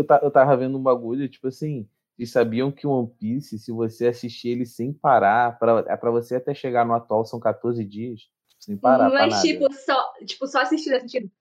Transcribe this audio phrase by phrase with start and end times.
[0.00, 3.72] eu, eu tava vendo um bagulho, tipo assim, vocês sabiam que o One Piece, se
[3.72, 7.84] você assistir ele sem parar, pra, é pra você até chegar no atual, são 14
[7.84, 8.28] dias.
[8.58, 9.08] Sem parar.
[9.08, 10.92] Mas, tipo, só, tipo, só assistir.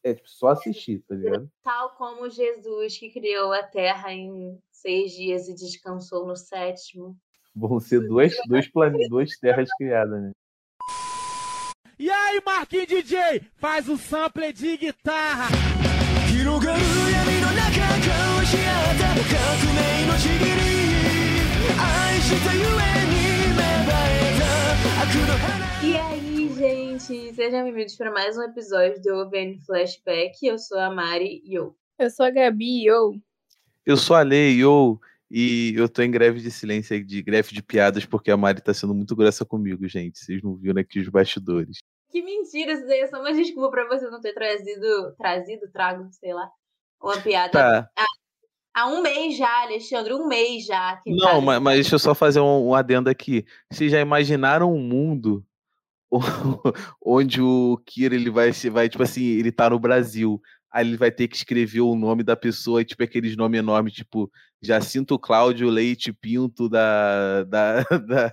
[0.02, 1.52] É, tipo, só assistir, tá ligado?
[1.62, 7.18] Tal como Jesus que criou a terra em seis dias e descansou no sétimo.
[7.54, 10.32] Vão ser duas, dois planetas, duas terras criadas, né?
[12.00, 15.50] E aí, Marquinhos DJ, faz o sample de guitarra.
[25.84, 30.48] E aí, gente, sejam bem-vindos para mais um episódio do OVN Flashback.
[30.48, 31.76] Eu sou a Mari e eu.
[31.98, 33.14] Eu sou a Gabi e eu.
[33.86, 34.98] Eu sou a Lei e eu.
[35.30, 38.74] E eu tô em greve de silêncio, de greve de piadas, porque a Mari tá
[38.74, 40.18] sendo muito grossa comigo, gente.
[40.18, 41.80] Vocês não viram aqui os bastidores.
[42.10, 46.08] Que mentira, isso daí é só uma desculpa pra você não ter trazido, trazido, trago,
[46.14, 46.50] sei lá,
[47.04, 47.52] uma piada.
[47.52, 47.92] Tá.
[47.98, 48.06] Há,
[48.80, 51.02] há um mês já, Alexandre, um mês já.
[51.06, 53.46] Não, tá- mas, mas deixa eu só fazer um, um adendo aqui.
[53.72, 55.46] Vocês já imaginaram um mundo
[57.04, 60.42] onde o Kira ele vai, se- vai, tipo assim, ele tá no Brasil.
[60.72, 64.32] Aí ele vai ter que escrever o nome da pessoa, tipo aqueles nomes enormes, tipo
[64.62, 67.44] Jacinto Cláudio Leite Pinto da.
[67.46, 68.30] da, da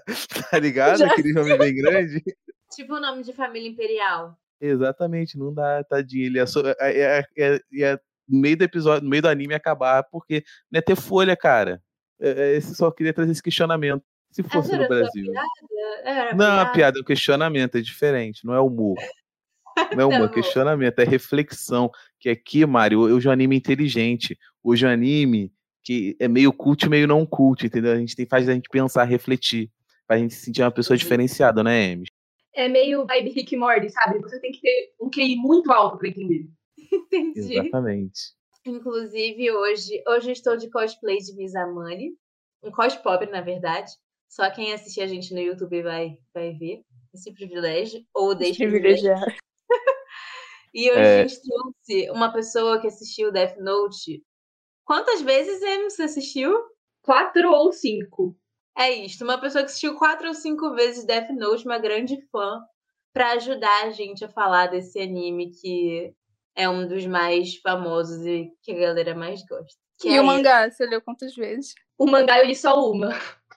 [0.51, 1.03] tá ligado?
[1.03, 2.23] Aquele nome bem grande.
[2.75, 4.37] Tipo o nome de família imperial.
[4.61, 6.27] Exatamente, não dá, tadinho.
[6.27, 10.05] Ele só, é, é, é- é no meio do episódio, no meio do anime acabar,
[10.05, 11.81] porque não é ter folha, cara.
[12.21, 14.03] É, é, esse só queria trazer esse questionamento.
[14.31, 15.33] Se fosse Essa no Brasil.
[15.33, 16.35] piada?
[16.35, 16.73] Não, a piada?
[16.73, 18.97] piada é um questionamento, é diferente, não é humor.
[19.95, 20.33] Não é humor, é Tá bom.
[20.33, 21.91] questionamento, é reflexão.
[22.21, 24.37] Que aqui, Mário, hoje é um anime inteligente.
[24.63, 25.53] Hoje é um anime
[25.83, 27.93] que é meio cult, meio não cult, entendeu?
[27.93, 29.71] A gente tem, faz a gente pensar, refletir.
[30.07, 32.09] Pra gente se sentir uma pessoa diferenciada, né, Emes?
[32.55, 34.19] É meio vibe Rick e Morty, sabe?
[34.21, 36.47] Você tem que ter um QI muito alto pra entender.
[37.07, 37.59] Entendi.
[37.59, 38.21] Exatamente.
[38.67, 42.11] Inclusive, hoje, hoje eu estou de cosplay de Mizamani.
[42.63, 43.91] Um cos pobre, na verdade.
[44.29, 46.83] Só quem assistir a gente no YouTube vai, vai ver
[47.15, 48.01] esse privilégio.
[48.15, 49.11] Ou desprivilégio.
[49.13, 49.37] Privilegiar.
[50.75, 51.21] E hoje É.
[51.23, 54.23] a gente trouxe uma pessoa que assistiu Death Note.
[54.85, 56.53] Quantas vezes, Em, você assistiu?
[57.03, 58.37] Quatro ou cinco.
[58.77, 62.61] É isso, uma pessoa que assistiu quatro ou cinco vezes Death Note, uma grande fã,
[63.15, 66.13] pra ajudar a gente a falar desse anime que
[66.57, 69.79] é um dos mais famosos e que a galera mais gosta.
[69.99, 71.75] Que E é o mangá, você leu quantas vezes?
[71.99, 73.11] O mangá eu li só uma.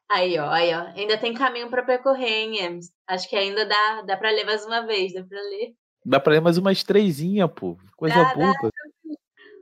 [0.10, 0.88] Aí, ó, aí, ó.
[0.96, 2.92] Ainda tem caminho pra percorrer, hein, Ems?
[3.08, 5.74] Acho que ainda dá, dá pra ler mais uma vez, dá pra ler.
[6.06, 7.78] Dá pra ler mais umas trezinha, pô.
[7.96, 8.34] Coisa Dá, dá.
[8.34, 8.72] boba.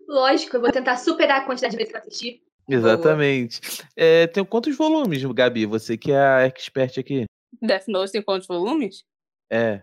[0.08, 2.44] Lógico, eu vou tentar superar a quantidade de vezes que eu assisti.
[2.70, 3.60] Exatamente.
[3.96, 5.66] É, tem quantos volumes, Gabi?
[5.66, 7.26] Você que é a expert aqui.
[7.62, 9.04] Death Note tem quantos volumes?
[9.52, 9.82] É.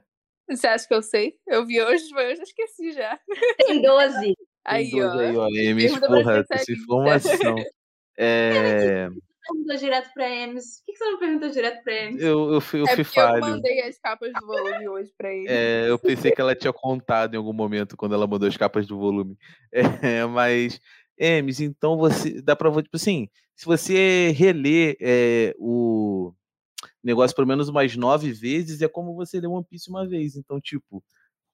[0.48, 1.34] Você acha que eu sei?
[1.46, 3.18] Eu vi hoje, mas eu já esqueci já.
[3.66, 4.34] Tem 12.
[4.64, 5.18] Aí, Tem dois ó.
[5.20, 5.48] Aí, ó.
[5.70, 7.56] Emes, porra, essa informação.
[8.16, 9.08] É,
[9.46, 10.82] Perguntou direto pra Ems.
[10.86, 12.22] Por que você não perguntou direto pra Ems?
[12.22, 13.40] eu, eu fui, eu É fui porque eu falho.
[13.40, 15.48] mandei as capas do volume hoje pra ele.
[15.48, 18.86] É, eu pensei que ela tinha contado em algum momento quando ela mandou as capas
[18.86, 19.36] do volume.
[20.22, 20.80] É, mas,
[21.18, 26.32] Emes, então você dá pra tipo assim, se você reler é, o
[27.04, 30.36] negócio pelo menos umas nove vezes, é como você ler One Piece uma vez.
[30.36, 31.02] Então, tipo,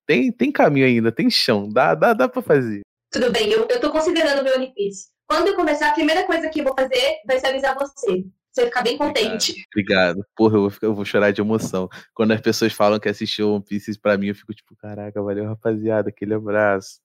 [0.06, 2.80] tem, tem caminho ainda, tem chão, dá, dá, dá pra fazer.
[3.10, 5.08] Tudo bem, eu, eu tô considerando meu One Piece.
[5.28, 8.24] Quando eu começar, a primeira coisa que eu vou fazer vai ser avisar você.
[8.52, 9.54] Você vai ficar bem contente.
[9.72, 10.24] Obrigado.
[10.34, 11.88] Porra, eu vou, ficar- eu vou chorar de emoção.
[12.12, 15.44] Quando as pessoas falam que assistiu One Piece, pra mim eu fico tipo, caraca, valeu,
[15.46, 17.00] rapaziada, aquele abraço.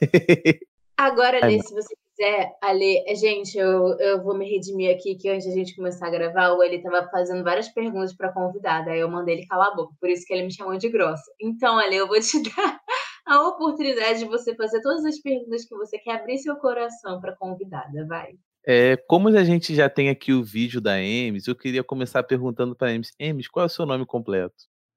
[0.96, 5.14] Agora, Ai, Alê, se você quiser, Ale, é, gente, eu, eu vou me redimir aqui
[5.14, 8.90] que antes da gente começar a gravar, o ele tava fazendo várias perguntas pra convidada,
[8.90, 11.30] aí eu mandei ele calar a boca, por isso que ele me chamou de grossa.
[11.40, 12.80] Então, Ale, eu vou te dar
[13.26, 17.36] a oportunidade de você fazer todas as perguntas que você quer abrir seu coração pra
[17.36, 18.32] convidada, vai.
[18.66, 22.74] É, como a gente já tem aqui o vídeo da Emes, eu queria começar perguntando
[22.74, 24.56] pra Emes, Emes, qual é o seu nome completo?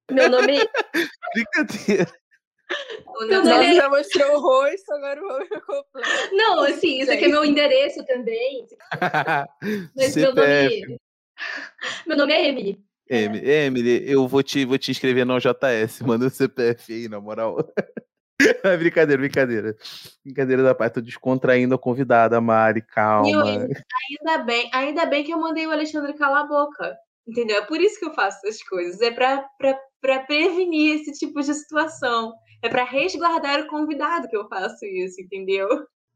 [0.09, 0.57] Meu nome
[1.33, 2.11] Brincadeira.
[3.07, 6.35] O Meu nome nome Nossa, é- já mostrou o rosto, agora o rosto completo.
[6.35, 8.67] Não, assim, isso aqui é meu endereço também.
[9.95, 10.97] Mas meu nome.
[12.05, 12.83] Meu nome é Emily.
[13.09, 17.19] Emily, Emily, eu vou te, vou te inscrever no JS, manda o CPF aí, na
[17.19, 17.57] moral.
[18.63, 19.75] É brincadeira, brincadeira.
[20.23, 23.29] Brincadeira da parte, tô descontraindo a convidada, Mari, calma.
[23.29, 26.97] Meu, ainda bem, ainda bem que eu mandei o Alexandre calar a boca.
[27.27, 27.57] Entendeu?
[27.57, 29.01] É por isso que eu faço essas coisas.
[29.01, 29.45] É pra
[30.25, 32.33] prevenir esse tipo de situação.
[32.61, 35.67] É pra resguardar o convidado que eu faço isso, entendeu?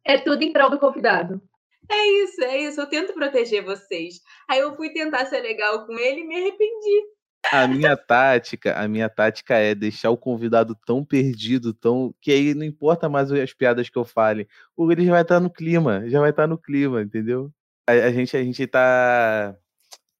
[0.05, 1.41] É tudo em prol do convidado.
[1.89, 2.81] É isso, é isso.
[2.81, 4.15] Eu tento proteger vocês.
[4.49, 7.13] Aí eu fui tentar ser legal com ele e me arrependi.
[7.51, 12.53] A minha tática, a minha tática é deixar o convidado tão perdido, tão que aí
[12.53, 14.47] não importa mais as piadas que eu fale,
[14.77, 17.51] o ele já vai estar no clima, já vai estar no clima, entendeu?
[17.87, 19.57] A, a gente a gente tá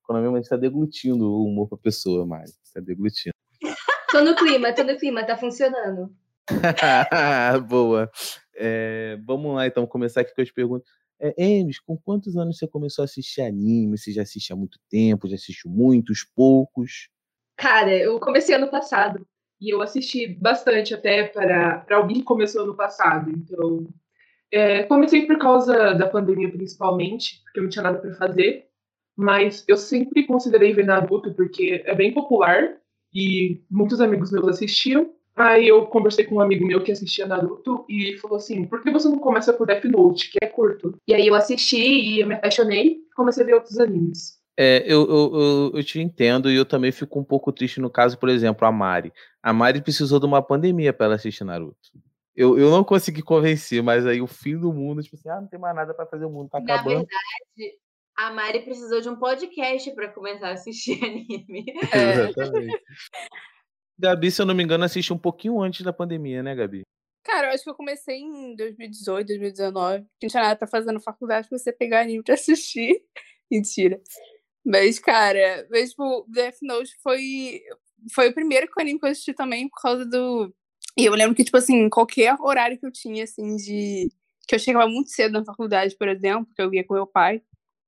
[0.04, 3.34] quando mesmo a gente tá deglutindo o humor pra pessoa, Mari, tá deglutindo.
[4.13, 6.15] Tô no clima, tô no clima, tá funcionando.
[7.68, 8.12] Boa.
[8.56, 10.88] É, vamos lá, então, começar aqui com as perguntas.
[11.19, 13.98] É, Emes, com quantos anos você começou a assistir anime?
[13.98, 15.27] Você já assiste há muito tempo?
[15.27, 17.10] Já assistiu muitos, poucos?
[17.57, 19.25] Cara, eu comecei ano passado.
[19.60, 23.31] E eu assisti bastante até para, para alguém que começou ano passado.
[23.31, 23.88] Então,
[24.51, 28.68] é, comecei por causa da pandemia, principalmente, porque eu não tinha nada para fazer.
[29.18, 32.77] Mas eu sempre considerei ver Naruto, porque é bem popular
[33.13, 35.12] e muitos amigos meus assistiam.
[35.36, 38.92] Aí eu conversei com um amigo meu que assistia Naruto e falou assim: por que
[38.92, 40.95] você não começa por Death Note, que é curto?
[41.07, 44.38] E aí eu assisti e eu me apaixonei e comecei a ver outros animes.
[44.56, 47.89] É, eu, eu, eu, eu, te entendo e eu também fico um pouco triste no
[47.89, 49.12] caso, por exemplo, a Mari.
[49.42, 51.75] A Mari precisou de uma pandemia para ela assistir Naruto.
[52.36, 55.48] Eu, eu não consegui convencer, mas aí o fim do mundo, tipo assim, ah, não
[55.48, 57.07] tem mais nada para fazer, o mundo tá Na acabando.
[57.07, 57.77] verdade,
[58.15, 61.65] a Mari precisou de um podcast para começar a assistir anime.
[61.94, 62.30] É.
[62.30, 62.81] Exatamente.
[63.98, 66.81] Gabi, se eu não me engano, assiste um pouquinho antes da pandemia, né, Gabi?
[67.24, 70.06] Cara, eu acho que eu comecei em 2018, 2019.
[70.21, 73.01] Não tinha nada pra fazer na faculdade, comecei a pegar anime pra assistir.
[73.50, 74.01] Mentira.
[74.65, 77.62] Mas, cara, mas, tipo, Death Note foi,
[78.13, 80.54] foi o primeiro que anime que eu assisti também por causa do.
[80.98, 84.10] E eu lembro que, tipo assim, qualquer horário que eu tinha, assim, de.
[84.48, 87.42] Que eu chegava muito cedo na faculdade, por exemplo, que eu ia com meu pai.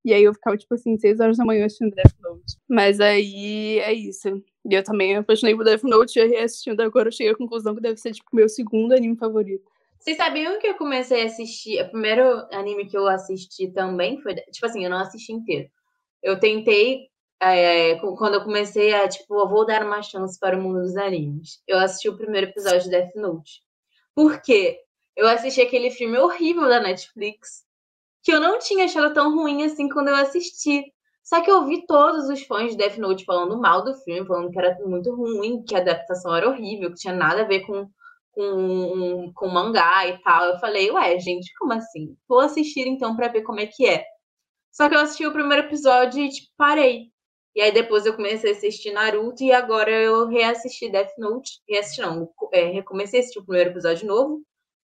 [0.06, 2.56] E aí eu ficava, tipo assim, seis horas da manhã assistindo Death Note.
[2.68, 4.28] Mas aí é isso.
[4.64, 7.80] E eu também apaixonei por Death Note e reassistindo agora eu cheguei à conclusão que
[7.80, 9.68] deve ser, tipo, meu segundo anime favorito.
[9.98, 11.82] Vocês sabiam que eu comecei a assistir.
[11.82, 14.36] O primeiro anime que eu assisti também foi.
[14.36, 15.68] Tipo assim, eu não assisti inteiro.
[16.22, 17.08] Eu tentei.
[17.42, 20.96] É, quando eu comecei a, tipo, eu vou dar uma chance para o mundo dos
[20.96, 21.60] animes.
[21.66, 23.60] Eu assisti o primeiro episódio de Death Note.
[24.14, 24.78] Por quê?
[25.16, 27.65] Eu assisti aquele filme horrível da Netflix,
[28.26, 30.82] que eu não tinha achado tão ruim assim quando eu assisti.
[31.22, 34.50] Só que eu vi todos os fãs de Death Note falando mal do filme, falando
[34.50, 37.88] que era muito ruim, que a adaptação era horrível, que tinha nada a ver com,
[38.32, 40.44] com, com mangá e tal.
[40.46, 42.16] Eu falei, ué, gente, como assim?
[42.28, 44.04] Vou assistir então para ver como é que é.
[44.72, 47.12] Só que eu assisti o primeiro episódio e, tipo, parei.
[47.54, 51.60] E aí depois eu comecei a assistir Naruto e agora eu reassisti Death Note.
[51.68, 54.42] Reassisti não, é, recomecei a assistir o primeiro episódio novo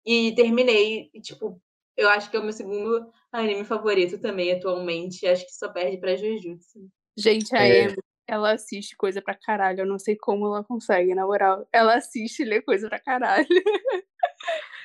[0.06, 1.10] e terminei.
[1.12, 1.60] E, tipo,
[1.96, 5.26] eu acho que é o meu segundo anime favorito também atualmente.
[5.26, 6.88] Acho que só perde pra Jujutsu.
[7.16, 7.86] Gente, a é.
[7.86, 7.96] Amy,
[8.28, 9.80] ela assiste coisa pra caralho.
[9.80, 11.66] Eu não sei como ela consegue, na moral.
[11.72, 13.46] Ela assiste e lê coisa pra caralho.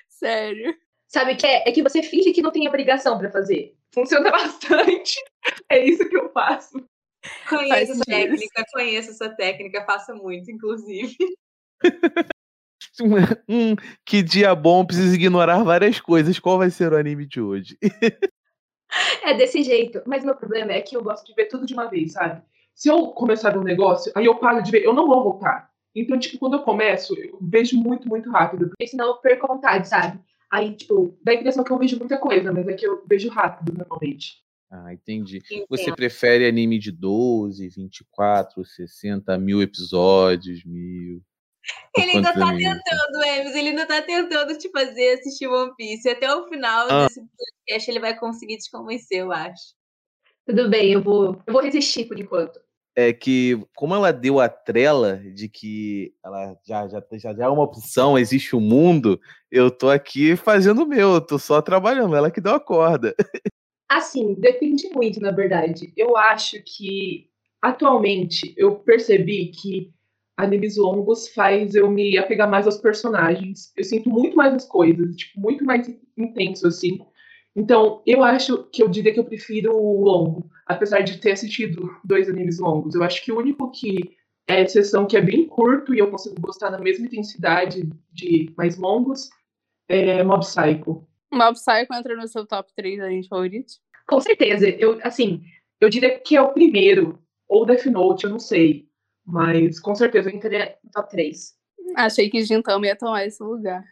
[0.08, 0.76] Sério.
[1.08, 3.76] Sabe que é, é que você finge que não tem obrigação para fazer.
[3.94, 5.16] Funciona bastante.
[5.70, 6.82] É isso que eu faço.
[7.50, 11.16] Conheço a técnica, conheço essa técnica, faço muito, inclusive.
[13.48, 13.76] hum,
[14.06, 16.40] que dia bom, preciso ignorar várias coisas.
[16.40, 17.78] Qual vai ser o anime de hoje?
[19.24, 20.02] é desse jeito.
[20.06, 22.42] Mas meu problema é que eu gosto de ver tudo de uma vez, sabe?
[22.74, 25.70] Se eu começar um negócio, aí eu paro de ver, eu não vou voltar.
[25.94, 28.70] Então, tipo, quando eu começo, eu vejo muito, muito rápido.
[28.70, 30.20] Porque senão eu perco vontade, sabe?
[30.50, 33.30] Aí, tipo, dá a impressão que eu vejo muita coisa, mas é que eu vejo
[33.30, 34.42] rápido normalmente.
[34.70, 35.38] Ah, entendi.
[35.38, 35.66] Entendo.
[35.70, 41.22] Você prefere anime de 12, 24, 60 mil episódios, mil?
[41.96, 46.10] Ele ainda tá tentando, Emes, ele ainda tá tentando te fazer assistir One Piece.
[46.10, 47.08] Até o final ah.
[47.08, 49.76] desse podcast ele vai conseguir te convencer, eu acho.
[50.46, 52.60] Tudo bem, eu vou, eu vou resistir por enquanto.
[52.96, 57.48] É que, como ela deu a trela de que ela já, já, já, já é
[57.48, 59.20] uma opção, existe o um mundo,
[59.50, 63.16] eu tô aqui fazendo o meu, eu tô só trabalhando, ela que deu a corda.
[63.88, 65.94] Assim, depende muito, na verdade.
[65.96, 67.30] Eu acho que,
[67.62, 69.94] atualmente, eu percebi que
[70.42, 73.72] animes longos faz eu me apegar mais aos personagens.
[73.78, 77.00] Eu sinto muito mais as coisas, tipo, muito mais intenso, assim.
[77.56, 81.90] Então, eu acho que eu diria que eu prefiro o longo, apesar de ter assistido
[82.04, 82.96] dois animes longos.
[82.96, 84.16] Eu acho que o único que
[84.48, 88.78] é exceção que é bem curto e eu consigo gostar na mesma intensidade de mais
[88.78, 89.30] longos
[89.88, 91.06] é Mob Psycho.
[91.32, 93.80] Mob Psycho entra no seu top 3 animes favoritos?
[94.08, 94.68] Com certeza.
[94.70, 95.42] Eu, assim,
[95.80, 98.91] eu diria que é o primeiro, ou Death Note, eu não sei.
[99.32, 101.54] Mas com certeza eu entraria no top 3.
[101.96, 103.84] Achei que Gintama ia tomar esse lugar.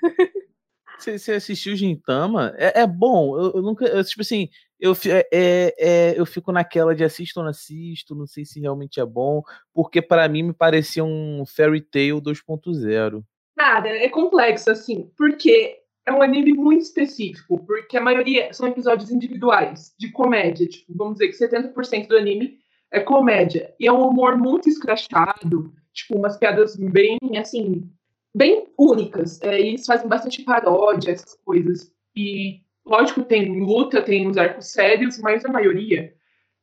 [0.97, 2.53] Você, você assistiu Gintama?
[2.57, 3.39] É, é bom.
[3.39, 3.85] Eu, eu nunca.
[3.85, 8.15] Eu, tipo assim, eu, é, é, é, eu fico naquela de assisto ou não assisto,
[8.15, 9.41] não sei se realmente é bom,
[9.73, 13.23] porque para mim me parecia um Fairy Tail 2.0.
[13.57, 19.11] Nada, é complexo, assim, porque é um anime muito específico, porque a maioria são episódios
[19.11, 20.67] individuais, de comédia.
[20.67, 22.57] Tipo, vamos dizer que 70% do anime
[22.91, 23.73] é comédia.
[23.79, 27.89] E é um humor muito escrachado, tipo, umas piadas bem, assim,
[28.35, 29.41] bem únicas.
[29.41, 31.91] É, eles fazem bastante paródia, essas coisas.
[32.15, 36.13] E, lógico, tem luta, tem uns arcos sérios, mas a maioria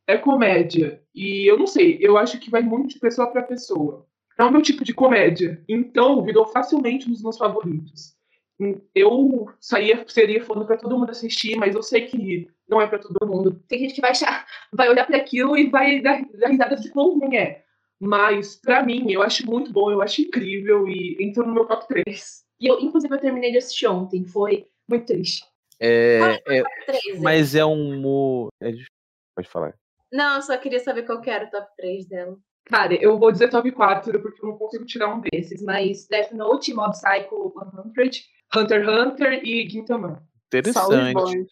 [0.07, 1.01] é comédia.
[1.13, 4.05] E eu não sei, eu acho que vai muito de pessoa para pessoa.
[4.39, 5.63] É o meu tipo de comédia.
[5.67, 8.16] Então, virou facilmente um dos meus favoritos.
[8.95, 12.99] Eu saía, seria falando para todo mundo assistir, mas eu sei que não é para
[12.99, 13.61] todo mundo.
[13.67, 16.89] Tem gente que vai achar, vai olhar para aquilo e vai dar, dar risada de
[16.89, 17.63] quão ruim é.
[17.99, 21.87] Mas, para mim, eu acho muito bom, eu acho incrível e entrou no meu top
[21.87, 22.43] 3.
[22.59, 25.43] E eu, inclusive, eu terminei de assistir ontem, foi muito triste.
[25.79, 28.49] É, Ah, é- top 3, mas é um humor.
[28.61, 28.71] é
[29.35, 29.75] Pode falar.
[30.11, 32.37] Não, eu só queria saber qual que era o top 3 dela.
[32.65, 36.31] Cara, eu vou dizer top 4, porque eu não consigo tirar um desses, mas Death
[36.31, 37.53] Note, Mob Psycho
[37.95, 38.23] 100,
[38.55, 40.23] Hunter x Hunter e Gintama.
[40.47, 41.47] Interessante.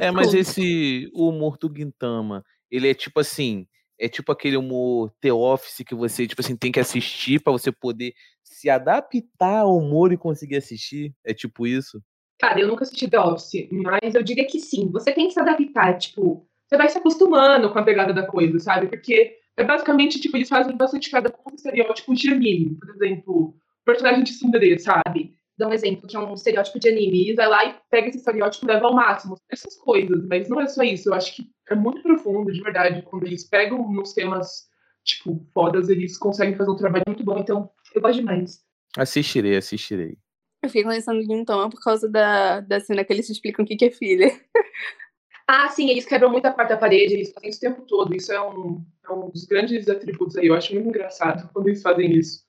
[0.00, 0.38] É, mas cool.
[0.38, 3.66] esse o humor do Gintama, ele é tipo assim,
[3.98, 7.70] é tipo aquele humor The Office que você, tipo assim, tem que assistir pra você
[7.72, 11.14] poder se adaptar ao humor e conseguir assistir.
[11.24, 12.00] É tipo isso.
[12.38, 14.90] Cara, eu nunca assisti The Office, mas eu diria que sim.
[14.92, 18.58] Você tem que se adaptar, tipo, você vai se acostumando com a pegada da coisa,
[18.58, 18.88] sabe?
[18.88, 22.74] Porque é basicamente, tipo, eles fazem bastante piada com estereótipos de anime.
[22.74, 25.34] Por exemplo, personagem de Sundere, sabe?
[25.58, 27.30] Dá um exemplo, que é um estereótipo de anime.
[27.30, 29.36] E vai lá e pega esse estereótipo e leva ao máximo.
[29.50, 31.08] Essas coisas, mas não é só isso.
[31.08, 33.02] Eu acho que é muito profundo, de verdade.
[33.02, 34.68] Quando eles pegam nos temas,
[35.04, 37.38] tipo, fodas, eles conseguem fazer um trabalho muito bom.
[37.38, 38.60] Então, eu gosto demais.
[38.96, 40.18] Assistirei, assistirei.
[40.62, 43.76] Eu fiquei conhecendo o Gintama por causa da, da cena que eles explicam o que,
[43.76, 44.28] que é filha.
[45.48, 48.16] Ah, sim, eles quebram muito a quarta parede, eles fazem isso o tempo todo.
[48.16, 50.48] Isso é um, é um dos grandes atributos aí.
[50.48, 52.44] Eu acho muito engraçado quando eles fazem isso.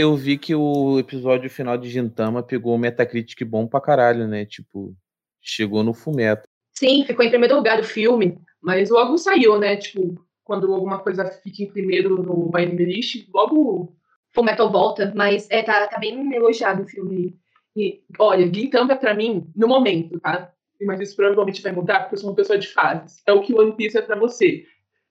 [0.00, 4.46] Eu vi que o episódio final de Gintama pegou um Metacritic bom pra caralho, né?
[4.46, 4.96] Tipo,
[5.42, 6.48] chegou no fumeto.
[6.72, 9.76] Sim, ficou em primeiro lugar o filme, mas logo saiu, né?
[9.76, 13.94] Tipo, quando alguma coisa fica em primeiro no Anime List, logo
[14.34, 15.12] o Metal volta.
[15.14, 17.38] Mas é, tá, tá bem elogiado o filme.
[17.76, 20.50] E, olha, Gintama pra mim, no momento, tá?
[20.80, 23.22] Mas isso provavelmente vai mudar, porque eu sou uma pessoa de fases.
[23.26, 24.64] É o que One Piece é pra você.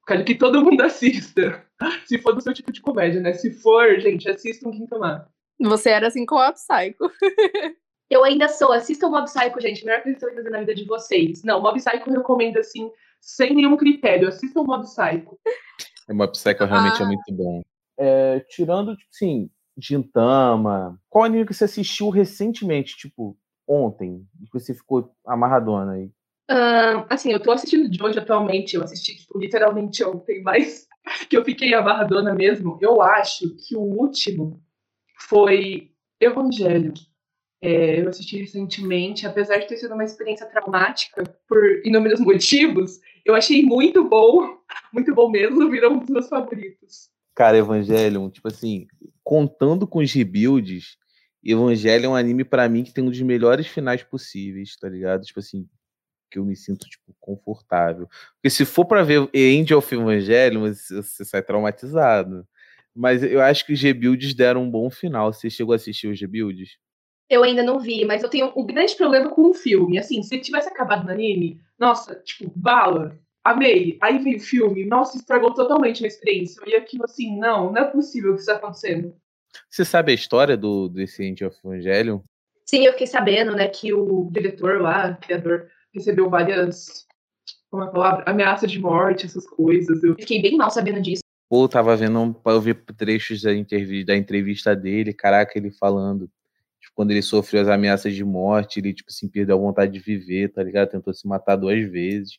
[0.08, 1.64] Quero que todo mundo assista.
[2.06, 3.34] Se for do seu tipo de comédia, né?
[3.34, 5.30] Se for, gente, assistam Gintama.
[5.62, 7.12] Você era assim com o Psycho.
[8.10, 8.72] Eu ainda sou.
[8.72, 9.86] Assistam Mob Psycho, gente.
[9.86, 11.44] Melhor coisa que você vai fazer na vida de vocês.
[11.44, 12.90] Não, Mob Psycho eu recomendo, assim,
[13.22, 14.28] sem nenhum critério.
[14.30, 15.40] Assistam Mob Psycho.
[16.08, 17.08] É uma Psycho realmente é Ah.
[17.08, 17.62] muito bom.
[18.00, 23.38] É, tirando, tipo assim, Gintama, qual anime que você assistiu recentemente, tipo,
[23.68, 26.10] ontem, que você ficou amarradona aí?
[26.50, 28.76] Ahn, assim, eu tô assistindo de hoje atualmente.
[28.76, 30.88] Eu assisti, tipo, literalmente ontem, mas
[31.30, 32.78] que eu fiquei amarradona mesmo.
[32.82, 34.62] Eu acho que o último
[35.28, 36.94] foi Evangelho.
[37.62, 43.36] É, eu assisti recentemente, apesar de ter sido uma experiência traumática por inúmeros motivos, eu
[43.36, 44.58] achei muito bom,
[44.94, 47.10] muito bom mesmo, virou um dos meus favoritos.
[47.36, 48.88] Cara, Evangelion, tipo assim,
[49.24, 50.98] contando com os rebuilds,
[51.44, 55.24] Evangelion é um anime pra mim que tem um dos melhores finais possíveis, tá ligado?
[55.24, 55.68] Tipo assim,
[56.30, 58.08] que eu me sinto, tipo, confortável.
[58.36, 62.48] Porque se for pra ver End of Evangelion, você você sai traumatizado.
[62.96, 65.32] Mas eu acho que os rebuilds deram um bom final.
[65.32, 66.78] Você chegou a assistir os rebuilds?
[67.30, 70.00] Eu ainda não vi, mas eu tenho um grande problema com o filme.
[70.00, 73.98] Assim, se tivesse acabado no anime, nossa, tipo, bala, amei.
[74.02, 76.62] Aí veio o filme, nossa, estragou totalmente a experiência.
[76.66, 79.16] E aquilo assim, não, não é possível que isso está acontecendo.
[79.70, 82.20] Você sabe a história do desse End of Evangelion?
[82.66, 87.06] Sim, eu fiquei sabendo, né, que o diretor lá, o criador, recebeu várias,
[87.70, 88.24] como é a palavra?
[88.28, 90.04] Ameaças de morte, essas coisas.
[90.04, 91.22] Eu fiquei bem mal sabendo disso.
[91.50, 96.30] Pô, eu tava vendo, eu vi trechos da entrevista, da entrevista dele, caraca, ele falando,
[96.80, 100.00] tipo, quando ele sofreu as ameaças de morte, ele, tipo assim, perdeu a vontade de
[100.00, 100.90] viver, tá ligado?
[100.90, 102.38] Tentou se matar duas vezes.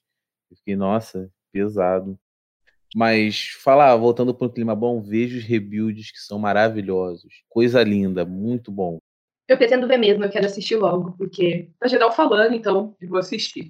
[0.48, 2.18] Eu fiquei, nossa, pesado.
[2.94, 7.42] Mas, falar, voltando pro clima bom, vejo os rebuilds que são maravilhosos.
[7.48, 8.98] Coisa linda, muito bom.
[9.50, 13.18] Eu pretendo ver mesmo, eu quero assistir logo, porque tá geral falando, então eu vou
[13.18, 13.66] assistir.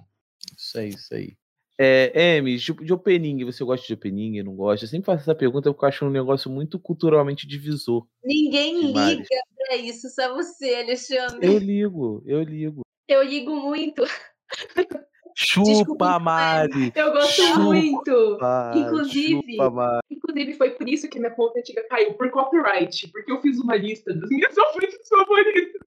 [0.54, 1.32] Isso aí, isso aí.
[1.78, 4.84] É, Emi, de, de opening, você gosta de opening, não gosta?
[4.84, 8.06] Eu sempre faço essa pergunta porque eu acho um negócio muito culturalmente divisor.
[8.22, 9.16] Ninguém Demais.
[9.16, 11.46] liga pra isso, só você, Alexandre.
[11.46, 12.82] Eu ligo, eu ligo.
[13.08, 14.04] Eu ligo muito.
[15.36, 16.92] Chupa, Desculpa, Mari!
[16.94, 17.58] Eu gosto Chupa.
[17.60, 18.38] muito!
[18.76, 20.00] Inclusive- chupa, Mari.
[20.10, 23.76] Inclusive, foi por isso que minha conta antiga caiu, por copyright, porque eu fiz uma
[23.76, 25.80] lista das minhas ouvintes favoritas.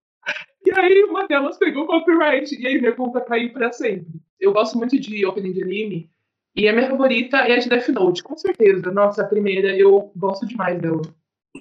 [0.66, 4.08] E aí uma delas pegou copyright, e aí minha conta caiu pra sempre.
[4.40, 6.10] Eu gosto muito de opening de anime,
[6.56, 8.92] e a minha favorita é a de Death Note, com certeza.
[8.92, 11.02] Nossa, a primeira, eu gosto demais dela.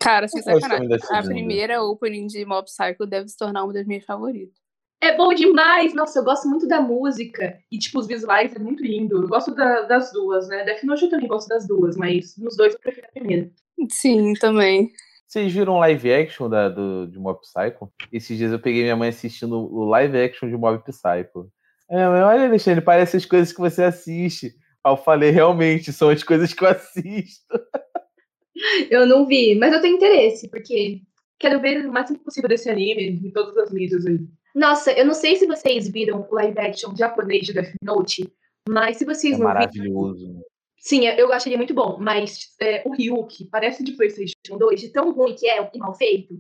[0.01, 0.89] Cara, sem sacanagem.
[1.11, 4.62] A primeira opening de Mob Psycho deve se tornar uma das minhas favoritas.
[5.03, 5.93] É bom demais!
[5.95, 7.59] Nossa, eu gosto muito da música.
[7.73, 9.21] E, tipo, os visuais é muito lindo.
[9.21, 10.63] Eu gosto da- das duas, né?
[10.65, 13.51] Death Note eu também gosto das duas, mas nos dois eu prefiro a primeira.
[13.91, 14.93] Sim, também.
[15.27, 17.93] Vocês viram live action da, do, de Mob Psycho?
[18.13, 21.51] Esses dias eu peguei minha mãe assistindo o live action de Mob Psycho.
[21.91, 24.55] É, olha, Alexandre, parece as coisas que você assiste.
[24.85, 27.43] Aí eu falei, realmente, são as coisas que eu assisto.
[28.91, 31.01] Eu não vi, mas eu tenho interesse, porque
[31.39, 34.19] quero ver o máximo possível desse anime em todas as mídias aí.
[34.55, 38.31] Nossa, eu não sei se vocês viram o live action japonês de Death Note,
[38.69, 39.55] mas se vocês É não viram.
[39.55, 40.45] maravilhoso.
[40.79, 45.13] Sim, eu acharia muito bom, mas é, o Ryuki parece de PlayStation 2, de tão
[45.13, 46.35] ruim que é e mal feito.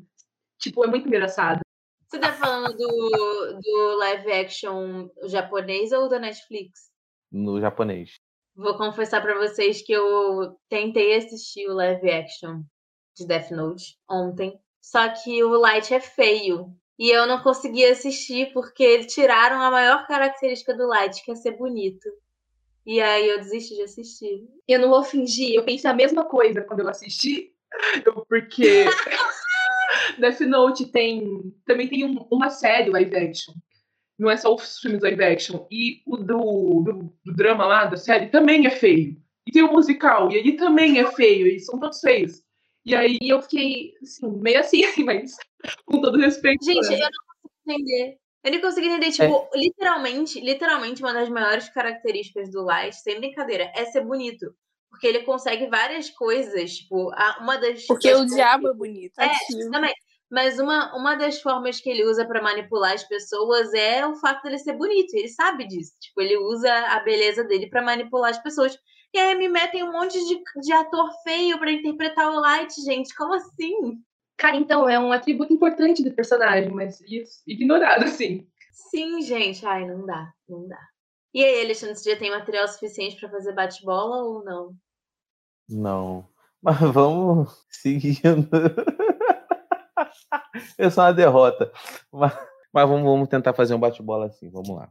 [0.61, 1.61] Tipo, é muito engraçado.
[2.09, 6.90] Você tá falando do, do live action japonês ou da Netflix?
[7.31, 8.16] No japonês.
[8.54, 12.62] Vou confessar pra vocês que eu tentei assistir o live action
[13.16, 16.76] de Death Note ontem, só que o Light é feio.
[16.99, 21.34] E eu não consegui assistir porque eles tiraram a maior característica do Light, que é
[21.34, 22.08] ser bonito.
[22.87, 24.44] E aí eu desisti de assistir.
[24.68, 27.52] Eu não vou fingir, eu pensei a mesma coisa quando eu assisti,
[28.04, 28.84] eu- porque
[30.18, 33.54] Death Note tem também tem um- uma série live action.
[34.18, 35.66] Não é só os filmes live action.
[35.70, 39.16] E o do, do, do drama lá, da série, também é feio.
[39.46, 42.41] E tem o musical, e ele também é feio, e são todos feios.
[42.84, 45.36] E aí eu fiquei, assim, meio assim, mas
[45.86, 46.64] com todo respeito.
[46.64, 46.96] Gente, né?
[46.96, 48.16] eu não consigo entender.
[48.44, 53.70] Eu não consigo entender, tipo, literalmente, literalmente, uma das maiores características do Light, sem brincadeira,
[53.74, 54.52] é ser bonito.
[54.90, 57.10] Porque ele consegue várias coisas, tipo,
[57.40, 57.86] uma das.
[57.86, 59.18] Porque das o coisas- diabo é bonito.
[59.20, 59.70] É, ativo.
[59.70, 59.94] também.
[60.30, 64.42] Mas uma, uma das formas que ele usa pra manipular as pessoas é o fato
[64.42, 65.14] dele ser bonito.
[65.14, 65.92] Ele sabe disso.
[66.00, 68.76] Tipo, ele usa a beleza dele pra manipular as pessoas.
[69.14, 73.14] E aí me metem um monte de, de ator feio pra interpretar o Light, gente.
[73.14, 74.02] Como assim?
[74.38, 78.49] Cara, então, é um atributo importante do personagem, mas isso, ignorado, assim.
[78.73, 79.66] Sim, gente.
[79.66, 80.33] Ai, não dá.
[80.49, 80.81] Não dá.
[81.35, 84.75] E aí, Alexandre, você já tem material suficiente pra fazer bate-bola ou não?
[85.69, 86.26] Não.
[86.62, 88.49] Mas vamos seguindo.
[90.78, 91.73] Eu sou uma derrota.
[92.12, 92.33] Mas,
[92.73, 94.49] mas vamos, vamos tentar fazer um bate-bola assim.
[94.49, 94.88] Vamos lá.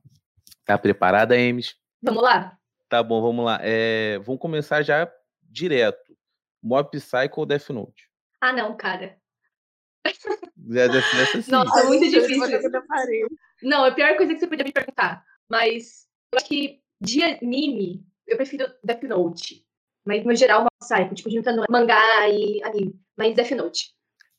[0.65, 1.75] Tá preparada, Emes?
[2.01, 2.57] Vamos lá?
[2.91, 3.57] Tá bom, vamos lá.
[3.63, 5.09] É, vamos começar já
[5.41, 6.13] direto.
[6.61, 8.09] Mob Psycho ou Death Note?
[8.41, 9.17] Ah, não, cara.
[10.05, 11.51] Já deve ser assim.
[11.51, 12.59] Nossa, é muito difícil.
[13.63, 15.23] Não, é a pior coisa que você podia me perguntar.
[15.49, 19.65] Mas eu acho que de anime, eu prefiro Death Note.
[20.05, 22.99] Mas no geral, uma Psycho, tipo, juntando mangá e anime.
[23.15, 23.93] Mas Death Note.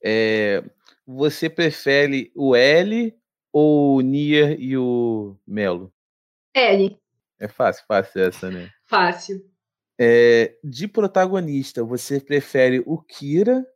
[0.04, 0.62] É,
[1.06, 3.18] você prefere o L
[3.50, 5.90] ou o Nier e o Melo?
[6.54, 7.00] L,
[7.42, 8.70] É fácil, fácil essa, né?
[8.86, 9.42] fácil.
[10.00, 13.66] É, de protagonista, você prefere o Kira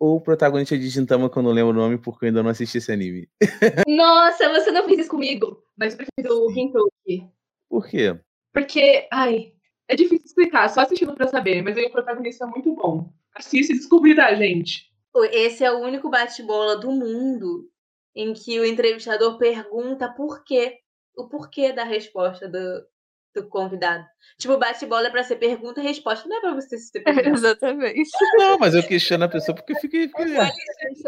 [0.00, 2.48] ou o protagonista de Gintama, que eu não lembro o nome porque eu ainda não
[2.48, 3.28] assisti esse anime?
[3.86, 5.62] Nossa, você não fez isso comigo.
[5.76, 7.30] Mas eu prefiro o Gentoki.
[7.68, 8.18] Por quê?
[8.50, 9.52] Porque, ai,
[9.86, 11.60] é difícil explicar, só assistindo pra saber.
[11.60, 13.12] Mas aí o protagonista é muito bom.
[13.34, 14.90] Assiste e descobrirá, gente.
[15.32, 17.70] Esse é o único bate-bola do mundo
[18.16, 20.78] em que o entrevistador pergunta por quê.
[21.14, 22.86] O porquê da resposta do,
[23.34, 24.04] do convidado.
[24.38, 26.28] Tipo, bate-bola é pra ser pergunta e resposta.
[26.28, 27.30] Não é pra você se ter pergunta.
[27.30, 28.10] Exatamente.
[28.38, 30.08] Não, mas eu questiono a pessoa porque eu fiquei.
[30.08, 30.26] fiquei-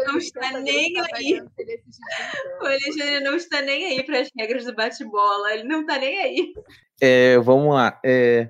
[0.07, 1.41] Não está nem aí.
[2.61, 5.53] O Alexandre não está nem aí para as regras do bate-bola.
[5.53, 6.53] Ele não está nem aí.
[7.01, 7.99] É, vamos lá.
[8.03, 8.49] É,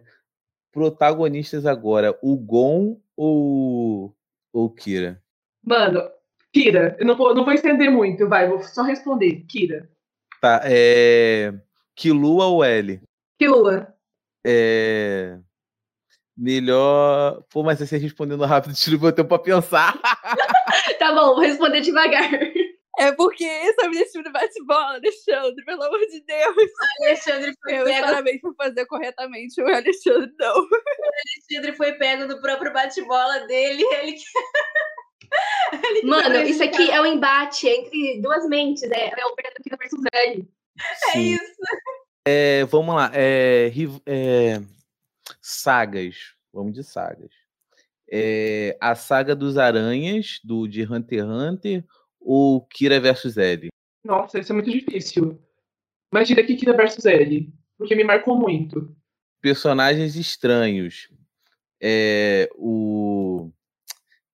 [0.72, 4.16] protagonistas agora, o Gon ou
[4.54, 5.22] ou o Kira?
[5.64, 6.02] Mano,
[6.54, 9.44] Kira, eu não vou, não vou estender muito, vai, vou só responder.
[9.50, 9.90] Kira.
[10.42, 11.54] Tá, é.
[11.96, 13.02] Kilua ou L?
[13.38, 13.93] Killua.
[14.45, 15.38] É.
[16.38, 17.41] Melhor.
[17.50, 20.00] Pô, mas você respondendo rápido, tira o tempo pra pensar.
[21.00, 22.30] Tá bom, vou responder devagar.
[22.98, 26.56] É porque esse é o objetivo do bate-bola, Alexandre, pelo amor de Deus.
[27.02, 30.56] Alexandre foi Eu pego, parabéns por fazer corretamente, o Alexandre não.
[30.56, 33.84] Alexandre foi pego no próprio bate-bola dele.
[33.84, 34.24] Ele que-
[35.88, 38.84] Ele que Mano, isso aqui é um embate entre duas mentes.
[38.84, 40.48] É, é o Pedro Kira versus L.
[40.80, 41.19] É Sim.
[41.34, 41.56] isso.
[42.26, 43.12] É, vamos lá.
[43.14, 43.72] É,
[44.06, 44.62] é,
[45.42, 46.34] sagas.
[46.52, 47.32] Vamos de sagas.
[48.12, 51.86] É, a saga dos aranhas, do de Hunter x Hunter,
[52.20, 53.68] ou Kira versus L?
[54.04, 55.40] Nossa, isso é muito difícil.
[56.12, 57.54] Imagina aqui Kira versus L.
[57.78, 58.96] Porque me marcou muito.
[59.42, 61.10] Personagens estranhos.
[61.82, 63.52] É, o.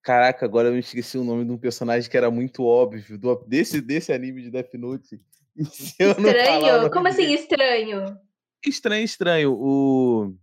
[0.03, 3.43] Caraca, agora eu me esqueci o nome de um personagem que era muito óbvio, do-
[3.47, 5.21] desse, desse anime de Death Note.
[5.57, 6.89] Estranho?
[6.91, 8.17] Como assim estranho?
[8.65, 9.53] Estranho, estranho.
[9.53, 10.35] O.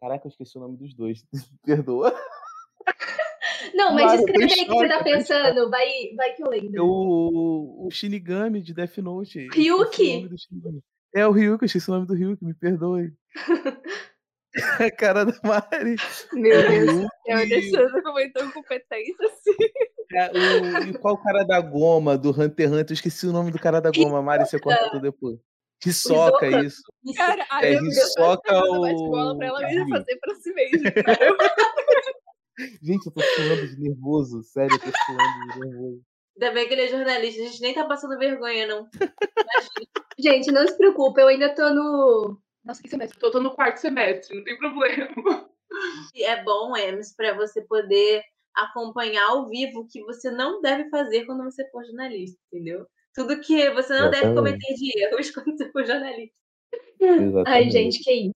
[0.00, 1.24] Caraca, eu esqueci o nome dos dois.
[1.64, 2.14] Perdoa.
[3.74, 5.70] Não, mas Mara, escreve aí o que você tá pensando.
[5.70, 6.84] Vai, vai que eu É lembro.
[6.86, 9.48] o, o Shinigami de Death Note.
[9.52, 10.28] Ryuki?
[11.14, 13.12] É o Ryuki, eu esqueci o nome do Ryuki, me perdoe.
[14.80, 15.96] A cara da Mari.
[16.32, 16.90] Meu Deus.
[16.90, 19.56] Ryuki, Eu deixando comentou incompetência, assim.
[20.14, 22.86] é, o- e qual cara da goma do Hunter x Hunter?
[22.90, 25.38] Eu esqueci o nome do cara da goma, Mari, você corta tudo depois.
[25.86, 26.66] Hisoka, Hisoka?
[26.66, 26.82] isso.
[27.16, 30.80] Cara, É, filha Hisoka tá jogando bate-bola pra ela mesma o- fazer pra si mesma.
[32.82, 36.02] Gente, eu tô suando de nervoso, sério, eu tô suando de nervoso.
[36.36, 38.88] Ainda bem que ele é jornalista, a gente nem tá passando vergonha, não.
[40.18, 42.38] Gente, não se preocupe, eu ainda tô no.
[42.64, 43.18] Nossa, que semestre.
[43.18, 45.08] Tô, tô no quarto semestre, não tem problema.
[46.14, 50.90] E É bom, Emes, para você poder acompanhar ao vivo o que você não deve
[50.90, 52.84] fazer quando você for jornalista, entendeu?
[53.14, 54.34] Tudo que você não deve Exatamente.
[54.34, 56.34] cometer de erros quando você for jornalista.
[57.00, 57.70] Ai, Exatamente.
[57.70, 58.34] gente, que isso.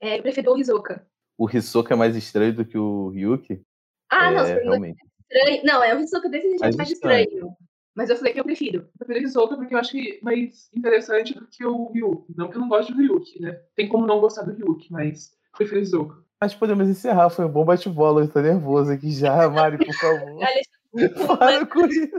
[0.00, 1.04] É, eu prefiro o Hisoka.
[1.36, 3.60] O Hisoka é mais estranho do que o Ryuki?
[4.08, 5.02] Ah, não, é, perguntou realmente.
[5.30, 5.62] estranho.
[5.64, 7.24] Não, é o Hisoka desse jeito Mais mais estranho.
[7.24, 7.56] estranho.
[7.98, 8.88] Mas eu falei que eu prefiro.
[9.00, 12.32] Eu prefiro Hisoka porque eu acho que mais interessante do que o Ryuki.
[12.36, 13.60] Não que eu não gosto do Ryuki, né?
[13.74, 16.24] Tem como não gostar do Ryuki, mas prefiro Hisoka.
[16.40, 20.38] Mas podemos encerrar, foi um bom bate-bola, eu tô nervoso aqui já, Mari, por favor.
[21.38, 22.16] Para com isso.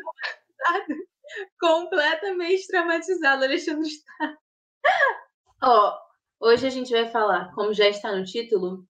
[1.58, 4.38] completamente traumatizado, Alexandre está.
[5.64, 5.98] Ó,
[6.42, 8.86] hoje a gente vai falar, como já está no título,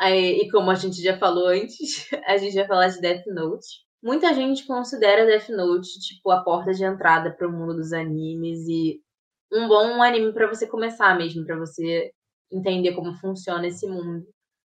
[0.00, 3.85] e como a gente já falou antes, a gente vai falar de Death Note.
[4.06, 8.60] Muita gente considera Death Note tipo a porta de entrada para o mundo dos animes
[8.68, 9.00] e
[9.52, 12.12] um bom anime para você começar mesmo, para você
[12.48, 14.24] entender como funciona esse mundo.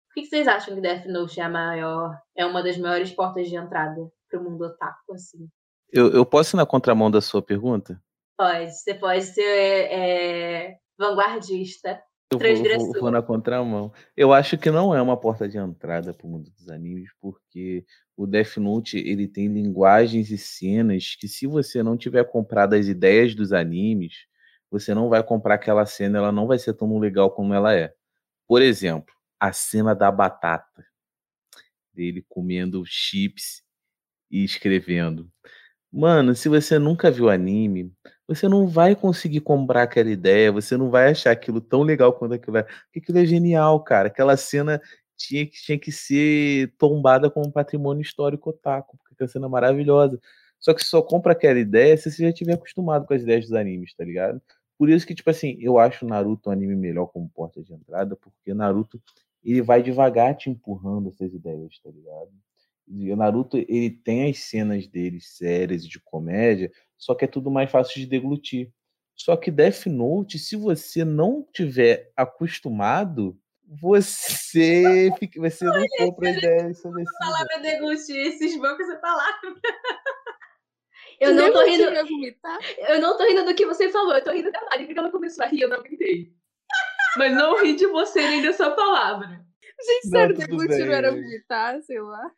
[0.08, 3.46] Por que vocês acham que Death Note é a maior, é uma das maiores portas
[3.46, 5.46] de entrada para o mundo otaku, assim?
[5.92, 8.02] Eu, eu posso ir na contramão da sua pergunta?
[8.38, 12.02] Pode, você pode ser é, vanguardista.
[12.32, 12.38] Eu
[12.78, 13.92] vou, vou na contramão.
[14.16, 17.84] Eu acho que não é uma porta de entrada para o mundo dos animes, porque
[18.16, 22.88] o Death Note ele tem linguagens e cenas que, se você não tiver comprado as
[22.88, 24.26] ideias dos animes,
[24.68, 27.94] você não vai comprar aquela cena, ela não vai ser tão legal como ela é.
[28.48, 30.84] Por exemplo, a cena da batata,
[31.94, 33.62] dele comendo chips
[34.30, 35.30] e escrevendo.
[35.96, 37.90] Mano, se você nunca viu anime,
[38.28, 42.34] você não vai conseguir comprar aquela ideia, você não vai achar aquilo tão legal quanto
[42.34, 42.64] aquilo é.
[42.64, 44.08] Porque aquilo é genial, cara.
[44.08, 44.78] Aquela cena
[45.16, 50.20] tinha que, tinha que ser tombada como patrimônio histórico otaku, porque aquela cena é maravilhosa.
[50.60, 53.44] Só que você só compra aquela ideia se você já tiver acostumado com as ideias
[53.46, 54.42] dos animes, tá ligado?
[54.78, 58.14] Por isso que, tipo assim, eu acho Naruto um anime melhor como porta de entrada,
[58.16, 59.00] porque Naruto,
[59.42, 62.30] ele vai devagar te empurrando essas ideias, tá ligado?
[62.88, 67.28] E o Naruto, ele tem as cenas dele sérias e de comédia, só que é
[67.28, 68.72] tudo mais fácil de deglutir.
[69.14, 76.32] Só que Death Note, se você não tiver acostumado, você fica, você não compra a
[76.32, 76.72] ideia.
[77.18, 79.54] Palavra deglutir, esses bancos essa palavra.
[81.18, 81.84] Eu não tô rindo.
[81.84, 85.10] Eu não tô rindo do que você falou, eu tô rindo da Mari, porque ela
[85.10, 86.30] começou a rir, eu não aguentei.
[87.16, 89.42] Mas não ri de você nem dessa palavra.
[89.84, 92.30] Gente, sério, tudo deglutir bem, não era vomitar, sei lá.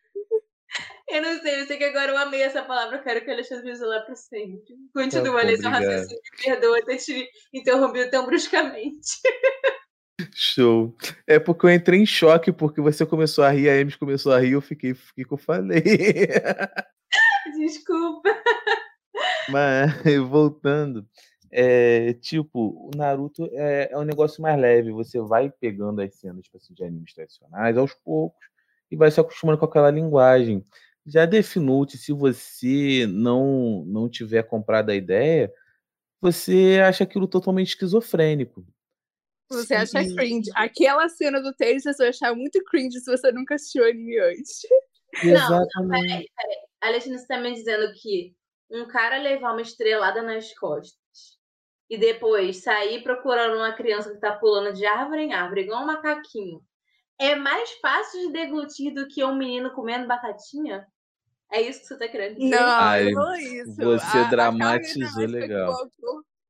[1.08, 3.32] Eu não sei, eu sei que agora eu amei essa palavra, eu quero que o
[3.32, 4.76] Alexandre use lá pra sempre.
[4.92, 5.90] Continua, bom, Alê, seu obrigado.
[5.90, 9.08] raciocínio, me perdoa ter te interrompido tão bruscamente.
[10.34, 10.96] Show.
[11.26, 14.40] É porque eu entrei em choque, porque você começou a rir, a Emes começou a
[14.40, 15.82] rir, eu fiquei, fiquei que eu falei.
[17.56, 18.36] Desculpa.
[19.48, 19.92] Mas,
[20.28, 21.06] voltando,
[21.50, 24.92] é, tipo, o Naruto é, é um negócio mais leve.
[24.92, 28.46] Você vai pegando as cenas tipo assim, de animes tradicionais aos poucos
[28.90, 30.64] e vai se acostumando com aquela linguagem.
[31.06, 35.52] Já Death Note, se você não, não tiver comprado a ideia,
[36.20, 38.66] você acha aquilo totalmente esquizofrênico.
[39.50, 40.14] Você acha Sim.
[40.14, 40.50] cringe.
[40.54, 44.60] Aquela cena do Tails você vai achar muito cringe se você nunca assistiu anime antes.
[45.22, 46.30] Exatamente.
[46.82, 48.36] Alexandre, você tá me dizendo que
[48.70, 51.37] um cara levar uma estrelada nas costas
[51.90, 55.86] e depois sair procurando uma criança que tá pulando de árvore em árvore, igual um
[55.86, 56.60] macaquinho,
[57.18, 60.86] é mais fácil de deglutir do que um menino comendo batatinha?
[61.50, 62.50] É isso que você tá querendo dizer?
[62.50, 63.74] Não, Ai, não é isso.
[63.74, 65.90] você A- a dramatizou que legal.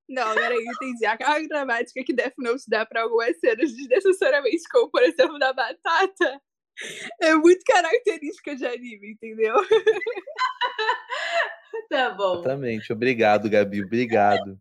[0.08, 1.06] Não, peraí, entendi.
[1.06, 5.52] A carga dramática que Death Note dá pra algumas cenas desnecessariamente, como por exemplo da
[5.52, 6.40] batata,
[7.20, 9.54] é muito característica de anime, entendeu?
[11.88, 12.40] Tá bom.
[12.40, 12.92] Exatamente.
[12.92, 13.82] Obrigado, Gabi.
[13.82, 14.58] Obrigado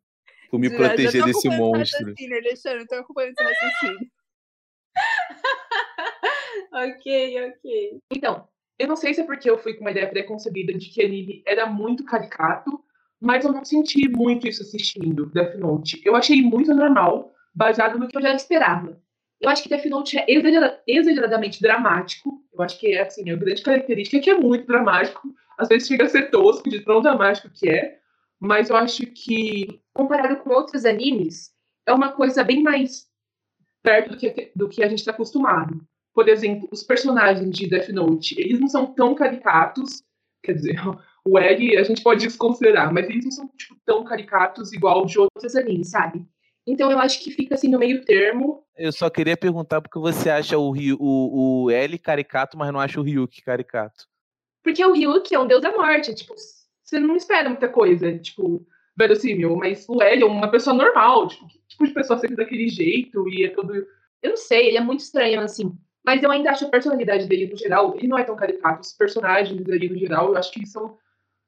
[0.50, 2.14] por me proteger tô desse monstro.
[2.32, 4.12] Alexandre, tô acompanhando esse raciocínio.
[6.74, 8.00] ok, ok.
[8.12, 8.48] Então,
[8.80, 11.44] eu não sei se é porque eu fui com uma ideia preconcebida de que anime
[11.46, 12.80] era muito caricato,
[13.20, 16.02] mas eu não senti muito isso assistindo Death Note.
[16.06, 19.02] Eu achei muito normal, baseado no que eu já esperava.
[19.40, 22.44] Eu acho que Death Note é exagera- exageradamente dramático.
[22.54, 25.88] Eu acho que é assim, a grande característica é que é muito dramático, às vezes
[25.88, 28.00] chega a ser tosco de tão dramático que é,
[28.40, 31.52] mas eu acho que, comparado com outros animes,
[31.86, 33.08] é uma coisa bem mais
[33.82, 35.82] perto do que, do que a gente está acostumado.
[36.14, 40.04] Por exemplo, os personagens de Death Note, eles não são tão caricatos,
[40.44, 40.76] quer dizer,
[41.26, 45.20] o L a gente pode desconsiderar, mas eles não são tipo, tão caricatos igual de
[45.20, 46.26] outros animes, sabe?
[46.66, 48.66] Então eu acho que fica assim no meio termo.
[48.76, 52.80] Eu só queria perguntar porque você acha o, Ryu, o, o L caricato, mas não
[52.80, 54.06] acha o Ryuk caricato.
[54.62, 56.36] Porque o Ryuk é um deus da morte, tipo,
[56.88, 58.66] você não espera muita coisa, tipo,
[58.98, 62.70] verossímil, mas o L é uma pessoa normal, tipo, que tipo de pessoa sempre daquele
[62.70, 63.74] jeito e é todo.
[64.24, 65.78] Eu não sei, ele é muito estranho, assim.
[66.06, 68.82] Mas eu ainda acho a personalidade dele no geral, ele não é tão caricato.
[68.82, 70.98] Os personagens ali no geral, eu acho que são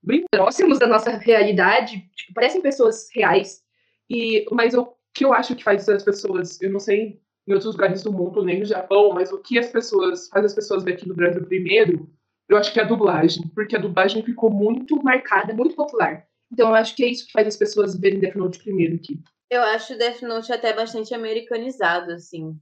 [0.03, 3.61] bem próximos da nossa realidade, tipo, parecem pessoas reais.
[4.09, 7.73] E, mas o que eu acho que faz as pessoas, eu não sei em outros
[7.73, 11.07] lugares do mundo, nem no Japão, mas o que as pessoas faz as pessoas daqui
[11.07, 12.09] no Brasil primeiro,
[12.49, 16.27] eu acho que é a dublagem, porque a dublagem ficou muito marcada, muito popular.
[16.51, 19.19] Então eu acho que é isso que faz as pessoas verem Death Note primeiro aqui.
[19.51, 22.59] Eu acho Death Note até bastante americanizado, assim.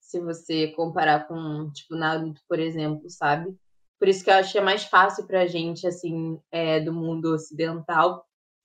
[0.00, 3.54] Se você comparar com, tipo, Naruto, por exemplo, sabe?
[3.98, 7.34] Por isso que eu acho que é mais fácil pra gente, assim, é, do mundo
[7.34, 8.24] ocidental,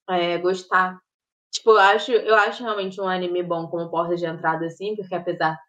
[0.10, 1.00] é, gostar.
[1.52, 5.16] Tipo, eu acho, eu acho realmente um anime bom como porta de entrada, assim, porque
[5.16, 5.60] apesar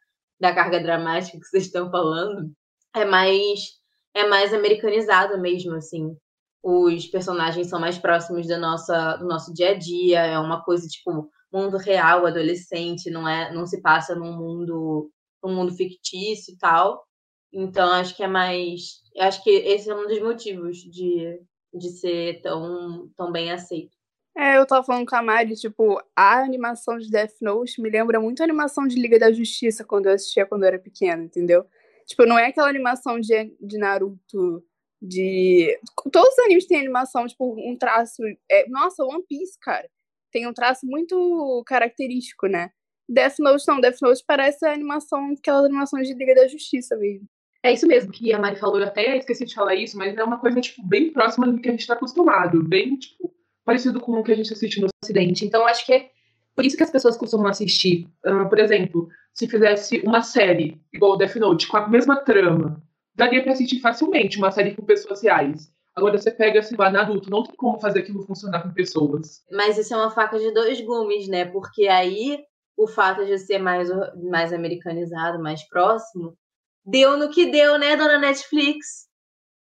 [0.40, 2.52] da carga dramática que vocês estão falando,
[2.94, 3.81] é mais
[4.14, 6.16] é mais americanizado mesmo, assim.
[6.62, 10.87] Os personagens são mais próximos da nossa, do nosso dia a dia, é uma coisa
[10.87, 15.11] tipo mundo real, adolescente, não é, não se passa num mundo,
[15.42, 17.05] num mundo fictício e tal.
[17.53, 21.38] Então acho que é mais, acho que esse é um dos motivos de,
[21.75, 23.94] de ser tão, tão bem aceito.
[24.35, 28.18] É, eu tava falando com a Mari, tipo, a animação de Death Note me lembra
[28.18, 31.66] muito a animação de Liga da Justiça quando eu assistia quando eu era pequena, entendeu?
[32.06, 34.64] Tipo, não é aquela animação de, de Naruto,
[35.00, 35.78] de.
[36.12, 38.22] Todos os animes têm animação, tipo, um traço.
[38.50, 38.68] É...
[38.68, 39.88] Nossa, One Piece, cara.
[40.30, 42.70] Tem um traço muito característico, né?
[43.08, 47.26] Death Note não, Death Note parece a animação, aquelas animações de Liga da Justiça mesmo.
[47.62, 50.24] É isso mesmo que a Mari falou, eu até esqueci de falar isso, mas é
[50.24, 53.32] uma coisa, tipo, bem próxima do que a gente está acostumado, bem, tipo,
[53.64, 55.44] parecido com o que a gente assiste no Ocidente.
[55.44, 56.10] Então, acho que é
[56.56, 58.08] por isso que as pessoas costumam assistir.
[58.26, 62.82] Uh, por exemplo, se fizesse uma série igual Death Note, com a mesma trama,
[63.14, 65.72] daria para assistir facilmente uma série com pessoas reais.
[65.94, 69.44] Agora você pega, sei lá, Naruto, não tem como fazer aquilo funcionar com pessoas.
[69.50, 71.44] Mas isso é uma faca de dois gumes, né?
[71.44, 72.42] Porque aí
[72.76, 76.36] o fato de ser mais, mais americanizado, mais próximo,
[76.84, 79.06] deu no que deu, né, dona Netflix?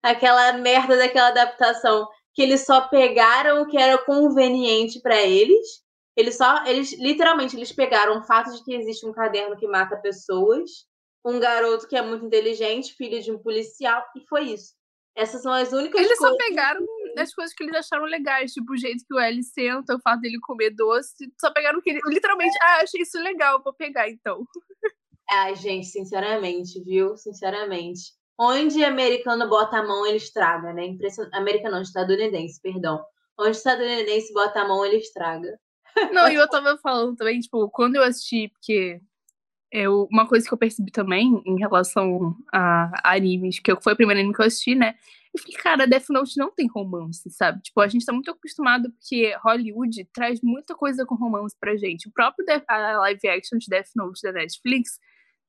[0.03, 5.84] Aquela merda daquela adaptação que eles só pegaram o que era conveniente para eles
[6.16, 9.96] eles só, eles literalmente eles pegaram o fato de que existe um caderno que mata
[9.96, 10.70] pessoas,
[11.24, 14.74] um garoto que é muito inteligente, filho de um policial, e foi isso.
[15.16, 16.37] Essas são as únicas eles coisas.
[16.37, 16.87] Eles só pegaram
[17.18, 20.20] as coisas que eles acharam legais, tipo o jeito que o L senta, o fato
[20.20, 21.33] dele comer doce.
[21.40, 22.00] Só pegaram que ele.
[22.07, 24.44] Literalmente, ah, achei isso legal, vou pegar então.
[25.31, 27.16] Ai, gente, sinceramente, viu?
[27.16, 28.12] Sinceramente.
[28.38, 30.85] Onde americano bota a mão, ele estraga, né?
[30.85, 31.29] Impression...
[31.33, 33.03] Americano, não, estadunidense, perdão.
[33.38, 35.59] Onde estadunidense bota a mão, ele estraga.
[36.13, 39.01] Não, e eu tava falando também, tipo, quando eu assisti, porque
[39.71, 44.21] eu, uma coisa que eu percebi também em relação a, animes, que foi o primeiro
[44.21, 44.95] anime que eu assisti, né?
[45.35, 47.61] Eu fiquei, cara, Death Note não tem romance, sabe?
[47.61, 52.07] Tipo, a gente tá muito acostumado porque Hollywood traz muita coisa com romance pra gente.
[52.07, 55.01] O próprio Death, a live action de Death Note da Netflix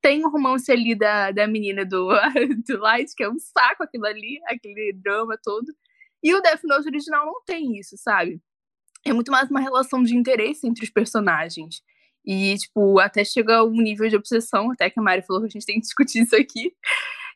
[0.02, 2.10] tem um romance ali da, da menina do,
[2.68, 5.72] do Light, que é um saco aquilo ali, aquele drama todo.
[6.24, 8.42] E o Death Note original não tem isso, sabe?
[9.06, 11.82] É muito mais uma relação de interesse entre os personagens.
[12.26, 15.52] E, tipo, até chega um nível de obsessão, até que a Mari falou que a
[15.52, 16.74] gente tem que discutir isso aqui.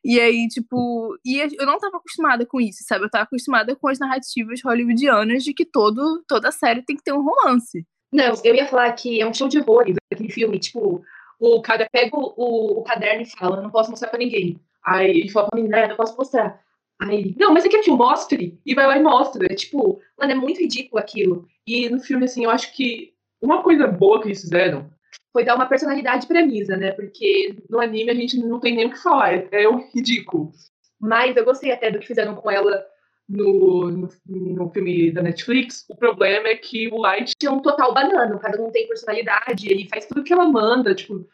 [0.04, 3.06] E aí, tipo, e eu não tava acostumada com isso, sabe?
[3.06, 7.14] Eu tava acostumada com as narrativas hollywoodianas de que todo, toda série tem que ter
[7.14, 7.86] um romance.
[8.12, 11.04] Não, eu ia falar que é um show de horrores aquele filme, tipo,
[11.40, 14.60] o cara pega o, o caderno e fala, não posso mostrar pra ninguém.
[14.84, 16.60] Aí ele fala pra mim, não, não posso mostrar.
[17.02, 18.60] Aí não, mas você quer que eu mostre?
[18.66, 19.46] E vai lá e mostra.
[19.46, 21.48] É, tipo, mano, é muito ridículo aquilo.
[21.66, 24.90] E no filme, assim, eu acho que uma coisa boa que eles fizeram
[25.32, 26.92] foi dar uma personalidade pra Misa, né?
[26.92, 30.52] Porque no anime a gente não tem nem o que falar, é, é um ridículo.
[31.00, 32.84] Mas eu gostei até do que fizeram com ela
[33.30, 35.86] no, no, no, filme da Netflix.
[35.88, 39.72] O problema é que o Light é um total banana, o cara não tem personalidade,
[39.72, 41.26] ele faz tudo que ela manda, tipo,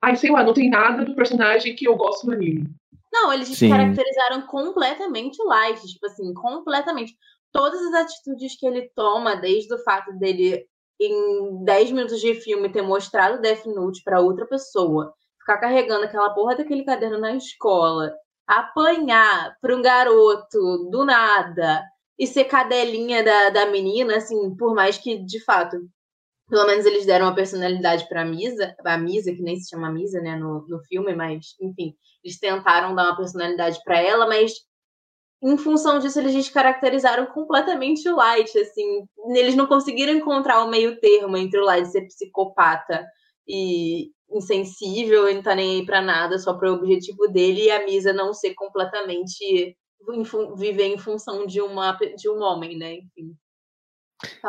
[0.00, 2.64] ai, sei lá, não tem nada do personagem que eu gosto no anime.
[3.12, 3.68] Não, eles Sim.
[3.68, 7.16] caracterizaram completamente o Light, tipo assim, completamente.
[7.52, 10.64] Todas as atitudes que ele toma, desde o fato dele,
[11.00, 16.30] em 10 minutos de filme, ter mostrado Death Note para outra pessoa, ficar carregando aquela
[16.30, 18.14] porra daquele caderno na escola,
[18.46, 21.82] apanhar para um garoto do nada
[22.18, 25.76] e ser cadelinha da, da menina, assim, por mais que, de fato,
[26.50, 29.90] pelo menos eles deram uma personalidade para a Misa, a Misa, que nem se chama
[29.90, 34.52] Misa, né, no, no filme, mas, enfim, eles tentaram dar uma personalidade para ela, mas
[35.42, 41.00] em função disso eles descaracterizaram completamente o Light, assim, eles não conseguiram encontrar o meio
[41.00, 43.06] termo entre o Light ser psicopata
[43.48, 47.84] e insensível, ele não tá nem aí pra nada, só pro objetivo dele, e a
[47.84, 49.76] Misa não ser completamente
[50.56, 52.94] viver em função de, uma, de um homem, né?
[52.94, 53.34] Enfim.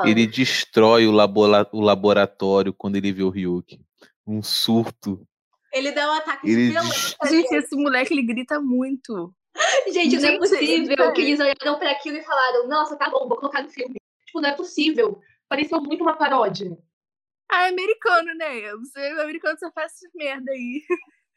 [0.04, 3.80] Ele destrói o, labora o laboratório quando ele vê o Ryuk.
[4.28, 5.26] Um surto.
[5.74, 7.18] Ele dá um ataque ele de violência.
[7.28, 9.34] Gente, esse moleque ele grita muito.
[9.92, 11.12] Gente, não é Gente, possível é.
[11.14, 13.96] que eles olharam pra aquilo e falaram, nossa, tá bom, vou colocar no filme.
[14.26, 15.20] Tipo, não é possível.
[15.50, 16.78] Pareceu muito uma paródia.
[17.52, 18.72] Ah, é americano, né?
[18.78, 20.82] Você é americano, você faz essas merda aí.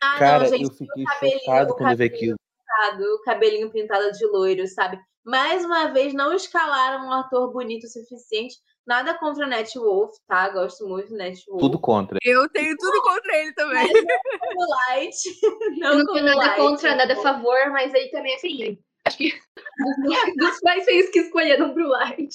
[0.00, 2.36] Ah, Cara, não, gente, eu fiquei o cabelinho- chocado o quando eu vi aquilo.
[2.36, 4.98] pintado, o cabelinho pintado de loiro, sabe?
[5.24, 8.56] Mais uma vez, não escalaram um ator bonito o suficiente.
[8.86, 10.46] Nada contra o Net Wolf, tá?
[10.50, 11.60] Gosto muito do Net Wolf.
[11.60, 12.18] Tudo contra.
[12.22, 13.88] Eu tenho tudo contra ele também.
[14.40, 15.16] como Light.
[15.80, 16.56] Não, não tenho nada Light.
[16.58, 19.32] contra, nada a favor, mas aí também, assim, acho que
[20.36, 22.28] dos, mais feios que escolheram pro Light.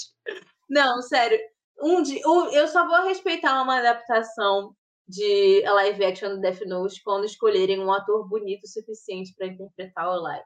[0.67, 1.39] Não, sério.
[1.84, 4.73] Um dia, um- eu só vou respeitar uma adaptação
[5.08, 10.10] de live action do Death Note quando escolherem um ator bonito o suficiente para interpretar
[10.10, 10.45] o Light.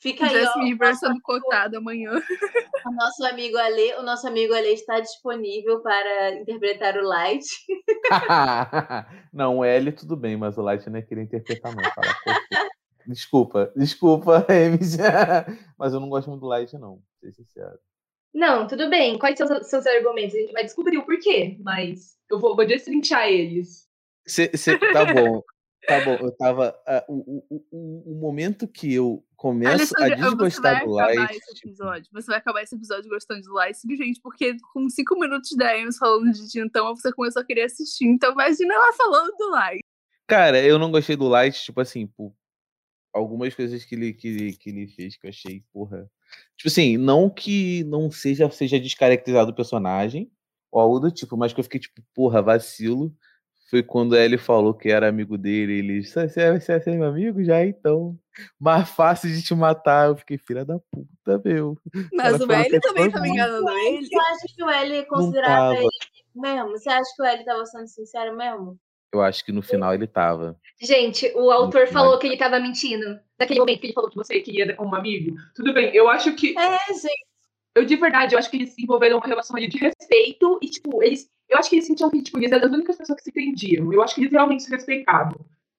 [0.00, 2.12] Fica aí, o nosso, sendo cotada amanhã.
[2.86, 7.44] o nosso amigo Ale, o nosso amigo Ale está disponível para interpretar o Light.
[9.32, 11.82] não, o L tudo bem, mas o Light não é querer interpretar, não.
[11.82, 12.30] Fala, "Pô,
[13.08, 14.96] desculpa, desculpa, Emis.
[15.76, 17.02] mas eu não gosto muito do Light, não.
[17.20, 17.78] Ser sincero.
[18.32, 19.18] Não, tudo bem.
[19.18, 20.34] Quais são os seus argumentos?
[20.34, 23.88] A gente vai descobrir o porquê, mas Eu vou, vou destrinchar eles.
[24.26, 25.42] Cê, cê- tá bom,
[25.88, 26.14] tá bom.
[26.20, 26.78] Eu tava.
[26.86, 30.90] ah, o, o, o, o momento que eu começo a Alessandra, você vai desgostar do
[30.92, 31.38] Light.
[31.54, 31.74] tipo.
[32.12, 35.96] Você vai acabar esse episódio gostando de Light simplesmente porque com cinco minutos da Ames
[35.96, 38.06] falando de Tintão, você começou a querer assistir.
[38.06, 39.80] Então imagina ela falando do Light.
[40.26, 42.34] Cara, eu não gostei do Light, tipo assim, por
[43.14, 46.10] algumas coisas que ele, que, que ele fez que eu achei, porra.
[46.56, 50.30] Tipo assim, não que não seja, seja descaracterizado o personagem,
[50.70, 53.14] ou algo do tipo, mas que eu fiquei tipo, porra, vacilo.
[53.70, 57.42] Foi quando ele falou que era amigo dele, ele, você você- você é seu amigo
[57.44, 58.18] já, então.
[58.58, 60.08] Mais fácil de te matar.
[60.08, 61.76] Eu fiquei, filha da puta, meu.
[62.12, 63.34] Mas Ela o L também tava mundo.
[63.34, 64.06] enganando ele.
[64.06, 65.80] Você acha que o L considerava tava.
[65.80, 65.88] ele
[66.34, 66.70] mesmo?
[66.70, 68.78] Você acha que o L estava sendo sincero mesmo?
[69.12, 70.56] Eu acho que no final ele tava.
[70.80, 72.20] Gente, o autor Muito falou mais.
[72.20, 73.18] que ele tava mentindo.
[73.38, 75.36] Naquele momento que ele falou que Você queria dar como amigo?
[75.54, 76.56] Tudo bem, eu acho que.
[76.58, 77.26] É, gente.
[77.74, 81.02] Eu de verdade, eu acho que eles desenvolveram uma relação ali de respeito e, tipo,
[81.02, 81.28] eles.
[81.48, 83.92] Eu acho que eles sentiam que, tipo, eles eram as únicas pessoas que se entendiam.
[83.92, 85.38] Eu acho que eles realmente se respeitavam.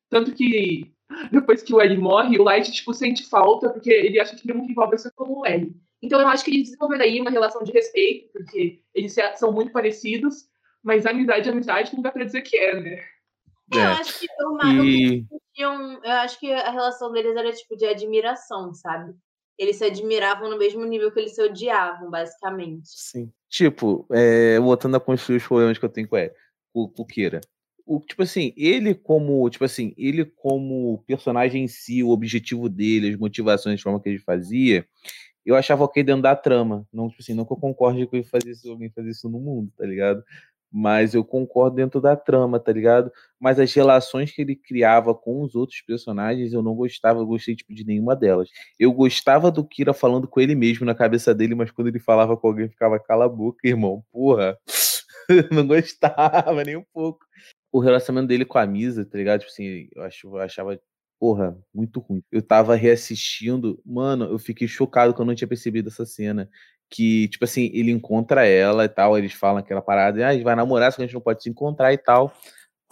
[0.10, 0.92] Tanto que
[1.32, 4.58] depois que o L morre, o Light, tipo, sente falta, porque ele acha que ele
[4.58, 5.76] nunca envolve ser como o L.
[6.02, 9.72] Então eu acho que eles desenvolveram aí uma relação de respeito, porque eles são muito
[9.72, 10.48] parecidos,
[10.82, 13.04] mas amizade é amizade não dá pra dizer que é, né?
[13.72, 13.86] Eu É.
[13.86, 17.52] acho que o Ma- o que E tinham, eu acho que a relação deles era
[17.52, 19.14] tipo de admiração, sabe?
[19.58, 22.88] Eles se admiravam no mesmo nível que eles se odiavam, basicamente.
[22.88, 23.32] Sim.
[23.50, 26.32] Tipo, é, voltando a construir os problemas que eu tenho com, ele,
[26.72, 27.42] com o Kira.
[27.86, 33.10] O, tipo assim, ele como, tipo assim, ele como personagem em si, o objetivo dele,
[33.10, 34.86] as motivações, a forma que ele fazia,
[35.44, 36.88] eu achava ok dentro da trama.
[36.94, 39.40] Não, tipo assim, não que eu concorde com ele fazer isso, alguém fazer isso no
[39.40, 40.24] mundo, tá ligado?
[40.72, 43.12] Mas eu concordo dentro da trama, tá ligado?
[43.40, 47.56] Mas as relações que ele criava com os outros personagens, eu não gostava, eu gostei
[47.56, 48.50] tipo, de nenhuma delas.
[48.80, 52.38] Eu gostava do Kira falando com ele mesmo na cabeça dele, mas quando ele falava
[52.38, 54.04] com alguém, ficava cala a boca, irmão.
[54.12, 54.58] Porra.
[55.52, 57.26] não gostava nem um pouco.
[57.72, 59.42] O relacionamento dele com a Misa, tá ligado?
[59.42, 60.80] Tipo assim, eu, eu achava,
[61.20, 62.24] porra, muito ruim.
[62.32, 66.50] Eu tava reassistindo, mano, eu fiquei chocado que eu não tinha percebido essa cena.
[66.90, 70.44] Que, tipo assim, ele encontra ela e tal, eles falam aquela parada, ah, a gente
[70.44, 72.34] vai namorar, só que a gente não pode se encontrar e tal.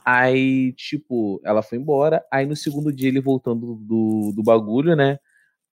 [0.05, 2.23] Aí, tipo, ela foi embora.
[2.31, 5.19] Aí no segundo dia ele voltando do, do bagulho, né?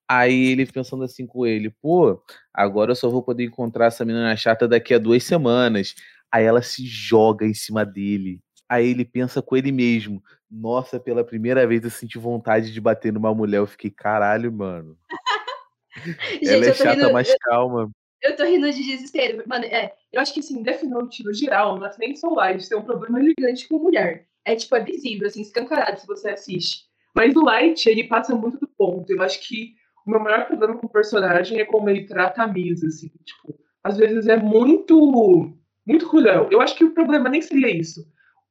[0.07, 2.21] Aí ele pensando assim com ele, pô,
[2.53, 5.95] agora eu só vou poder encontrar essa menina chata daqui a duas semanas.
[6.31, 8.41] Aí ela se joga em cima dele.
[8.67, 10.21] Aí ele pensa com ele mesmo.
[10.49, 13.59] Nossa, pela primeira vez eu senti vontade de bater numa mulher.
[13.59, 14.97] Eu fiquei, caralho, mano.
[16.43, 17.89] Gente, ela é chata, rindo, mas calma.
[18.25, 19.43] Eu tô rindo de desespero.
[19.47, 22.67] Mano, é, Eu acho que, assim, Death Note, no geral, não é nem só Light,
[22.67, 24.27] tem um problema gigante com mulher.
[24.43, 26.85] É, tipo, é visível, assim, escancarado se você assiste.
[27.15, 29.11] Mas o Light, ele passa muito do ponto.
[29.11, 29.73] Eu acho que
[30.05, 33.09] o meu maior problema com o personagem é como ele trata a Misa, assim.
[33.23, 35.55] Tipo, às vezes é muito,
[35.85, 36.47] muito cruel.
[36.51, 38.05] Eu acho que o problema nem seria isso.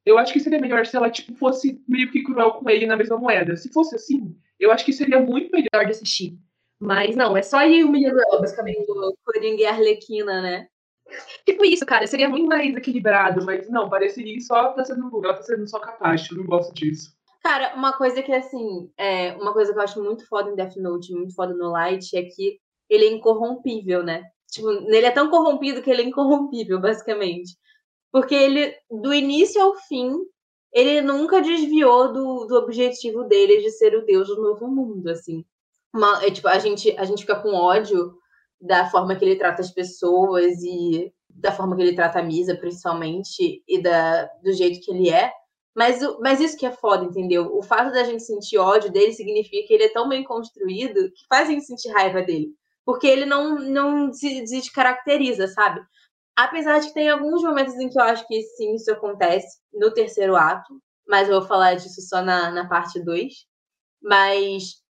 [0.05, 2.97] Eu acho que seria melhor se ela tipo, fosse meio que cruel com ele na
[2.97, 3.57] mesma moeda.
[3.57, 6.39] Se fosse assim, eu acho que seria muito melhor de assistir.
[6.85, 8.91] Mas não, é só ele humilhando ela, basicamente.
[8.91, 10.69] O Coringa e Arlequina, né?
[11.47, 15.43] Tipo isso, cara, seria muito mais equilibrado, mas não, pareceria só tá sendo, ela tá
[15.43, 17.15] sendo só capaz, eu não gosto disso.
[17.43, 20.77] Cara, uma coisa que, assim, é, uma coisa que eu acho muito foda em Death
[20.77, 22.59] Note, muito foda no Light, é que
[22.89, 24.25] ele é incorrompível, né?
[24.51, 27.57] Tipo, ele é tão corrompido que ele é incorrompível, basicamente.
[28.11, 30.17] Porque ele, do início ao fim,
[30.73, 35.45] ele nunca desviou do, do objetivo dele de ser o deus do novo mundo, assim.
[35.95, 38.19] Uma, é, tipo, a gente, a gente fica com ódio
[38.61, 42.57] da forma que ele trata as pessoas e da forma que ele trata a Misa,
[42.57, 45.33] principalmente, e da, do jeito que ele é.
[45.75, 47.57] Mas, mas isso que é foda, entendeu?
[47.57, 51.27] O fato da gente sentir ódio dele significa que ele é tão bem construído que
[51.29, 52.49] faz a gente sentir raiva dele.
[52.85, 55.81] Porque ele não, não se descaracteriza, sabe?
[56.37, 59.93] Apesar de que tem alguns momentos em que eu acho que sim, isso acontece no
[59.93, 60.75] terceiro ato,
[61.07, 63.33] mas eu vou falar disso só na, na parte 2.
[64.03, 64.84] Mas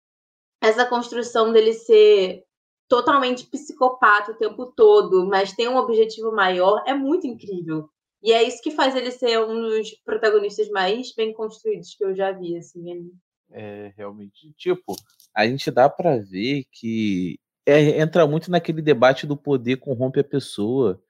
[0.63, 2.45] essa construção dele ser
[2.89, 7.89] totalmente psicopata o tempo todo, mas tem um objetivo maior, é muito incrível.
[8.23, 12.15] E é isso que faz ele ser um dos protagonistas mais bem construídos que eu
[12.15, 13.11] já vi, assim.
[13.51, 14.53] É, realmente.
[14.57, 14.95] Tipo,
[15.35, 20.25] a gente dá para ver que é, entra muito naquele debate do poder corrompe a
[20.25, 21.03] pessoa.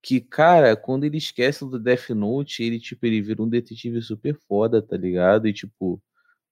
[0.00, 4.38] Que, cara, quando ele esquece do Death Note, ele, tipo, ele vira um detetive super
[4.46, 5.48] foda, tá ligado?
[5.48, 6.00] E, tipo,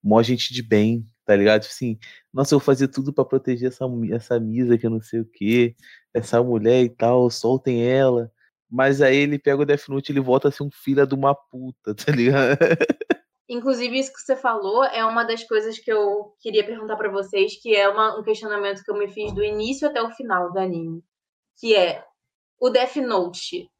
[0.02, 1.62] mó gente de bem, tá ligado?
[1.62, 1.98] Tipo assim,
[2.32, 5.24] nossa, eu vou fazer tudo para proteger essa, essa misa que eu não sei o
[5.24, 5.76] que,
[6.12, 8.30] essa mulher e tal, soltem ela.
[8.70, 11.14] Mas aí ele pega o Death Note e ele volta a ser um filho de
[11.14, 12.58] uma puta, tá ligado?
[13.48, 17.60] Inclusive, isso que você falou é uma das coisas que eu queria perguntar para vocês,
[17.60, 20.58] que é uma, um questionamento que eu me fiz do início até o final do
[20.58, 21.04] anime.
[21.60, 22.02] Que é,
[22.58, 23.70] o Death Note,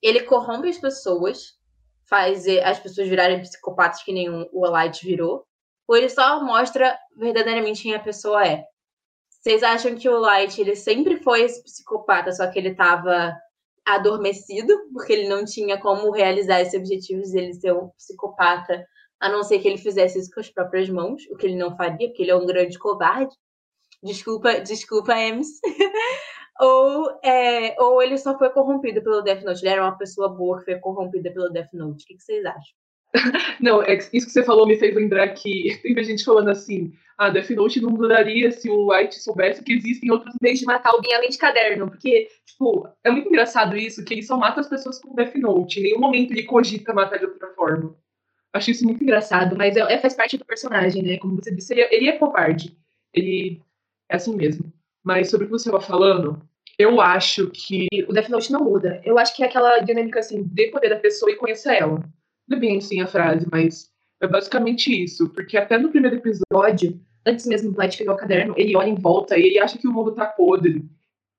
[0.00, 1.58] ele corrompe as pessoas,
[2.08, 5.44] faz as pessoas virarem psicopatas que nem o Light virou,
[5.86, 8.64] ou ele só mostra verdadeiramente quem a pessoa é.
[9.28, 13.32] Vocês acham que o Light ele sempre foi esse psicopata, só que ele estava
[13.86, 18.84] adormecido, porque ele não tinha como realizar esse objetivo de ele ser um psicopata,
[19.20, 21.76] a não ser que ele fizesse isso com as próprias mãos, o que ele não
[21.76, 23.34] faria, porque ele é um grande covarde.
[24.02, 25.48] Desculpa, desculpa, Ems.
[26.60, 29.62] ou, é, ou ele só foi corrompido pelo Death Note.
[29.62, 32.02] Ele era uma pessoa boa que foi corrompida pelo Death Note.
[32.04, 32.85] O que, que vocês acham?
[33.60, 37.30] Não, é, isso que você falou me fez lembrar que tem gente falando assim: ah,
[37.30, 41.14] Death Note não duraria se o White soubesse que existem outros meios de matar alguém
[41.14, 41.88] além de caderno.
[41.88, 45.80] Porque, tipo, é muito engraçado isso, que ele só mata as pessoas com Death Note.
[45.80, 47.96] Em nenhum momento ele cogita matar de outra forma.
[48.52, 51.18] Acho isso muito engraçado, mas é, é faz parte do personagem, né?
[51.18, 52.76] Como você disse, ele, é, ele é covarde.
[53.14, 53.62] Ele
[54.10, 54.72] é assim mesmo.
[55.02, 56.42] Mas sobre o que você estava falando,
[56.78, 59.00] eu acho que o Death Note não muda.
[59.04, 62.02] Eu acho que é aquela dinâmica assim, de poder da pessoa e conhecer ela.
[62.48, 63.90] Não é bem assim a frase, mas
[64.20, 65.28] é basicamente isso.
[65.30, 68.94] Porque até no primeiro episódio, antes mesmo do Light pegar o caderno, ele olha em
[68.94, 70.84] volta e ele acha que o mundo tá podre.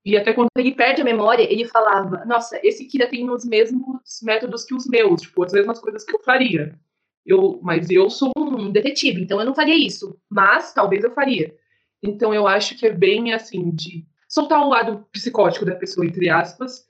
[0.05, 4.01] E até quando ele perde a memória, ele falava: Nossa, esse Kira tem os mesmos
[4.23, 6.79] métodos que os meus, tipo, as mesmas coisas que eu faria.
[7.25, 10.17] Eu, mas eu sou um detetive, então eu não faria isso.
[10.29, 11.53] Mas talvez eu faria.
[12.01, 16.29] Então eu acho que é bem assim, de soltar o lado psicótico da pessoa, entre
[16.29, 16.86] aspas,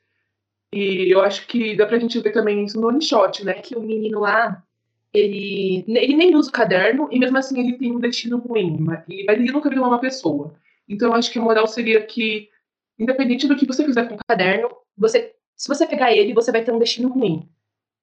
[0.74, 3.53] e eu acho que dá pra gente ver também isso no one shot, né?
[3.53, 4.63] Que o menino lá,
[5.13, 9.03] ele, ele nem usa o caderno e mesmo assim ele tem um destino ruim, mas
[9.07, 10.53] ele nunca virou uma pessoa.
[10.88, 12.49] Então eu acho que a moral seria que,
[12.99, 16.63] independente do que você fizer com o caderno, você, se você pegar ele, você vai
[16.63, 17.49] ter um destino ruim.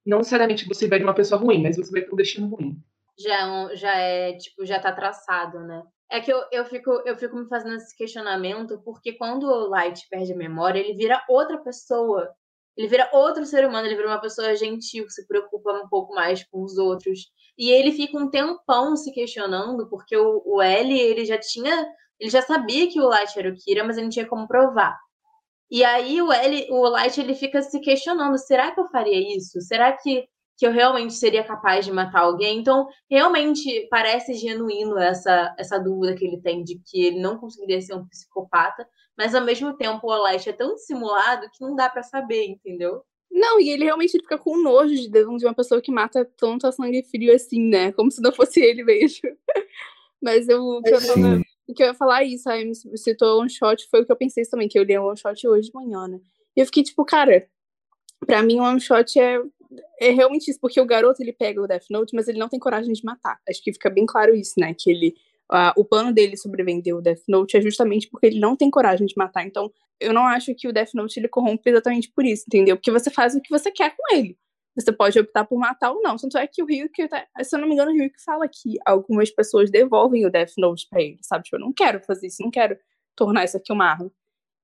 [0.05, 2.77] Não necessariamente você vai de uma pessoa ruim, mas você vai ter um destino ruim.
[3.19, 5.83] Já, é já é, tipo, já tá traçado, né?
[6.11, 10.07] É que eu, eu, fico, eu fico me fazendo esse questionamento, porque quando o Light
[10.11, 12.35] perde a memória, ele vira outra pessoa.
[12.77, 16.13] Ele vira outro ser humano, ele vira uma pessoa gentil, que se preocupa um pouco
[16.15, 17.31] mais com os outros.
[17.57, 21.87] E ele fica um tempão se questionando, porque o, o L, ele já tinha.
[22.19, 24.97] Ele já sabia que o Light era o Kira, mas ele não tinha como provar.
[25.71, 29.61] E aí o L, o Light, ele fica se questionando: será que eu faria isso?
[29.61, 30.25] Será que,
[30.57, 32.59] que eu realmente seria capaz de matar alguém?
[32.59, 37.81] Então, realmente parece genuíno essa, essa dúvida que ele tem de que ele não conseguiria
[37.81, 41.89] ser um psicopata, mas ao mesmo tempo o Light é tão dissimulado que não dá
[41.89, 43.03] para saber, entendeu?
[43.31, 46.73] Não, e ele realmente fica com nojo de, de uma pessoa que mata tanto a
[46.73, 47.93] sangue frio assim, né?
[47.93, 49.29] Como se não fosse ele mesmo.
[50.23, 52.75] Mas eu, o, que eu tava, o que eu ia falar é isso, aí me
[52.97, 55.47] citou um shot, foi o que eu pensei também, que eu li um one shot
[55.49, 56.21] hoje de manhã, né?
[56.57, 57.47] E eu fiquei tipo, cara,
[58.25, 59.41] pra mim um one shot é,
[60.01, 62.61] é realmente isso, porque o garoto ele pega o Death Note, mas ele não tem
[62.61, 63.39] coragem de matar.
[63.49, 64.75] Acho que fica bem claro isso, né?
[64.79, 65.15] Que ele
[65.53, 69.07] Uh, o plano dele sobrevender o Death Note é justamente porque ele não tem coragem
[69.07, 69.47] de matar.
[69.47, 69.71] Então,
[70.01, 72.77] eu não acho que o Death Note ele corrompe exatamente por isso, entendeu?
[72.77, 74.37] Porque você faz o que você quer com ele.
[74.77, 76.17] Você pode optar por matar ou não.
[76.17, 78.77] Tanto é que o Ryuk, tá- se eu não me engano, o Ryuk fala que
[78.85, 81.45] algumas pessoas devolvem o Death Note pra ele, sabe?
[81.45, 82.77] Tipo, eu não quero fazer isso, não quero
[83.15, 84.11] tornar isso aqui uma arma.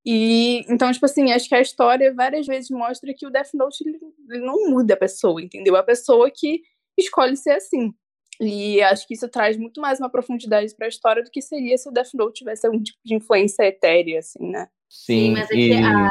[0.04, 3.84] E então, tipo assim, acho que a história várias vezes mostra que o Death Note
[3.86, 3.98] ele,
[4.30, 5.76] ele não muda a pessoa, entendeu?
[5.76, 6.62] A pessoa que
[6.98, 7.92] escolhe ser assim.
[8.40, 11.88] E acho que isso traz muito mais uma profundidade pra história do que seria se
[11.88, 14.68] o Death Note tivesse algum tipo de influência etérea, assim, né?
[14.88, 16.08] Sim, mas é que e- a,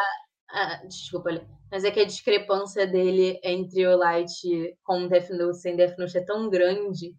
[0.51, 1.29] a- Desculpa.
[1.71, 4.31] Mas é que a discrepância dele entre o Light
[4.83, 7.15] com o Death Note sem Death Note é tão grande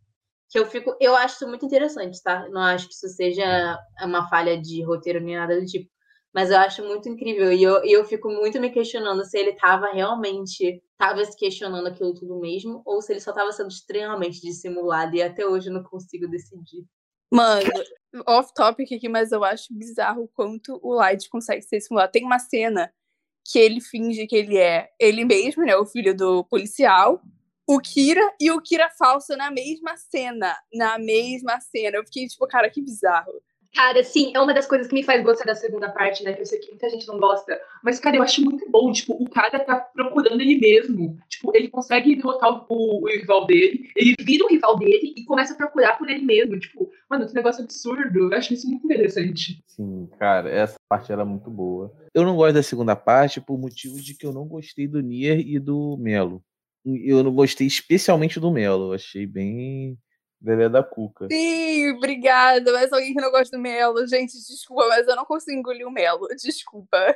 [0.49, 0.97] que eu fico.
[1.01, 2.49] Eu acho isso muito interessante, tá?
[2.49, 5.89] Não acho que isso seja uma falha de roteiro nem nada do tipo.
[6.33, 7.53] Mas eu acho muito incrível.
[7.53, 10.83] E eu, eu fico muito me questionando se ele tava realmente.
[10.97, 15.17] Tava se questionando aquilo tudo mesmo, ou se ele só tava sendo extremamente dissimulado.
[15.17, 16.85] E até hoje eu não consigo decidir.
[17.33, 17.71] Mano,
[18.27, 22.13] off topic aqui, mas eu acho bizarro o quanto o Light consegue ser simulado.
[22.13, 22.93] Tem uma cena
[23.45, 25.77] que ele finge que ele é ele mesmo, né?
[25.77, 27.23] O filho do policial,
[27.67, 30.57] o Kira e o Kira falso na mesma cena.
[30.73, 31.97] Na mesma cena.
[31.97, 33.33] Eu fiquei tipo, cara, que bizarro.
[33.75, 36.33] Cara, sim, é uma das coisas que me faz gostar da segunda parte, né?
[36.33, 37.59] Que eu sei que muita gente não gosta.
[37.83, 38.91] Mas, cara, eu acho muito bom.
[38.91, 41.17] Tipo, o cara tá procurando ele mesmo.
[41.29, 45.55] Tipo, ele consegue derrotar o, o rival dele, ele vira o rival dele e começa
[45.55, 46.59] a procurar por ele mesmo.
[46.59, 48.33] Tipo, mano, que negócio absurdo.
[48.33, 49.63] Eu acho isso muito interessante.
[49.67, 51.93] Sim, cara, essa parte era muito boa.
[52.13, 55.39] Eu não gosto da segunda parte por motivo de que eu não gostei do Nier
[55.41, 56.43] e do Melo.
[56.85, 58.93] Eu não gostei especialmente do Melo.
[58.93, 59.97] Achei bem
[60.43, 61.27] Lelé da Cuca.
[61.31, 62.73] Sim, obrigada.
[62.73, 64.07] Mas alguém que não gosta do Melo.
[64.07, 66.27] Gente, desculpa, mas eu não consigo engolir o Melo.
[66.43, 67.15] Desculpa.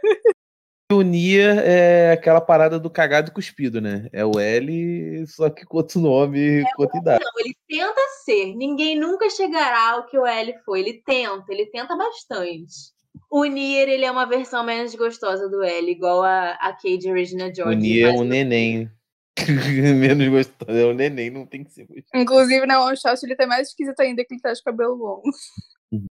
[0.93, 4.09] O Nier é aquela parada do cagado e cuspido, né?
[4.13, 7.25] É o L, só que com outro nome, com outra idade.
[7.25, 8.55] Não, ele tenta ser.
[8.55, 10.81] Ninguém nunca chegará ao que o L foi.
[10.81, 12.93] Ele tenta, ele tenta bastante.
[13.31, 17.49] O Nier, ele é uma versão menos gostosa do L, igual a, a Cade Regina
[17.49, 17.77] O George.
[17.77, 18.91] Nier é um neném.
[19.99, 20.71] Menos gostoso.
[20.71, 22.07] É um neném, não tem que ser gostoso.
[22.15, 25.31] Inclusive, na One Shot ele tá mais esquisito ainda que ele tá de cabelo longo.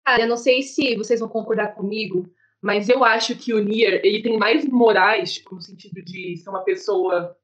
[0.05, 2.27] Cara, eu não sei se vocês vão concordar comigo,
[2.62, 6.49] mas eu acho que o Nier, ele tem mais morais, tipo, no sentido de ser
[6.51, 7.37] uma pessoa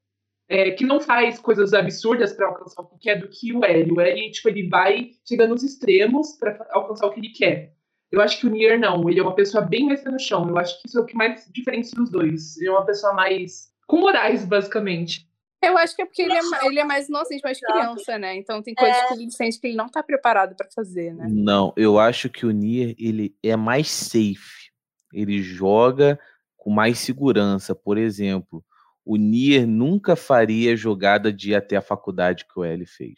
[0.48, 3.92] é, que não faz coisas absurdas pra alcançar o que quer do que o L.
[3.92, 7.74] O L, tipo, ele vai chegando nos extremos pra alcançar o que ele quer.
[8.10, 10.46] Eu acho que o Nier não, ele é uma pessoa bem mais pé no chão.
[10.46, 12.58] Eu acho que isso é o que mais diferencia os dois.
[12.58, 15.26] Ele é uma pessoa mais com morais, basicamente.
[15.62, 18.36] Eu acho que é porque ele é, ele é mais inocente, mais criança, né?
[18.36, 21.26] Então tem coisas que ele sente que ele não tá preparado pra fazer, né?
[21.30, 24.72] Não, eu acho que o Nier ele é mais safe.
[25.12, 26.18] Ele joga
[26.56, 27.76] com mais segurança.
[27.76, 28.64] Por exemplo,
[29.04, 33.14] o Nier nunca faria jogada de ir até a faculdade que o L fez.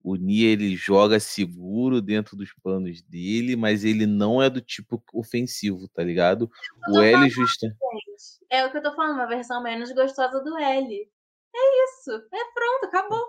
[0.00, 5.02] O Nier ele joga seguro dentro dos planos dele, mas ele não é do tipo
[5.12, 6.50] ofensivo, tá ligado?
[6.88, 7.66] Eu O L justa.
[8.50, 11.08] É o que eu tô falando, uma versão menos gostosa do L.
[11.54, 12.10] É isso.
[12.10, 13.24] É pronto, acabou.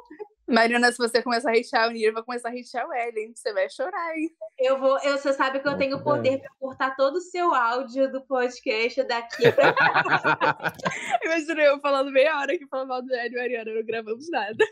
[0.47, 3.33] Mariana, se você começar a hatear o Nier, vai começar a hatear o L, hein?
[3.33, 4.29] Você vai chorar, hein?
[4.59, 4.99] Eu vou.
[4.99, 8.21] Eu, você sabe que eu tenho tá poder pra cortar todo o seu áudio do
[8.21, 9.73] podcast daqui pra
[11.23, 14.65] Imagina eu falando meia hora que falando mal do L, Mariana, não gravamos nada.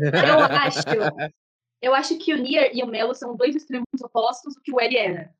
[0.00, 1.32] Eu acho,
[1.82, 4.80] eu acho que o Nier e o Melo são dois extremos opostos do que o
[4.80, 5.34] L era.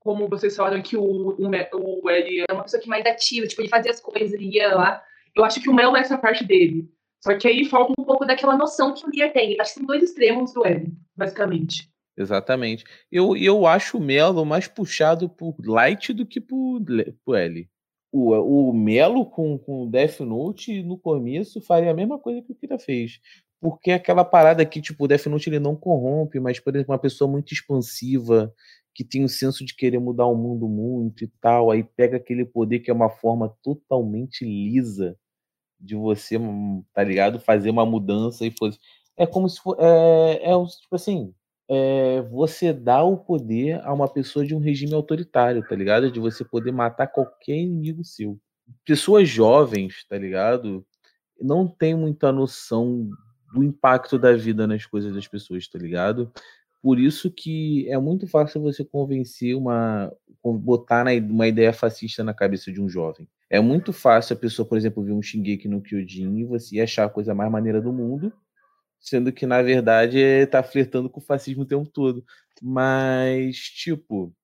[0.00, 3.62] Como vocês falaram que o, o, o L é uma pessoa que mais ativa, tipo,
[3.62, 5.02] ele fazia as coisas, ele ia lá.
[5.36, 6.88] Eu acho que o Melo é essa parte dele.
[7.24, 9.58] Só que aí falta um pouco daquela noção que o Nier tem.
[9.58, 11.90] Acho que são dois extremos do L, basicamente.
[12.16, 12.84] Exatamente.
[13.10, 16.82] Eu, eu acho o Melo mais puxado por Light do que por,
[17.24, 17.68] por L.
[18.12, 22.54] O, o Melo com, com Death Note no começo faria a mesma coisa que o
[22.54, 23.18] Kira fez.
[23.58, 26.92] Porque é aquela parada que, tipo, o Death Note ele não corrompe, mas, por exemplo,
[26.92, 28.52] uma pessoa muito expansiva,
[28.94, 32.44] que tem o senso de querer mudar o mundo muito e tal, aí pega aquele
[32.44, 35.18] poder que é uma forma totalmente lisa
[35.84, 37.38] de você, hum, tá ligado?
[37.38, 38.78] Fazer uma mudança e fosse.
[39.16, 39.60] É como se.
[39.78, 41.34] É, é tipo assim
[41.68, 46.10] é, você dá o poder a uma pessoa de um regime autoritário, tá ligado?
[46.10, 48.38] De você poder matar qualquer inimigo seu.
[48.84, 50.84] Pessoas jovens, tá ligado?
[51.40, 53.08] Não tem muita noção
[53.52, 56.30] do impacto da vida nas coisas das pessoas, tá ligado?
[56.82, 60.12] Por isso que é muito fácil você convencer uma.
[60.52, 63.26] Botar uma ideia fascista na cabeça de um jovem.
[63.48, 67.04] É muito fácil a pessoa, por exemplo, ver um Shingeki no Kyojin e você achar
[67.04, 68.32] a coisa mais maneira do mundo,
[69.00, 72.24] sendo que, na verdade, é, tá flertando com o fascismo o tempo todo.
[72.60, 74.34] Mas, tipo.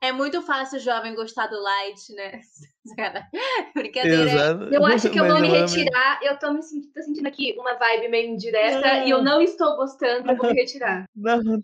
[0.00, 2.40] É muito fácil o jovem gostar do light, né?
[3.74, 4.30] Brincadeira.
[4.30, 6.20] exato, Eu acho que eu vou me não é- retirar.
[6.22, 9.76] Eu tô me sentindo, tô sentindo aqui uma vibe meio indireta e eu não estou
[9.76, 11.04] gostando, eu vou me retirar.
[11.16, 11.62] Não, não,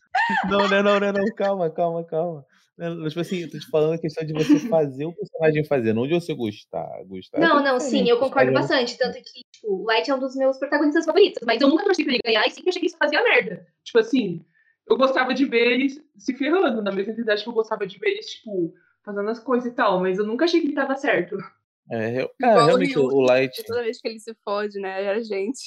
[0.49, 2.47] não, não, não, não, não, calma, calma, calma.
[2.77, 5.93] Não, Tipo assim, eu tô te falando a questão de você fazer o personagem fazer,
[5.93, 6.89] não de você gostar.
[7.07, 8.99] gostar é Não, não, sim, eu concordo bastante.
[8.99, 12.03] Tanto que, tipo, o Light é um dos meus protagonistas favoritos, mas eu nunca torci
[12.05, 13.65] pra ele ganhar e sempre achei que isso fazia merda.
[13.85, 14.45] Tipo assim,
[14.89, 18.11] eu gostava de ver eles se ferrando, na mesma idade que eu gostava de ver
[18.11, 21.37] eles, tipo, fazendo as coisas e tal, mas eu nunca achei que ele tava certo.
[21.91, 23.63] É, eu- cara, Igual o realmente o, o Light.
[23.67, 25.05] Toda vez que ele se fode, né?
[25.05, 25.61] É a gente.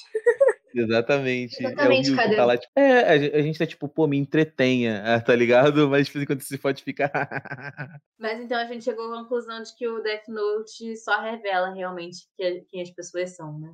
[0.79, 1.55] Exatamente.
[1.63, 5.01] Exatamente, é tá lá, tipo, é, a gen- a gente tá tipo, pô, me entretenha,
[5.15, 5.89] ah, tá ligado?
[5.89, 7.11] Mas de vez em quando se pode ficar.
[8.19, 12.27] Mas então a gente chegou à conclusão de que o Death Note só revela realmente
[12.37, 13.73] que- quem as pessoas são, né?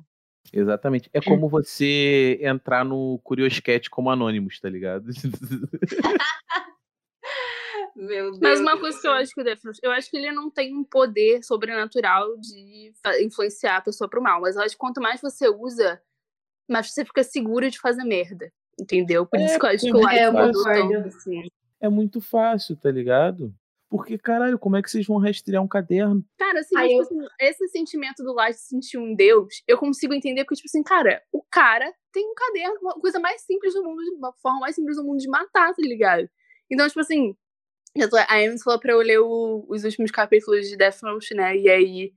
[0.52, 1.08] Exatamente.
[1.12, 5.06] É como você entrar no Curioscat como Anonymous, tá ligado?
[7.96, 8.38] Meu Deus.
[8.40, 10.50] Mas uma coisa que eu acho que o Death Note, eu acho que ele não
[10.50, 14.40] tem um poder sobrenatural de influenciar a pessoa pro mal.
[14.40, 16.00] Mas eu acho que quanto mais você usa,
[16.68, 18.52] mais você fica seguro de fazer merda.
[18.80, 19.24] Entendeu?
[19.24, 21.42] Por É, isso que eu acho que o Light é, assim.
[21.80, 23.54] É muito fácil, tá ligado?
[23.88, 26.24] Porque, caralho, como é que vocês vão rastrear um caderno?
[26.36, 30.12] Cara, assim, Aí tipo eu- assim, esse sentimento do Light sentir um deus, eu consigo
[30.12, 33.84] entender porque, tipo assim, cara, o cara tem um caderno, uma coisa mais simples do
[33.84, 36.28] mundo, uma forma mais simples do mundo de matar, tá ligado?
[36.68, 37.36] Então, tipo assim,
[38.28, 41.56] a Amy falou pra eu ler o- os últimos capítulos de Death Note, né?
[41.56, 42.12] E aí,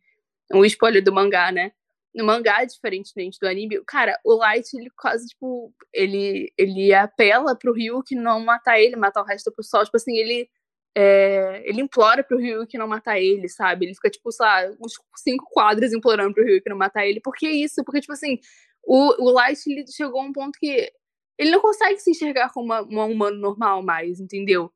[0.51, 1.71] um spoiler do mangá, né?
[2.17, 7.73] No mangá, diferentemente do anime, cara, o Light, ele quase, tipo, ele, ele apela pro
[7.73, 9.85] Ryuk não matar ele, matar o resto do pessoal.
[9.85, 10.49] Tipo assim, ele
[10.95, 13.85] é, ele implora pro Ryuk não matar ele, sabe?
[13.85, 17.21] Ele fica, tipo, sei lá, uns cinco quadros implorando pro Ryuk não matar ele.
[17.21, 17.83] Por que isso?
[17.85, 18.39] Porque, tipo assim,
[18.83, 20.91] o, o Light ele chegou a um ponto que
[21.37, 24.71] ele não consegue se enxergar como uma, uma humano normal mais, entendeu?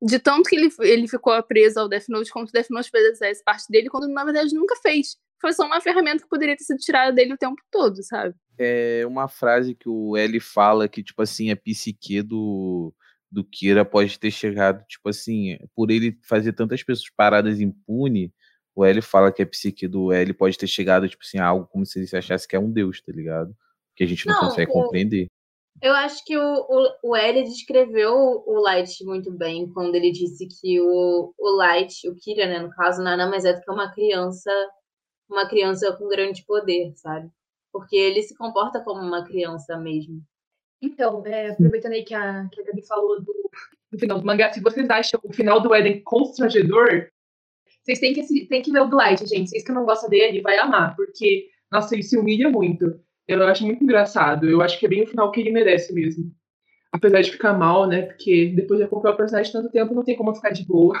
[0.00, 3.44] De tanto que ele, ele ficou preso ao Death Note, se o Death Note fizesse
[3.44, 5.18] parte dele, quando na verdade nunca fez.
[5.40, 8.34] Foi só uma ferramenta que poderia ter sido tirada dele o tempo todo, sabe?
[8.58, 12.92] É uma frase que o L fala que, tipo assim, a psique do,
[13.30, 18.32] do Kira pode ter chegado, tipo assim, por ele fazer tantas pessoas paradas impune,
[18.74, 21.66] o L fala que a psique do L pode ter chegado, tipo assim, a algo
[21.66, 23.54] como se ele se achasse que é um deus, tá ligado?
[23.94, 25.26] Que a gente não, Não, consegue o- compreender.
[25.82, 28.14] Eu acho que o, o, o L descreveu
[28.46, 32.70] o Light muito bem quando ele disse que o, o Light, o Kira, né, no
[32.70, 34.50] caso, nada mais é do que uma criança,
[35.28, 37.30] uma criança com grande poder, sabe?
[37.72, 40.22] Porque ele se comporta como uma criança mesmo.
[40.80, 43.50] Então, é, aproveitando aí que a, que a Gabi falou do,
[43.92, 47.08] No final do mangá, se vocês acham o final do Eden constrangedor,
[47.82, 49.48] vocês têm que, têm que ver o do Light, gente.
[49.48, 53.00] Vocês que não gostam dele, vai amar, porque, nossa, ele se humilha muito.
[53.28, 54.48] Eu acho muito engraçado.
[54.48, 56.32] Eu acho que é bem o final que ele merece mesmo.
[56.92, 58.02] Apesar de ficar mal, né?
[58.02, 60.96] Porque depois de acompanhar o personagem tanto tempo, não tem como ficar de boa.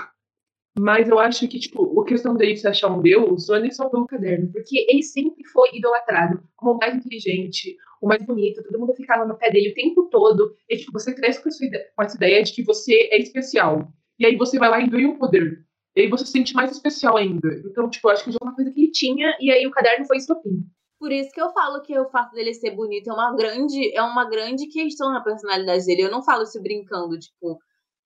[0.78, 4.02] Mas eu acho que, tipo, a questão dele se achar um deus, o Eden salvou
[4.02, 4.52] o caderno.
[4.52, 8.62] Porque ele sempre foi idolatrado como o mais inteligente, o mais bonito.
[8.62, 10.52] Todo mundo ficava no pé dele o tempo todo.
[10.68, 11.48] E, tipo, você cresce com
[11.96, 13.88] com essa ideia de que você é especial.
[14.18, 15.64] E aí você vai lá e ganha um poder.
[15.96, 17.48] E aí você se sente mais especial ainda.
[17.64, 19.70] Então, tipo, eu acho que já é uma coisa que ele tinha, e aí o
[19.70, 20.62] caderno foi estopim.
[20.98, 24.02] Por isso que eu falo que o fato dele ser bonito é uma grande, é
[24.02, 26.02] uma grande questão na personalidade dele.
[26.02, 27.58] Eu não falo isso brincando, tipo,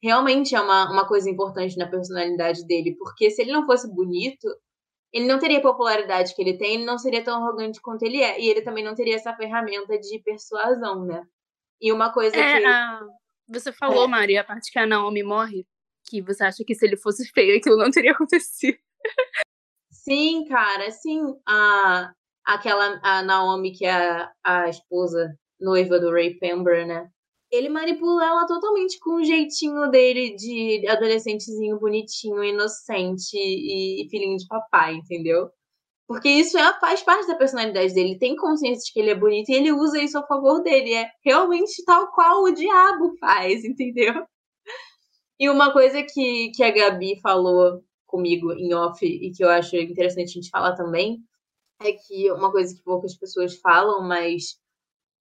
[0.03, 2.97] realmente é uma, uma coisa importante na personalidade dele.
[2.99, 4.47] Porque se ele não fosse bonito,
[5.13, 8.23] ele não teria a popularidade que ele tem, ele não seria tão arrogante quanto ele
[8.23, 8.41] é.
[8.41, 11.25] E ele também não teria essa ferramenta de persuasão, né?
[11.81, 12.65] E uma coisa É, que.
[12.67, 13.01] a-
[13.49, 15.67] você falou, Mari, a parte que a Naomi morre,
[16.09, 18.79] que você acha que se ele fosse feio, aquilo não teria acontecido.
[19.91, 21.21] Sim, cara, sim.
[21.47, 22.13] A,
[22.45, 27.11] aquela a Naomi, que é a, a esposa noiva do Ray Pember, né?
[27.51, 34.47] Ele manipula ela totalmente com o jeitinho dele de adolescentezinho bonitinho, inocente e, filhinho de
[34.47, 35.51] papai, entendeu?
[36.07, 38.11] Porque isso é, faz parte da personalidade dele.
[38.11, 40.95] Ele tem consciência de que ele é bonito e ele usa isso a favor dele.
[40.95, 44.15] É realmente tal qual o diabo faz, entendeu?
[45.39, 49.77] E uma coisa que, que a Gabi falou comigo em off e que eu acho
[49.77, 51.19] interessante a gente falar também
[51.81, 54.60] é que uma coisa que poucas pessoas falam, mas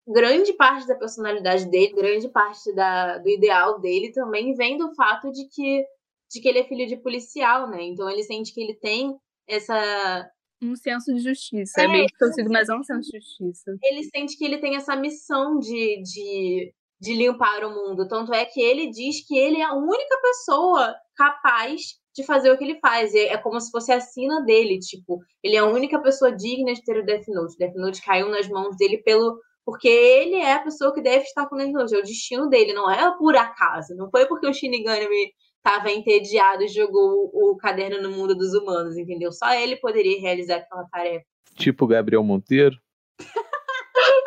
[0.10, 5.32] grande parte da personalidade dele, grande parte da, do ideal dele também vem do fato
[5.32, 5.86] de que,
[6.32, 7.84] de que ele é filho de policial, né?
[7.84, 9.16] Então ele sente que ele tem
[9.47, 10.30] essa.
[10.62, 11.80] Um senso de justiça.
[11.80, 13.78] É, É, meio distorcido, mas é um senso de justiça.
[13.82, 18.07] Ele sente que ele tem essa missão de, de, de limpar o mundo.
[18.07, 22.57] Tanto é que ele diz que ele é a única pessoa capaz de fazer o
[22.57, 23.14] que ele faz.
[23.14, 26.74] É, é como se fosse a sina dele, tipo, ele é a única pessoa digna
[26.74, 27.53] de ter o Death Note.
[27.53, 29.39] O Death Note caiu nas mãos dele pelo
[29.70, 32.49] porque ele é a pessoa que deve estar com o Death Note, é o destino
[32.49, 33.95] dele, não é por acaso.
[33.95, 38.51] Não foi porque o Shinigami estava entediado e jogou o, o caderno no mundo dos
[38.55, 39.32] humanos, entendeu?
[39.32, 41.24] Só ele poderia realizar aquela tarefa.
[41.53, 42.76] Tipo Gabriel Monteiro.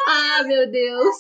[0.05, 1.17] Ah, meu Deus.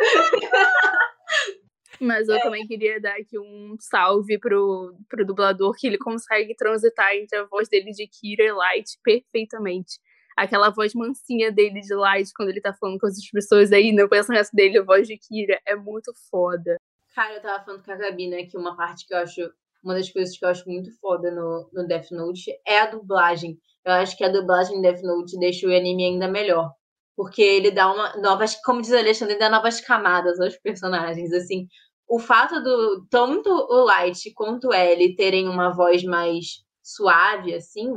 [2.00, 7.14] Mas eu também queria dar aqui um salve pro, pro dublador, que ele consegue transitar
[7.14, 10.00] entre a voz dele de Kira e Light perfeitamente.
[10.36, 14.08] Aquela voz mansinha dele de Light quando ele tá falando com as pessoas aí, no
[14.08, 16.76] pensamento dele, a voz de Kira é muito foda.
[17.14, 19.40] Cara, eu tava falando com a Gabi, né, que uma parte que eu acho,
[19.84, 23.58] uma das coisas que eu acho muito foda no, no Death Note é a dublagem.
[23.84, 26.72] Eu acho que a dublagem de Death Note deixa o anime ainda melhor.
[27.14, 31.32] Porque ele dá uma novas, como diz o Alexandre, ele dá novas camadas aos personagens,
[31.32, 31.66] assim.
[32.08, 37.92] O fato do tanto o Light quanto o terem uma voz mais suave, assim,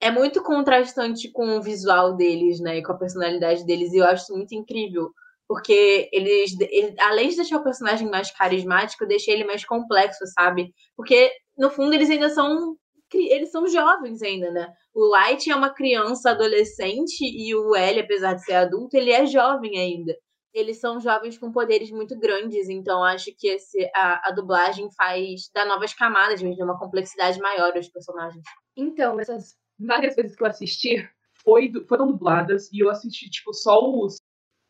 [0.00, 2.78] é muito contrastante com o visual deles, né?
[2.78, 3.92] E com a personalidade deles.
[3.92, 5.10] E eu acho muito incrível.
[5.46, 10.72] Porque eles, ele, além de deixar o personagem mais carismático, deixa ele mais complexo, sabe?
[10.96, 12.76] Porque, no fundo, eles ainda são.
[13.12, 14.72] Eles são jovens ainda, né?
[14.94, 19.26] O Light é uma criança adolescente e o L, apesar de ser adulto, ele é
[19.26, 20.14] jovem ainda.
[20.54, 25.50] Eles são jovens com poderes muito grandes, então acho que esse, a, a dublagem faz
[25.52, 28.44] dar novas camadas, mesmo uma complexidade maior aos personagens.
[28.76, 31.08] Então, essas várias vezes que eu assisti
[31.42, 34.16] foi, foram dubladas e eu assisti, tipo, só os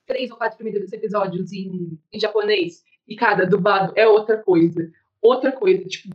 [0.07, 2.83] três ou quatro primeiros episódios em, em japonês.
[3.07, 4.91] E, cara, dublado é outra coisa.
[5.21, 6.15] Outra coisa, tipo,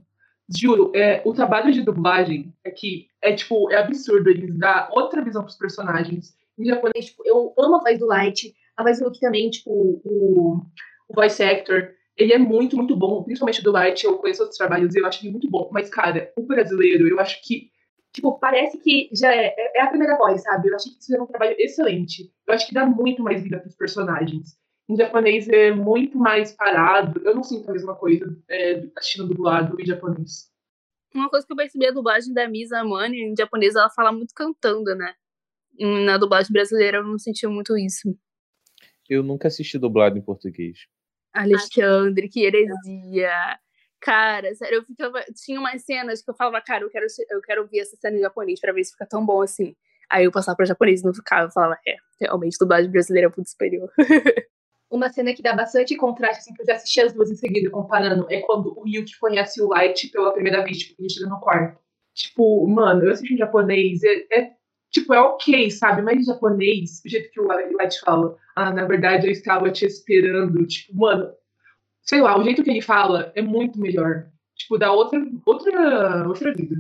[0.50, 4.30] juro, é, o trabalho de dublagem aqui é, tipo, é absurdo.
[4.30, 6.36] Eles dão outra visão pros personagens.
[6.58, 9.72] Em japonês, tipo, eu amo a voz do Light, a voz do Luke também, tipo,
[9.72, 10.62] o,
[11.08, 11.92] o voice actor.
[12.18, 14.06] Ele é muito, muito bom, principalmente do Light.
[14.06, 15.70] Eu conheço outros trabalhos e eu acho ele muito bom.
[15.72, 17.70] Mas, cara, o brasileiro, eu acho que
[18.16, 20.70] tipo, parece que já é, é, é a primeira voz, sabe?
[20.70, 22.32] Eu achei que isso é um trabalho excelente.
[22.48, 24.58] Eu acho que dá muito mais vida para os personagens.
[24.90, 27.22] Em japonês é muito mais parado.
[27.26, 30.50] Eu não sinto a mesma coisa é, assistindo dublado em japonês.
[31.14, 34.34] Uma coisa que eu percebi a dublagem da Misa Amani, em japonês, ela fala muito
[34.34, 35.14] cantando, né?
[36.06, 38.18] Na dublagem brasileira eu não senti muito isso.
[39.10, 40.88] Eu nunca assisti dublado em português.
[41.34, 43.60] Alexandre, que heresia.
[44.06, 45.20] Cara, sério, eu ficava.
[45.34, 48.22] Tinha umas cenas que eu falava, cara, eu quero, eu quero ouvir essa cena em
[48.22, 49.76] japonês pra ver se fica tão bom assim.
[50.12, 51.48] Aí eu passava pra japonês e não ficava.
[51.48, 53.92] Eu falava, é, realmente, dublagem brasileira é muito superior.
[54.92, 57.72] Uma cena que dá bastante contraste, assim, que eu já assisti as duas em seguida,
[57.72, 61.40] comparando, é quando o Yuki conhece o Light pela primeira vez, tipo, ele chega no
[61.40, 61.82] quarto.
[62.14, 64.52] Tipo, mano, eu assisti em japonês, é, é
[64.92, 66.04] tipo, é ok, sabe?
[66.04, 69.84] Mas em japonês, o jeito que o Light fala, ah, na verdade eu estava te
[69.88, 71.34] esperando, tipo, mano,
[72.06, 74.30] sei lá, o jeito que ele fala é muito melhor.
[74.56, 76.76] Tipo, dá outra, outra, outra vida.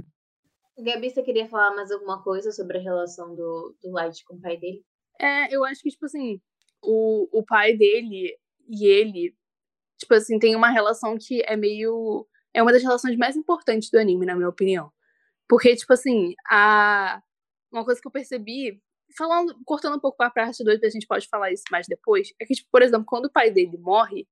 [0.77, 4.41] Gabi, você queria falar mais alguma coisa sobre a relação do, do Light com o
[4.41, 4.83] pai dele?
[5.19, 6.39] É, eu acho que, tipo assim,
[6.83, 8.37] o, o pai dele
[8.69, 9.35] e ele,
[9.97, 12.27] tipo assim, tem uma relação que é meio.
[12.53, 14.91] É uma das relações mais importantes do anime, na minha opinião.
[15.47, 17.21] Porque, tipo assim, a.
[17.71, 18.81] Uma coisa que eu percebi,
[19.17, 22.45] falando, cortando um pouco pra parte 2, a gente pode falar isso mais depois, é
[22.45, 24.25] que, tipo, por exemplo, quando o pai dele morre,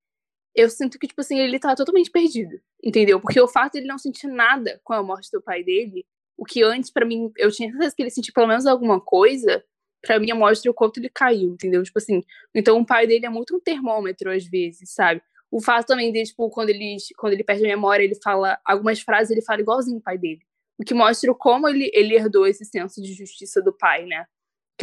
[0.56, 3.20] eu sinto que, tipo assim, ele tá totalmente perdido, entendeu?
[3.20, 6.06] Porque o fato de ele não sentir nada com a morte do pai dele,
[6.38, 9.64] o que antes, para mim, eu tinha certeza que ele sentia pelo menos alguma coisa,
[10.01, 11.82] para mim mostra o quanto ele caiu, entendeu?
[11.84, 12.22] Tipo assim,
[12.54, 15.22] então o pai dele é muito um termômetro às vezes, sabe?
[15.49, 18.99] O fato também de, tipo, quando ele, quando ele perde a memória, ele fala algumas
[19.01, 20.41] frases, ele fala igualzinho o pai dele.
[20.80, 24.26] O que mostra como ele, ele herdou esse senso de justiça do pai, né?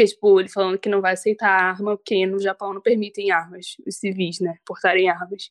[0.06, 3.96] Tipo, ele falando que não vai aceitar arma, porque no Japão não permitem armas, os
[3.96, 5.50] civis, né, portarem armas.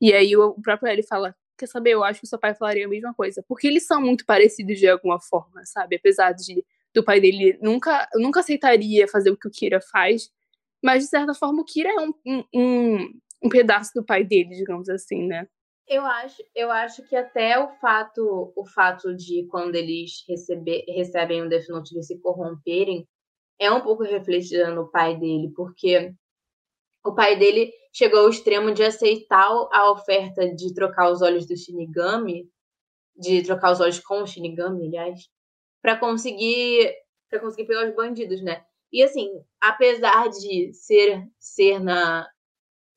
[0.00, 2.86] E aí o próprio ele fala, quer saber, eu acho que o seu pai falaria
[2.86, 3.44] a mesma coisa.
[3.46, 5.96] Porque eles são muito parecidos de alguma forma, sabe?
[5.96, 10.30] Apesar de do pai dele nunca, nunca aceitaria fazer o que o Kira faz,
[10.82, 14.88] mas de certa forma o Kira é um, um, um pedaço do pai dele, digamos
[14.88, 15.46] assim, né?
[15.86, 21.42] Eu acho, eu acho que até o fato, o fato de quando eles receber, recebem
[21.42, 23.08] o Death Note de se corromperem
[23.60, 26.12] é um pouco refletido no pai dele, porque
[27.04, 31.56] o pai dele chegou ao extremo de aceitar a oferta de trocar os olhos do
[31.56, 32.48] Shinigami,
[33.16, 35.28] de trocar os olhos com o Shinigami, aliás,
[35.82, 36.92] para conseguir
[37.30, 38.62] para conseguir pegar os bandidos, né?
[38.92, 39.30] E assim,
[39.60, 42.26] apesar de ser ser na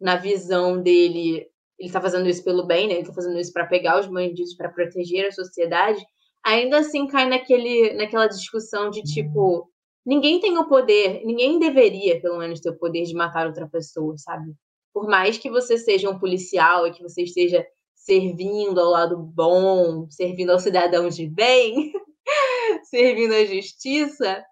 [0.01, 1.47] na visão dele,
[1.80, 2.95] ele tá fazendo isso pelo bem, né?
[2.95, 6.03] Ele tá fazendo isso para pegar os bandidos, para proteger a sociedade,
[6.45, 9.70] ainda assim cai naquele naquela discussão de tipo,
[10.05, 14.17] ninguém tem o poder, ninguém deveria, pelo menos, ter o poder de matar outra pessoa,
[14.17, 14.53] sabe?
[14.93, 20.09] Por mais que você seja um policial e que você esteja servindo ao lado bom,
[20.09, 21.93] servindo ao cidadão de bem,
[22.83, 24.43] servindo à justiça,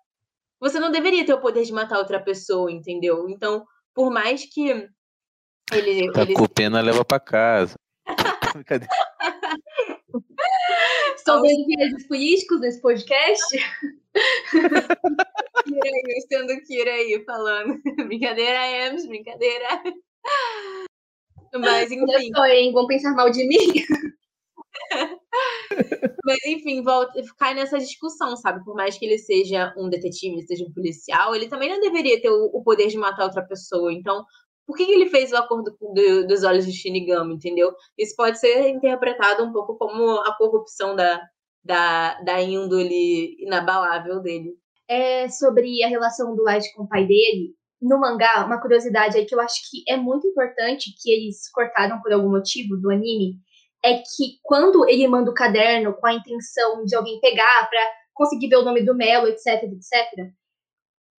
[0.59, 3.29] você não deveria ter o poder de matar outra pessoa, entendeu?
[3.29, 4.89] Então, por mais que
[5.71, 6.11] ele.
[6.11, 6.33] Tá ele...
[6.33, 7.75] com pena, leva pra casa.
[8.65, 8.87] Cadê?
[11.21, 13.55] Estou vendo viés políticos nesse podcast.
[16.27, 17.79] Sendo Kira aí falando.
[18.07, 19.67] brincadeira, Ems, brincadeira.
[21.53, 22.11] Mas enfim.
[22.11, 22.73] Eu sou, hein?
[22.73, 23.85] Vão pensar mal de mim.
[26.25, 28.65] Mas enfim, volta, cai nessa discussão, sabe?
[28.65, 32.19] Por mais que ele seja um detetive, ele seja um policial, ele também não deveria
[32.19, 33.93] ter o, o poder de matar outra pessoa.
[33.93, 34.25] Então,
[34.65, 37.73] por que, ele fez o acordo do, dos olhos de Shinigami, entendeu?
[37.97, 41.21] Isso pode ser interpretado um pouco como a corrupção da,
[41.63, 44.53] da, da índole inabalável dele.
[44.87, 47.55] É sobre a relação do Light com o pai dele.
[47.81, 51.99] No mangá, uma curiosidade aí que eu acho que é muito importante, que eles cortaram
[52.01, 53.39] por algum motivo do anime,
[53.83, 57.81] é que quando ele manda o caderno com a intenção de alguém pegar para
[58.13, 60.31] conseguir ver o nome do Melo, etc, etc,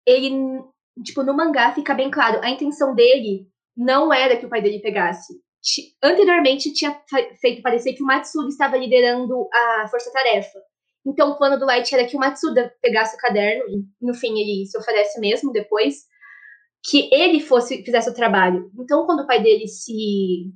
[0.05, 0.31] ele,
[1.03, 4.79] tipo, no mangá fica bem claro, a intenção dele não era que o pai dele
[4.79, 5.33] pegasse.
[6.03, 6.99] Anteriormente tinha
[7.39, 10.59] feito parecer que o Matsuda estava liderando a força-tarefa.
[11.05, 14.39] Então o plano do Light era que o Matsuda pegasse o caderno, e no fim
[14.39, 16.03] ele se oferece mesmo depois,
[16.83, 18.71] que ele fosse fizesse o trabalho.
[18.79, 20.51] Então quando o pai dele se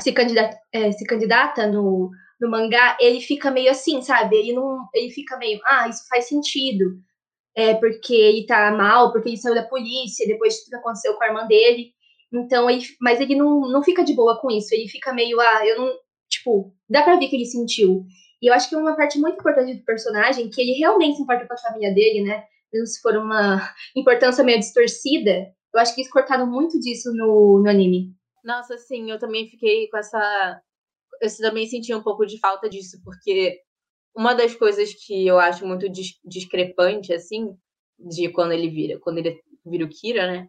[0.00, 4.36] se candidata, é, se candidata no, no mangá, ele fica meio assim, sabe?
[4.36, 6.96] Ele não, ele fica meio, ah, isso faz sentido,
[7.54, 11.14] é porque ele tá mal, porque ele saiu da polícia depois de tudo que aconteceu
[11.14, 11.92] com a irmã dele.
[12.32, 14.74] Então, ele, mas ele não, não fica de boa com isso.
[14.74, 15.94] Ele fica meio, ah, eu não,
[16.28, 18.04] tipo, dá pra ver que ele sentiu.
[18.40, 21.22] E eu acho que é uma parte muito importante do personagem, que ele realmente se
[21.22, 22.44] importa com a família dele, né?
[22.72, 23.60] Mesmo se for uma
[23.94, 28.14] importância meio distorcida, eu acho que eles cortaram muito disso no, no anime.
[28.42, 30.60] Nossa, sim, eu também fiquei com essa.
[31.20, 33.60] Eu também senti um pouco de falta disso, porque
[34.14, 37.56] uma das coisas que eu acho muito dis discrepante, assim,
[37.98, 40.48] de quando ele vira, quando ele vira o Kira, né?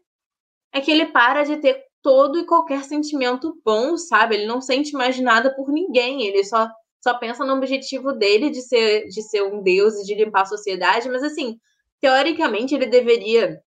[0.73, 4.35] É que ele para de ter todo e qualquer sentimento bom, sabe?
[4.35, 6.69] Ele não sente mais nada por ninguém, ele só,
[7.01, 10.45] só pensa no objetivo dele de ser, de ser um deus e de limpar a
[10.45, 11.57] sociedade, mas assim,
[12.01, 13.59] teoricamente ele deveria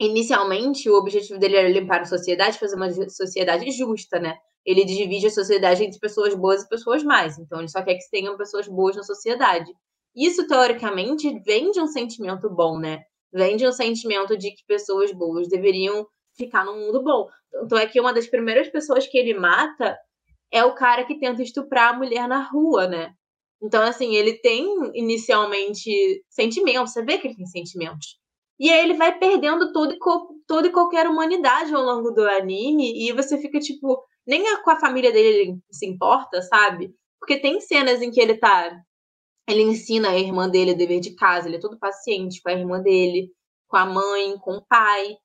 [0.00, 4.38] inicialmente o objetivo dele era limpar a sociedade, fazer uma sociedade justa, né?
[4.66, 7.38] Ele divide a sociedade entre pessoas boas e pessoas más.
[7.38, 9.72] Então ele só quer que tenham pessoas boas na sociedade.
[10.14, 13.02] Isso teoricamente vem de um sentimento bom, né?
[13.32, 16.06] Vem de um sentimento de que pessoas boas deveriam
[16.36, 17.28] ficar num mundo bom.
[17.64, 19.96] Então é que uma das primeiras pessoas que ele mata
[20.50, 23.12] é o cara que tenta estuprar a mulher na rua, né?
[23.62, 25.90] Então, assim, ele tem inicialmente
[26.28, 28.18] sentimentos, você vê que ele tem sentimentos.
[28.58, 29.98] E aí ele vai perdendo todo e,
[30.46, 33.06] toda e qualquer humanidade ao longo do anime.
[33.06, 36.94] E você fica, tipo, nem com a família dele ele se importa, sabe?
[37.20, 38.78] Porque tem cenas em que ele tá.
[39.48, 42.52] Ele ensina a irmã dele o dever de casa, ele é todo paciente com a
[42.52, 43.30] irmã dele,
[43.68, 45.16] com a mãe, com o pai.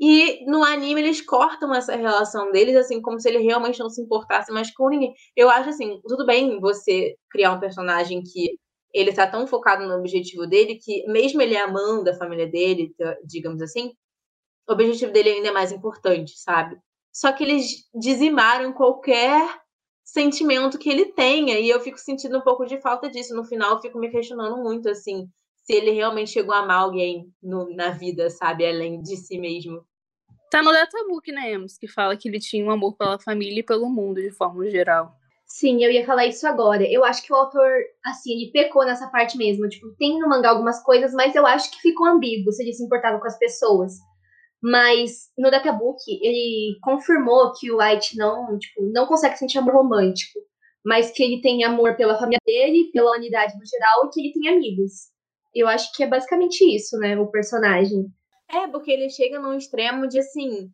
[0.00, 4.00] E no anime eles cortam essa relação deles, assim, como se ele realmente não se
[4.02, 5.14] importasse mais com ninguém.
[5.34, 8.58] Eu acho assim, tudo bem você criar um personagem que
[8.92, 12.94] ele tá tão focado no objetivo dele que, mesmo ele amando a família dele,
[13.24, 13.92] digamos assim,
[14.68, 16.78] o objetivo dele ainda é mais importante, sabe?
[17.16, 19.48] Só que eles dizimaram qualquer
[20.04, 23.34] sentimento que ele tenha, e eu fico sentindo um pouco de falta disso.
[23.34, 25.26] No final, eu fico me questionando muito, assim,
[25.64, 28.66] se ele realmente chegou a amar alguém no, na vida, sabe?
[28.66, 29.82] Além de si mesmo.
[30.50, 31.78] Tá no Databook, né, Ems?
[31.78, 35.10] Que fala que ele tinha um amor pela família e pelo mundo, de forma geral.
[35.46, 36.84] Sim, eu ia falar isso agora.
[36.86, 37.66] Eu acho que o autor,
[38.04, 39.66] assim, ele pecou nessa parte mesmo.
[39.70, 42.84] Tipo, tem no mangá algumas coisas, mas eu acho que ficou ambíguo se ele se
[42.84, 43.94] importava com as pessoas.
[44.62, 50.40] Mas no Databook, ele confirmou que o White não, tipo, não consegue sentir amor romântico,
[50.84, 54.32] mas que ele tem amor pela família dele, pela unidade no geral e que ele
[54.32, 54.92] tem amigos.
[55.54, 58.06] Eu acho que é basicamente isso, né, o personagem.
[58.50, 60.70] É, porque ele chega num extremo de assim.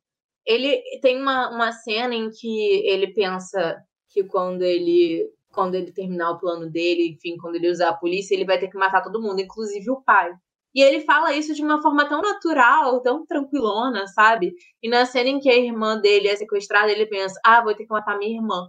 [0.47, 3.77] Ele tem uma, uma cena em que ele pensa
[4.09, 8.35] que quando ele quando ele terminar o plano dele, enfim, quando ele usar a polícia,
[8.35, 10.33] ele vai ter que matar todo mundo, inclusive o pai.
[10.75, 14.55] E ele fala isso de uma forma tão natural, tão tranquilona, sabe?
[14.83, 17.85] E na cena em que a irmã dele é sequestrada, ele pensa: ah, vou ter
[17.85, 18.69] que matar minha irmã.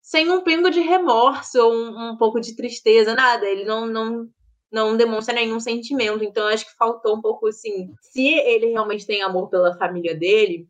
[0.00, 3.46] Sem um pingo de remorso ou um, um pouco de tristeza, nada.
[3.46, 4.28] Ele não, não,
[4.72, 6.24] não demonstra nenhum sentimento.
[6.24, 7.92] Então, acho que faltou um pouco assim.
[8.00, 10.68] Se ele realmente tem amor pela família dele,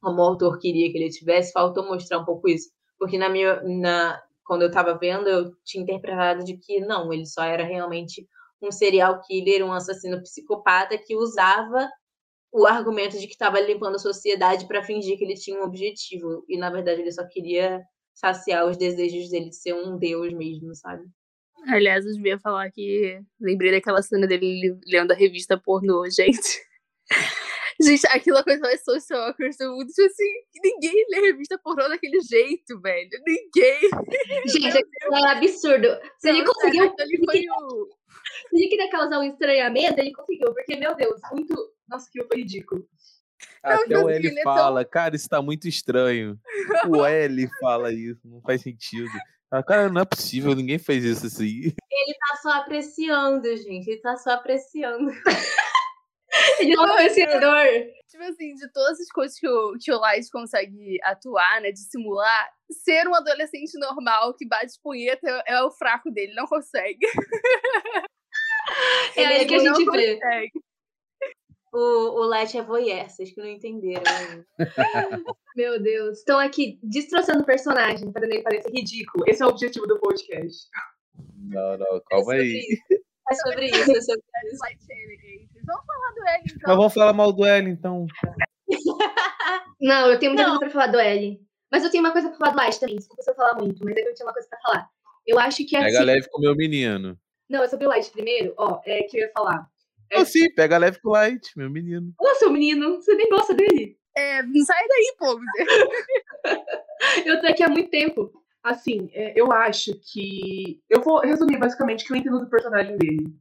[0.00, 2.70] como o autor queria que ele tivesse, faltou mostrar um pouco isso.
[2.98, 7.26] Porque na minha, na, quando eu estava vendo, eu tinha interpretado de que não, ele
[7.26, 8.26] só era realmente
[8.66, 11.88] um serial killer, um assassino psicopata que usava
[12.52, 16.44] o argumento de que estava limpando a sociedade para fingir que ele tinha um objetivo.
[16.48, 17.82] E na verdade ele só queria
[18.14, 21.02] saciar os desejos dele de ser um deus mesmo, sabe?
[21.66, 26.60] Aliás, eu devia falar que lembrei daquela cena dele lendo a revista pornô, gente.
[27.82, 29.86] Gente, aquilo é coisa mais social awkward do mundo.
[29.88, 33.10] Tipo assim, ninguém lê revista pornô daquele jeito, velho.
[33.26, 33.80] Ninguém.
[34.46, 35.88] Gente, aquilo é absurdo.
[36.18, 36.94] Se ele conseguiu.
[36.98, 37.88] Ele foi o...
[38.50, 41.54] Se ele queria causar um estranhamento, ele conseguiu, porque, meu Deus, muito.
[41.88, 42.86] Nossa, aquilo foi ridículo.
[43.62, 44.90] Até não, o L fala, tão...
[44.90, 46.38] cara, isso tá muito estranho.
[46.88, 49.10] O L fala isso, não faz sentido.
[49.50, 51.60] Ah, cara, não é possível, ninguém fez isso assim.
[51.66, 53.88] Ele tá só apreciando, gente.
[53.88, 55.12] Ele tá só apreciando.
[56.32, 57.66] É um apreciador.
[58.08, 61.70] Tipo assim, de todas as coisas que o, que o Light consegue atuar, né?
[61.70, 66.46] De simular, ser um adolescente normal que bate punheta é, é o fraco dele, não
[66.46, 67.06] consegue.
[69.16, 70.14] É aí que a gente vê.
[70.14, 70.50] consegue.
[71.72, 74.02] O, o Light é voyeur, vocês que não entenderam.
[75.56, 76.18] Meu Deus.
[76.18, 79.24] Estão aqui destroçando o personagem para ele parecer ridículo.
[79.26, 80.68] Esse é o objetivo do podcast.
[81.48, 82.78] Não, não, calma aí.
[83.32, 84.22] É sobre isso, é sobre
[84.52, 84.60] isso.
[84.62, 85.62] Light Alligators.
[85.64, 86.60] Vamos falar do L, então.
[86.66, 88.06] Mas vamos falar mal do L, então.
[89.80, 90.58] Não, eu tenho muita Não.
[90.58, 91.40] coisa pra falar do L.
[91.70, 92.96] Mas eu tenho uma coisa pra falar do Light também.
[92.96, 94.88] Desculpa se eu falar muito, mas é que eu tinha uma coisa pra falar.
[95.26, 96.06] Eu acho que é Pega assim.
[96.06, 97.18] leve com o meu menino.
[97.48, 98.54] Não, é sobre o Light primeiro.
[98.58, 99.66] Ó, é que eu ia falar.
[100.10, 102.12] É- Ah, sim, pega leve com o Light, meu menino.
[102.20, 103.96] Ô, seu menino, você nem gosta dele.
[104.16, 105.38] É, sai daí, pô.
[107.26, 108.30] Eu tô aqui há muito tempo.
[108.62, 110.80] Assim, é, eu acho que.
[110.88, 113.34] Eu vou resumir basicamente o que eu entendo do personagem dele.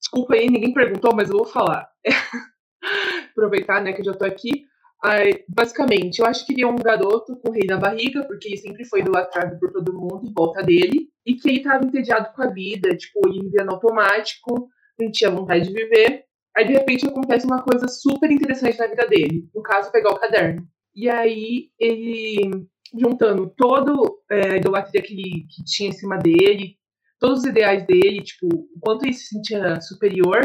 [0.00, 1.88] Desculpa aí, ninguém perguntou, mas eu vou falar.
[3.30, 4.66] Aproveitar, né, que eu já tô aqui.
[5.04, 8.48] Ai, basicamente, eu acho que ele é um garoto com o rei da barriga, porque
[8.48, 12.34] ele sempre foi idolatrado por todo mundo em volta dele, e que ele tava entediado
[12.34, 16.24] com a vida, tipo, ele vivia no automático, não tinha vontade de viver.
[16.56, 19.48] Aí, de repente, acontece uma coisa super interessante na vida dele.
[19.54, 20.66] No caso, pegar o caderno.
[20.94, 22.66] E aí, ele
[22.98, 26.76] juntando todo é, a idolatria que que tinha em cima dele,
[27.18, 30.40] todos os ideais dele, tipo, o quanto ele se sentia superior,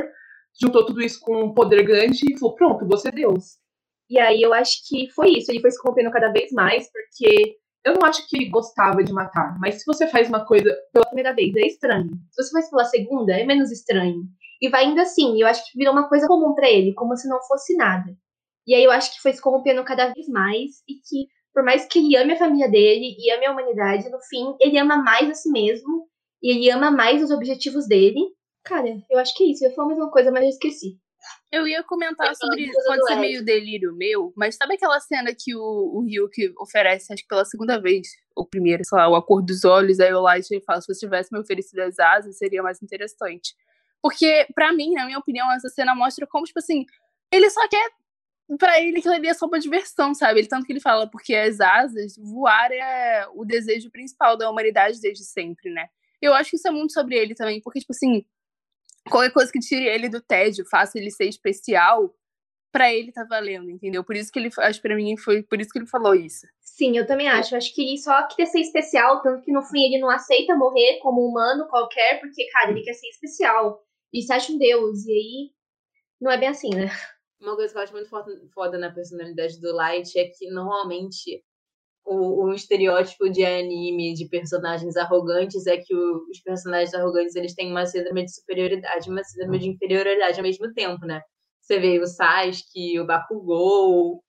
[0.61, 3.57] juntou tudo isso com um poder grande e falou, pronto, você é Deus.
[4.09, 5.51] E aí eu acho que foi isso.
[5.51, 9.11] Ele foi se corrompendo cada vez mais, porque Eu não acho que ele gostava de
[9.11, 12.11] matar, mas se você faz uma coisa pela primeira vez é estranho.
[12.29, 14.23] Se você faz pela segunda, é menos estranho.
[14.61, 15.41] E vai indo assim.
[15.41, 18.15] Eu acho que virou uma coisa comum pra ele, como se não fosse nada.
[18.67, 21.85] E aí eu acho que foi se corrompendo cada vez mais e que, por mais
[21.85, 25.29] que ele ame a família dele e ame a humanidade, no fim, ele ama mais
[25.29, 26.07] a si mesmo
[26.41, 28.19] e ele ama mais os objetivos dele.
[28.63, 29.63] Cara, eu acho que é isso.
[29.63, 30.97] Eu ia falar mais uma coisa, mas eu esqueci.
[31.51, 32.71] Eu ia comentar Eu sobre.
[32.71, 37.13] coisa Pode ser meio delírio meu, mas sabe aquela cena que o, o Ryuk oferece,
[37.13, 40.21] acho que pela segunda vez, ou primeira, sei lá, o acordo dos olhos, aí o
[40.21, 43.53] Light fala: se você tivesse me oferecido as asas, seria mais interessante.
[44.01, 46.85] Porque, pra mim, na minha opinião, essa cena mostra como, tipo assim,
[47.31, 47.91] ele só quer.
[48.59, 50.39] Pra ele, aquilo ali é só uma diversão, sabe?
[50.39, 54.99] Ele, tanto que ele fala, porque as asas, voar é o desejo principal da humanidade
[54.99, 55.87] desde sempre, né?
[56.21, 58.25] Eu acho que isso é muito sobre ele também, porque, tipo assim,
[59.09, 62.13] qualquer coisa que tire ele do tédio, faça ele ser especial,
[62.71, 64.03] pra ele tá valendo, entendeu?
[64.03, 66.47] Por isso que ele, acho pra mim foi por isso que ele falou isso.
[66.61, 67.55] Sim, eu também acho.
[67.55, 70.99] Acho que ele só quer ser especial, tanto que no fim ele não aceita morrer
[70.99, 73.83] como humano qualquer, porque, cara, ele quer ser especial.
[74.13, 75.05] E se acha um deus.
[75.05, 75.51] E aí,
[76.19, 76.89] não é bem assim, né?
[77.41, 78.09] Uma coisa que eu acho muito
[78.53, 81.43] foda, na personalidade do Light é que normalmente
[82.05, 87.55] o, o estereótipo de anime de personagens arrogantes é que o- os personagens arrogantes eles
[87.55, 91.21] têm uma síndrome de superioridade e uma síndrome de inferioridade ao mesmo tempo, né?
[91.61, 94.23] Você vê o Sasuke, o Bakugou.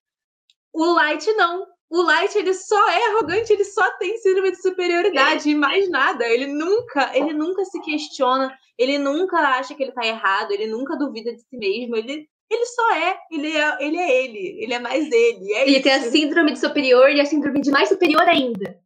[0.73, 1.67] O Light não.
[1.91, 6.27] O Light ele só é arrogante, ele só tem síndrome de superioridade e mais nada.
[6.27, 10.97] Ele nunca, ele nunca se questiona, ele nunca acha que ele tá errado, ele nunca
[10.97, 14.79] duvida de si mesmo, ele ele só é, ele é, ele é ele, ele é
[14.79, 15.53] mais ele.
[15.53, 15.83] É Ele isso.
[15.83, 18.79] tem a síndrome de superior e a síndrome de mais superior ainda.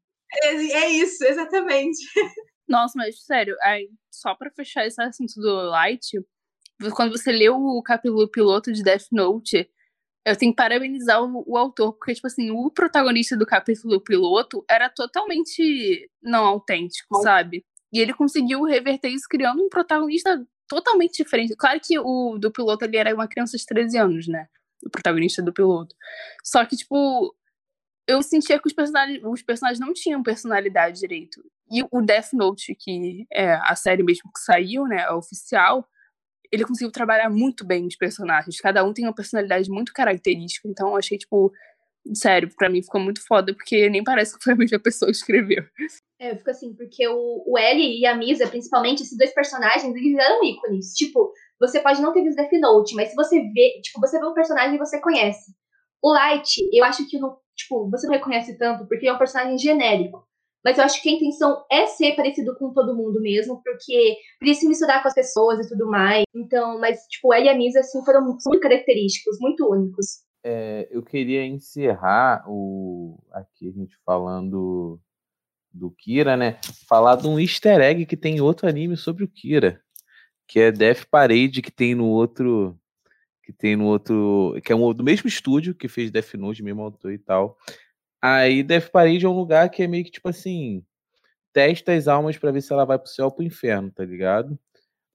[0.42, 1.98] É, é isso, exatamente.
[2.68, 6.18] Nossa, mas sério, aí, só pra fechar esse assunto do Light,
[6.94, 9.68] quando você lê o capítulo piloto de Death Note,
[10.24, 14.64] eu tenho que parabenizar o, o autor, porque, tipo assim, o protagonista do capítulo piloto
[14.68, 17.64] era totalmente não autêntico, sabe?
[17.92, 21.54] E ele conseguiu reverter isso criando um protagonista totalmente diferente.
[21.56, 24.46] Claro que o do piloto ali era uma criança de 13 anos, né?
[24.84, 25.94] O protagonista do piloto.
[26.44, 27.34] Só que, tipo,
[28.06, 31.42] eu sentia que os personagens, os personagens não tinham personalidade direito.
[31.70, 35.88] E o Death Note, que é a série mesmo que saiu, né, a oficial,
[36.52, 38.60] ele conseguiu trabalhar muito bem os personagens.
[38.60, 40.68] Cada um tem uma personalidade muito característica.
[40.68, 41.52] Então, eu achei, tipo,
[42.14, 45.16] sério, pra mim ficou muito foda, porque nem parece que foi a mesma pessoa que
[45.16, 45.64] escreveu.
[46.18, 49.84] É, eu fico assim, porque o, o L e a Misa, principalmente, esses dois personagens,
[49.84, 50.94] eles viraram ícones.
[50.94, 54.24] Tipo, você pode não ter visto Death Note, mas se você vê, tipo, você vê
[54.24, 55.52] um personagem e você conhece.
[56.02, 59.58] O Light, eu acho que não, tipo, você não reconhece tanto, porque é um personagem
[59.58, 60.26] genérico.
[60.64, 64.60] Mas eu acho que a intenção é ser parecido com todo mundo mesmo, porque precisa
[64.60, 66.24] se misturar com as pessoas e tudo mais.
[66.34, 70.24] Então, mas, tipo, o L e a Misa, assim, foram muito característicos, muito únicos.
[70.44, 75.00] É, eu queria encerrar o aqui a gente falando
[75.76, 76.58] do Kira, né?
[76.88, 79.80] Falar de um easter egg que tem em outro anime sobre o Kira,
[80.48, 82.78] que é Death Parade, que tem no outro
[83.44, 86.82] que tem no outro, que é um do mesmo estúdio que fez Death Note, mesmo
[86.82, 87.56] autor e tal.
[88.20, 90.84] Aí Death Parade é um lugar que é meio que tipo assim,
[91.52, 94.58] testa as almas para ver se ela vai pro céu ou pro inferno, tá ligado?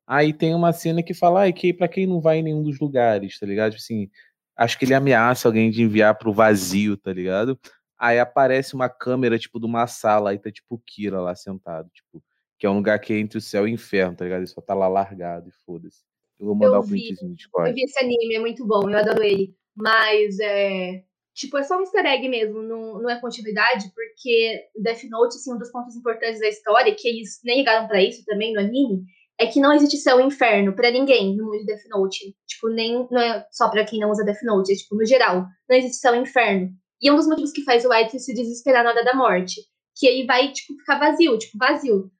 [0.07, 2.79] Aí tem uma cena que fala, ai, que para quem não vai em nenhum dos
[2.79, 3.71] lugares, tá ligado?
[3.71, 4.09] Tipo assim,
[4.57, 7.59] acho que ele ameaça alguém de enviar pro vazio, tá ligado?
[8.03, 11.87] Aí aparece uma câmera, tipo, de uma sala, aí tá tipo o Kira lá sentado,
[11.93, 12.23] tipo,
[12.57, 14.39] que é um lugar que é entre o céu e o inferno, tá ligado?
[14.39, 15.99] Ele só tá lá largado e foda-se.
[16.39, 16.93] Eu vou mandar Eu o vi.
[17.05, 17.73] printzinho no Eu Discord.
[17.73, 19.55] vi esse anime, é muito bom, eu adoro ele.
[19.75, 21.03] Mas é.
[21.35, 25.53] Tipo, é só um easter egg mesmo, não, não é continuidade, porque Death Note, assim,
[25.53, 29.03] um dos pontos importantes da história, que eles nem ligaram pra isso também no anime,
[29.39, 32.35] é que não existe céu e inferno pra ninguém no mundo de Death Note.
[32.47, 35.45] Tipo, nem não é só pra quem não usa Death Note, é tipo, no geral,
[35.69, 36.69] não existe céu e inferno.
[37.01, 39.61] E é um dos motivos que faz o White se desesperar na hora da morte.
[39.95, 42.11] Que aí vai, tipo, ficar vazio, tipo, vazio.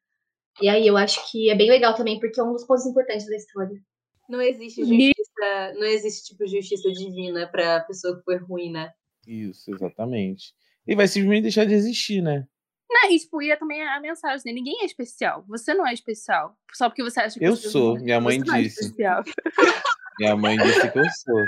[0.62, 3.26] E aí eu acho que é bem legal também, porque é um dos pontos importantes
[3.28, 3.80] da história.
[4.30, 8.92] Não existe E- justiça, não existe tipo justiça divina pra pessoa que foi ruim, né?
[9.28, 10.54] Isso, exatamente.
[10.88, 12.46] E vai simplesmente deixar de existir, né?
[12.90, 14.52] Não, e tipo, e é também a mensagem, né?
[14.52, 15.46] Ninguém é especial.
[15.48, 16.58] Você não é especial.
[16.74, 18.62] Só porque você acha que Eu você é sou, bonito, minha mãe você não é
[18.64, 18.82] disse.
[18.82, 19.24] especial.
[20.20, 21.46] Minha mãe disse que eu sou.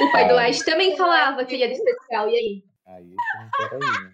[0.00, 0.36] O pai do.
[0.36, 2.64] White também falava que ele era especial, e aí?
[2.86, 3.14] Aí,
[3.56, 4.12] peraí, né?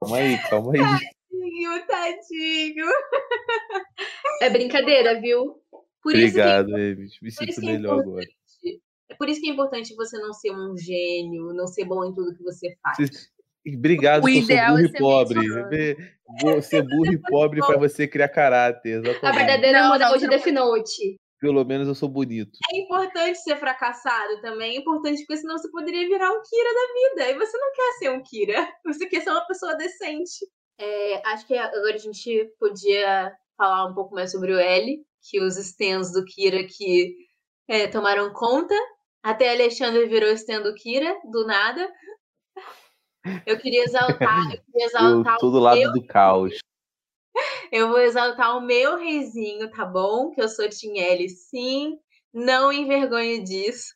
[0.00, 0.78] Calma aí, calma aí.
[0.80, 2.86] Tadinho, tadinho.
[4.42, 5.60] É brincadeira, viu?
[6.02, 7.14] Por isso que Obrigado, Emes.
[7.20, 8.24] Me Por isso sinto que é melhor agora.
[9.10, 12.14] É por isso que é importante você não ser um gênio, não ser bom em
[12.14, 13.30] tudo que você faz.
[13.66, 15.40] Obrigado, O que eu sou ideal burro é e ser pobre.
[16.62, 18.94] ser burro e pobre pra você criar caráter.
[18.94, 19.36] A Exatamente.
[19.38, 20.28] verdadeira Não, moral de.
[20.28, 21.16] Death Note.
[21.40, 22.58] Pelo menos eu sou bonito.
[22.72, 27.24] É importante ser fracassado também, é importante porque senão você poderia virar um Kira da
[27.24, 27.30] vida.
[27.30, 30.46] E você não quer ser um Kira, você quer ser uma pessoa decente.
[30.80, 35.40] É, acho que agora a gente podia falar um pouco mais sobre o L, que
[35.40, 37.16] os stands do Kira que
[37.68, 38.74] é, tomaram conta.
[39.22, 41.88] Até Alexandre virou stand do Kira, do nada.
[43.44, 46.58] Eu queria exaltar, eu queria Eu exaltar tô o do lado meu do caos.
[47.72, 50.30] Eu vou exaltar o meu reizinho, tá bom?
[50.30, 51.98] Que eu sou Tinelli, sim.
[52.32, 53.94] Não envergonhe disso.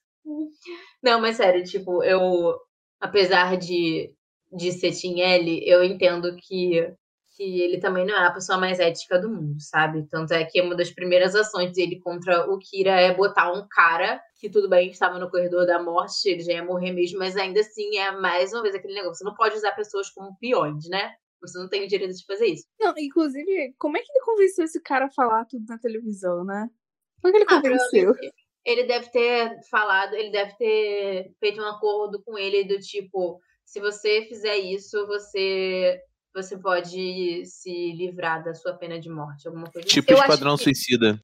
[1.03, 2.57] Não, mas sério, tipo, eu,
[3.01, 4.13] apesar de,
[4.53, 6.95] de ser Tinelli, eu entendo que,
[7.37, 10.07] que ele também não é a pessoa mais ética do mundo, sabe?
[10.09, 14.21] Tanto é que uma das primeiras ações dele contra o Kira é botar um cara
[14.39, 17.61] que, tudo bem, estava no corredor da morte, ele já ia morrer mesmo, mas ainda
[17.61, 19.17] assim é mais uma vez aquele negócio.
[19.17, 21.13] Você não pode usar pessoas como peões, né?
[21.43, 22.65] Você não tem o direito de fazer isso.
[22.81, 26.69] Não, inclusive, como é que ele convenceu esse cara a falar tudo na televisão, né?
[27.21, 28.15] Como é que ele Ah, convenceu?
[28.65, 33.81] Ele deve ter falado, ele deve ter feito um acordo com ele do tipo, se
[33.81, 36.01] você fizer isso, você
[36.35, 40.01] você pode se livrar da sua pena de morte, alguma coisa assim.
[40.01, 41.21] Tipo acho Esquadrão que- Suicida.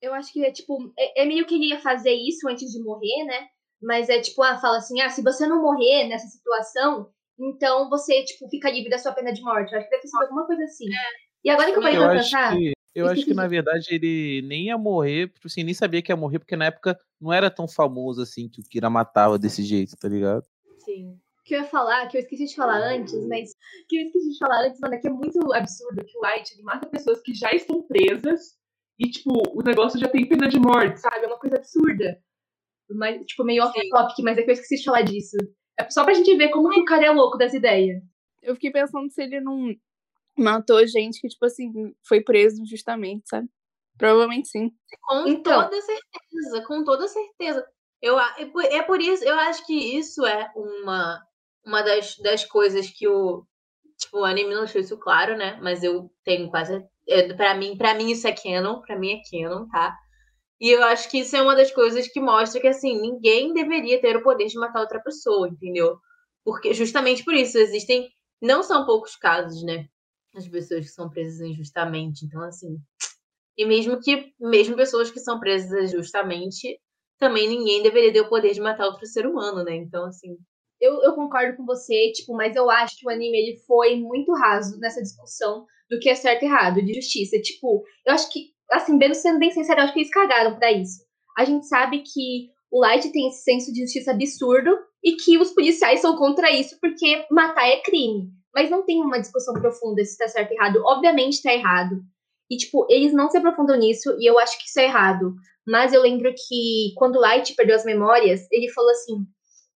[0.00, 0.92] Eu acho que é tipo.
[0.98, 3.48] É, é meio que ele ia fazer isso antes de morrer, né?
[3.82, 8.24] Mas é tipo, ah, fala assim: ah, se você não morrer nessa situação, então você,
[8.24, 9.72] tipo, fica livre da sua pena de morte.
[9.72, 10.86] Eu acho que deve ser alguma coisa assim.
[11.44, 12.56] E agora que eu parei pra pensar.
[12.56, 16.10] que, eu acho que, na verdade, ele nem ia morrer, tipo assim, nem sabia que
[16.10, 19.62] ia morrer, porque na época não era tão famoso assim que o Kira matava desse
[19.62, 20.44] jeito, tá ligado?
[20.84, 21.16] Sim.
[21.44, 23.50] que eu ia falar, que eu esqueci de falar antes, mas
[23.88, 26.54] que eu esqueci de falar antes, mano, é que é muito absurdo que o White
[26.54, 28.58] ele mata pessoas que já estão presas
[28.98, 31.24] e, tipo, o negócio já tem pena de morte, sabe?
[31.24, 32.20] É uma coisa absurda.
[32.90, 35.36] Mas, tipo, meio off-topic, mas é que eu esqueci de falar disso.
[35.78, 38.02] É só pra gente ver como que o cara é louco das ideias.
[38.42, 39.74] Eu fiquei pensando se ele não
[40.36, 43.48] matou gente que, tipo assim, foi preso injustamente, sabe?
[43.96, 44.70] Provavelmente sim.
[45.02, 45.64] Com Então.
[45.64, 47.66] toda certeza, com toda certeza.
[48.00, 51.20] Eu, a- é por- é por isso, eu acho que isso é uma,
[51.66, 53.44] uma das, das coisas que o.
[53.98, 55.58] Tipo, o anime não deixou isso claro, né?
[55.60, 56.80] Mas eu tenho quase.
[57.08, 59.96] É, pra, mim, pra mim isso é canon, pra mim é canon, tá?
[60.60, 64.00] E eu acho que isso é uma das coisas que mostra que, assim, ninguém deveria
[64.00, 65.98] ter o poder de matar outra pessoa, entendeu?
[66.44, 68.08] Porque justamente por isso existem.
[68.42, 69.86] Não são poucos casos, né?
[70.36, 72.24] As pessoas que são presas injustamente.
[72.26, 72.78] Então, assim.
[73.56, 76.78] E mesmo que, mesmo pessoas que são presas justamente,
[77.18, 79.74] também ninguém deveria ter o poder de matar outro ser humano, né?
[79.76, 80.36] Então, assim,
[80.80, 84.32] Eu, eu concordo com você, tipo, mas eu acho que o anime ele foi muito
[84.34, 87.40] raso nessa discussão do que é certo e errado, de justiça.
[87.40, 91.02] Tipo, eu acho que, assim, sendo bem sincero, acho que eles cagaram pra isso.
[91.36, 95.52] A gente sabe que o Light tem esse senso de justiça absurdo e que os
[95.52, 98.30] policiais são contra isso porque matar é crime.
[98.54, 100.82] Mas não tem uma discussão profunda se tá certo e errado.
[100.84, 102.00] Obviamente tá errado.
[102.50, 105.34] E, tipo, eles não se aprofundam nisso e eu acho que isso é errado.
[105.66, 109.26] Mas eu lembro que quando o Light perdeu as memórias, ele falou assim: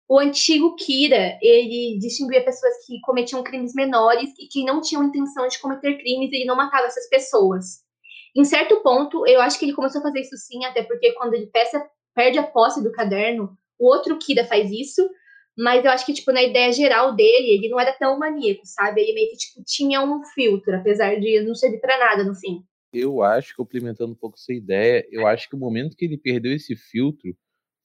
[0.08, 5.46] o antigo Kira, ele distinguia pessoas que cometiam crimes menores e que não tinham intenção
[5.48, 7.80] de cometer crimes e ele não matava essas pessoas.
[8.36, 11.34] Em certo ponto, eu acho que ele começou a fazer isso sim, até porque quando
[11.34, 11.84] ele peça,
[12.14, 15.08] perde a posse do caderno, o outro Kira faz isso,
[15.58, 19.02] Mas eu acho que, tipo, na ideia geral dele, ele não era tão maníaco, sabe?
[19.02, 22.64] Ele meio que, tipo, tinha um filtro, apesar de não servir pra nada no fim.
[22.92, 26.52] Eu acho, complementando um pouco essa ideia, eu acho que o momento que ele perdeu
[26.52, 27.36] esse filtro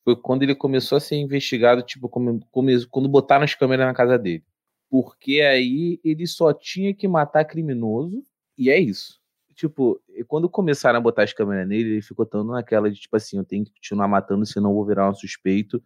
[0.03, 3.93] foi quando ele começou a ser investigado, tipo, como, como, quando botaram as câmeras na
[3.93, 4.43] casa dele.
[4.89, 8.23] Porque aí ele só tinha que matar criminoso,
[8.57, 9.19] e é isso.
[9.55, 13.37] Tipo, quando começaram a botar as câmeras nele, ele ficou tão naquela de, tipo assim,
[13.37, 15.81] eu tenho que continuar matando, senão eu vou virar um suspeito.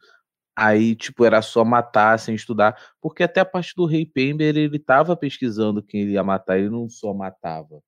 [0.55, 2.75] Aí, tipo, era só matar sem estudar.
[2.99, 6.69] Porque até a parte do Rei Pember, ele tava pesquisando quem ele ia matar, ele
[6.69, 7.81] não só matava.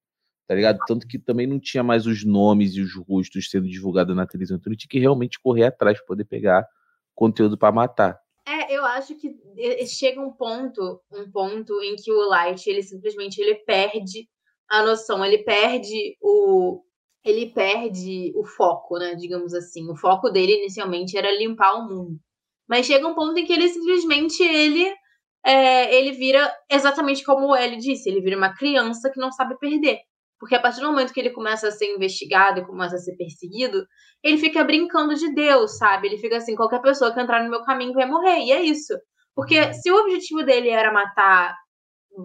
[0.47, 0.79] Tá ligado?
[0.85, 4.57] Tanto que também não tinha mais os nomes e os rostos sendo divulgados na televisão.
[4.57, 6.67] Então ele tinha que realmente correr atrás para poder pegar
[7.15, 8.19] conteúdo para matar.
[8.45, 9.35] É, eu acho que
[9.87, 14.27] chega um ponto, um ponto em que o Light, ele simplesmente ele perde
[14.71, 16.81] a noção, ele perde o
[17.23, 19.87] ele perde o foco, né, digamos assim.
[19.91, 22.19] O foco dele inicialmente era limpar o mundo.
[22.67, 24.91] Mas chega um ponto em que ele simplesmente ele
[25.45, 29.57] é, ele vira exatamente como o L disse, ele vira uma criança que não sabe
[29.59, 29.99] perder.
[30.39, 33.15] Porque a partir do momento que ele começa a ser investigado e começa a ser
[33.15, 33.85] perseguido,
[34.23, 36.07] ele fica brincando de Deus, sabe?
[36.07, 38.39] Ele fica assim, qualquer pessoa que entrar no meu caminho vai morrer.
[38.39, 38.93] E é isso.
[39.35, 41.55] Porque se o objetivo dele era matar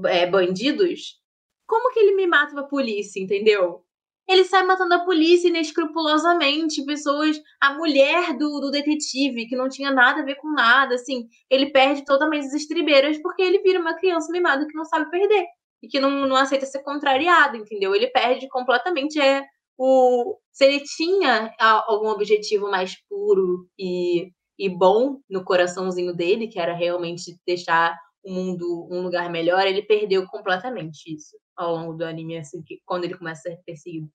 [0.06, 1.18] é, bandidos,
[1.66, 3.86] como que ele me mata pra polícia, entendeu?
[4.28, 9.92] ele sai matando a polícia inescrupulosamente, pessoas, a mulher do, do detetive, que não tinha
[9.92, 13.94] nada a ver com nada, assim, ele perde totalmente as estribeiras porque ele vira uma
[13.94, 15.46] criança mimada que não sabe perder
[15.82, 17.94] e que não, não aceita ser contrariado, entendeu?
[17.94, 19.44] Ele perde completamente é,
[19.78, 20.36] o.
[20.52, 21.54] Se ele tinha
[21.86, 27.96] algum objetivo mais puro e, e bom no coraçãozinho dele, que era realmente deixar
[28.26, 33.04] o mundo um lugar melhor, ele perdeu completamente isso ao longo do anime, assim, quando
[33.04, 34.10] ele começa a ser perseguido.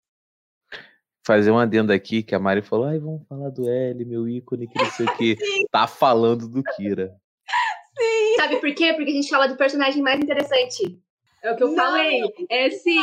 [1.25, 4.67] Fazer um adendo aqui que a Mari falou: ai, vamos falar do L, meu ícone,
[4.67, 5.35] que não sei o que.
[5.71, 7.15] Tá falando do Kira.
[7.97, 8.35] Sim.
[8.35, 8.93] Sabe por quê?
[8.93, 10.99] Porque a gente fala do personagem mais interessante.
[11.43, 12.21] É o que eu não, falei.
[12.49, 12.99] É sim.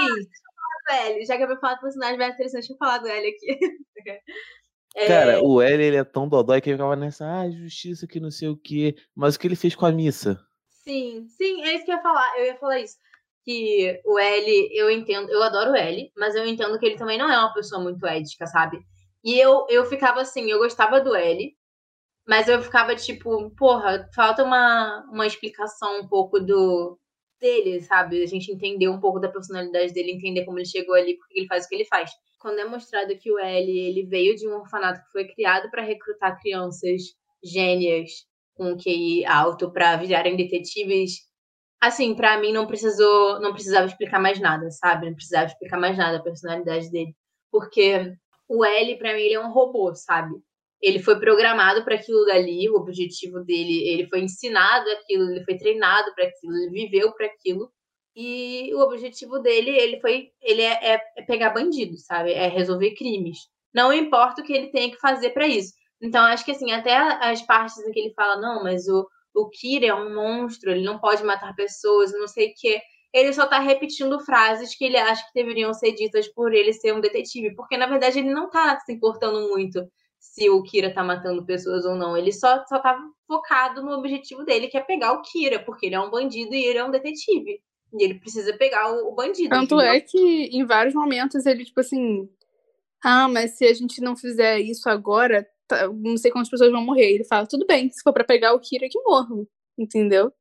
[0.91, 1.25] L.
[1.25, 3.59] Já que eu vou falar do personagem mais interessante, eu vou falar do L aqui.
[4.97, 5.07] É...
[5.07, 8.33] Cara, o L ele é tão dodói que ele ficava nessa, ah, justiça que não
[8.33, 8.97] sei o quê.
[9.15, 10.41] Mas o que ele fez com a missa?
[10.89, 12.39] Sim, sim, é isso que eu ia falar.
[12.39, 12.97] Eu ia falar isso.
[13.45, 17.19] Que o L, eu entendo, eu adoro o L, mas eu entendo que ele também
[17.19, 18.79] não é uma pessoa muito ética, sabe?
[19.25, 21.55] E eu, eu ficava assim, eu gostava do L,
[22.29, 26.99] mas eu ficava tipo, porra, falta uma, uma explicação um pouco do
[27.41, 28.23] dele, sabe?
[28.23, 31.49] A gente entender um pouco da personalidade dele, entender como ele chegou ali, porque ele
[31.49, 32.11] faz o que ele faz.
[32.41, 35.83] Quando é mostrado que o L, ele veio de um orfanato que foi criado para
[35.83, 37.03] recrutar crianças
[37.45, 38.11] gênias
[38.59, 41.21] com QI alto para virarem detetives.
[41.81, 45.07] Assim, para mim não precisou, não precisava explicar mais nada, sabe?
[45.07, 47.15] Não precisava explicar mais nada a personalidade dele,
[47.53, 48.13] porque
[48.49, 50.35] o L para mim ele é um robô, sabe?
[50.83, 55.57] Ele foi programado para aquilo dali, o objetivo dele, ele foi ensinado aquilo, ele foi
[55.57, 57.71] treinado para aquilo, ele viveu para aquilo.
[58.15, 62.33] E o objetivo dele, ele foi, ele é, é, é pegar bandidos, sabe?
[62.33, 63.39] É resolver crimes.
[63.73, 65.73] Não importa o que ele tenha que fazer para isso.
[66.01, 69.49] Então, acho que assim, até as partes em que ele fala, não, mas o, o
[69.49, 72.81] Kira é um monstro, ele não pode matar pessoas, não sei o quê.
[73.13, 76.93] Ele só tá repetindo frases que ele acha que deveriam ser ditas por ele ser
[76.93, 79.89] um detetive, porque na verdade ele não tá se importando muito
[80.19, 82.17] se o Kira tá matando pessoas ou não.
[82.17, 85.95] Ele só, só tá focado no objetivo dele, que é pegar o Kira, porque ele
[85.95, 87.61] é um bandido e ele é um detetive.
[87.95, 89.49] E ele precisa pegar o, o bandido.
[89.49, 89.95] Tanto entendeu?
[89.95, 92.29] é que em vários momentos ele, tipo assim.
[93.03, 95.49] Ah, mas se a gente não fizer isso agora,
[95.95, 97.15] não sei quantas pessoas vão morrer.
[97.15, 99.47] Ele fala, tudo bem, se for para pegar o Kira, que morram,
[99.79, 100.33] entendeu?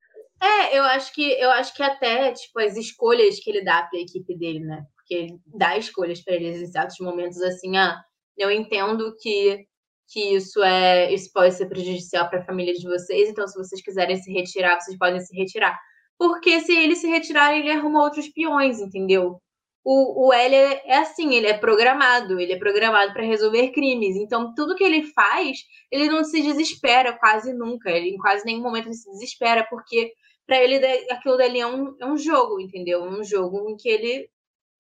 [0.42, 4.00] É, eu acho que eu acho que até, tipo, as escolhas que ele dá pra
[4.00, 4.86] equipe dele, né?
[4.96, 8.00] Porque ele dá escolhas para eles em certos momentos assim, ah,
[8.38, 9.66] eu entendo que
[10.10, 13.82] que isso é isso pode ser prejudicial para a família de vocês, então se vocês
[13.82, 15.78] quiserem se retirar, vocês podem se retirar.
[16.18, 19.42] Porque se ele se retirar, ele arruma outros peões, entendeu?
[19.90, 24.18] O, o L é, é, assim, ele é programado, ele é programado para resolver crimes.
[24.18, 25.60] Então, tudo que ele faz,
[25.90, 27.90] ele não se desespera quase nunca.
[27.90, 30.12] Ele, em quase nenhum momento ele se desespera, porque
[30.46, 33.02] para ele aquilo dali é um, é um jogo, entendeu?
[33.02, 34.30] Um jogo em que ele,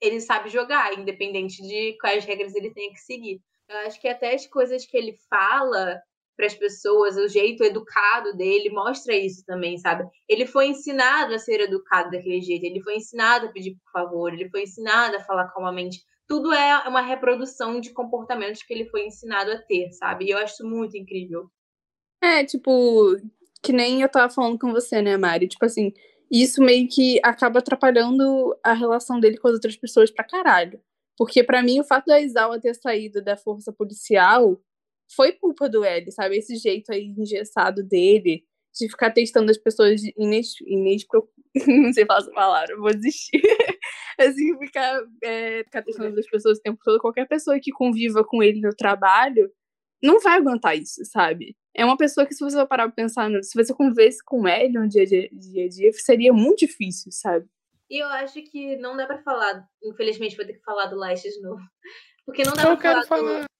[0.01, 3.39] ele sabe jogar, independente de quais regras ele tem que seguir.
[3.69, 6.01] Eu acho que até as coisas que ele fala
[6.38, 10.07] para as pessoas, o jeito educado dele mostra isso também, sabe?
[10.30, 14.31] Ele foi ensinado a ser educado daquele jeito, ele foi ensinado a pedir por favor,
[14.31, 15.99] ele foi ensinado a falar calmamente.
[16.27, 20.26] Tudo é uma reprodução de comportamentos que ele foi ensinado a ter, sabe?
[20.26, 21.49] E eu acho muito incrível.
[22.22, 23.15] É, tipo,
[23.64, 25.47] que nem eu tava falando com você, né, Mari?
[25.47, 25.91] Tipo assim,
[26.30, 30.80] isso meio que acaba atrapalhando a relação dele com as outras pessoas pra caralho.
[31.18, 34.61] Porque para mim o fato da Isawa ter saído da força policial
[35.15, 36.38] foi culpa do L, sabe?
[36.38, 38.43] Esse jeito aí engessado dele,
[38.73, 41.27] de ficar testando as pessoas ines, inespro...
[41.67, 43.41] não sei falar essa palavra, vou desistir.
[44.19, 48.43] assim, ficar, é, ficar testando as pessoas o tempo todo, qualquer pessoa que conviva com
[48.43, 49.51] ele no trabalho
[50.01, 51.55] não vai aguentar isso, sabe?
[51.75, 54.88] É uma pessoa que, se você parar pra pensar, se você convivesse com ele no
[54.88, 57.47] dia a dia, dia, a dia seria muito difícil, sabe?
[57.89, 61.21] E eu acho que não dá pra falar, infelizmente vou ter que falar do Light
[61.21, 61.61] de novo.
[62.25, 63.41] Porque não dá Eu pra quero falar, falar.
[63.41, 63.56] do...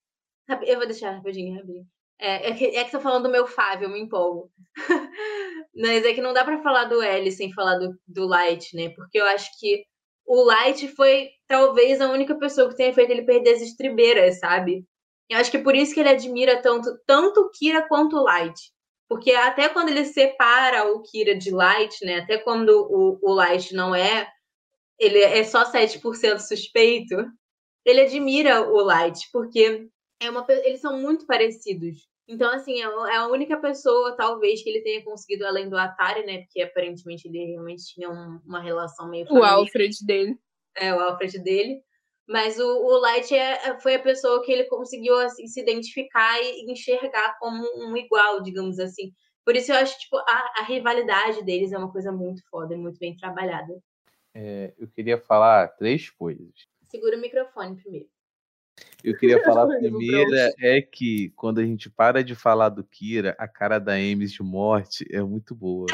[0.65, 1.86] Eu vou deixar rapidinho, rapidinho.
[2.19, 4.52] É, é, que, é que falando do meu Fábio, eu me empolgo.
[5.76, 8.90] Mas é que não dá pra falar do L sem falar do, do Light, né?
[8.90, 9.86] Porque eu acho que
[10.26, 14.84] o Light foi talvez a única pessoa que tenha feito ele perder as estribeiras, sabe?
[15.30, 18.24] Eu acho que é por isso que ele admira tanto, tanto o Kira quanto o
[18.24, 18.60] Light.
[19.07, 22.19] Porque até quando ele separa o Kira de Light, né?
[22.19, 24.28] Até quando o, o Light não é,
[24.99, 27.15] ele é só 7% suspeito,
[27.86, 29.88] ele admira o Light, porque
[30.19, 32.07] é uma, eles são muito parecidos.
[32.27, 35.77] Então, assim, é o- é a única pessoa, talvez, que ele tenha conseguido, além do
[35.77, 36.39] Atari, né?
[36.41, 40.38] Porque aparentemente ele realmente tinha um- uma relação meio O família Alfred dele.
[40.76, 41.81] é, o Alfred dele.
[42.27, 46.41] Mas o, o Light é, é- foi a pessoa que ele conseguiu assim, se identificar
[46.41, 49.14] e enxergar como um igual, digamos assim.
[49.45, 52.77] Por isso eu acho tipo, a, a rivalidade deles é uma coisa muito foda e
[52.77, 53.73] muito bem trabalhada.
[54.35, 56.52] É, eu queria falar três coisas.
[56.89, 58.10] Segura o microfone primeiro.
[59.08, 63.34] Eu queria falar a primeira é que quando a gente para de falar do Kira,
[63.40, 65.88] a cara da Ames de morte é muito boa.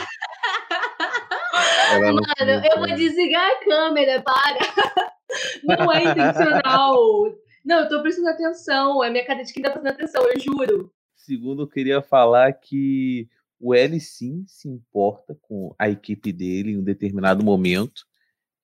[1.91, 4.57] Ela Mano, eu vou desligar a câmera, para!
[5.63, 6.97] Não é intencional.
[7.63, 9.03] Não, eu tô prestando atenção.
[9.03, 10.91] É minha cadeira que tá prestando atenção, eu juro.
[11.15, 13.29] Segundo, eu queria falar que
[13.59, 18.07] o L sim se importa com a equipe dele em um determinado momento.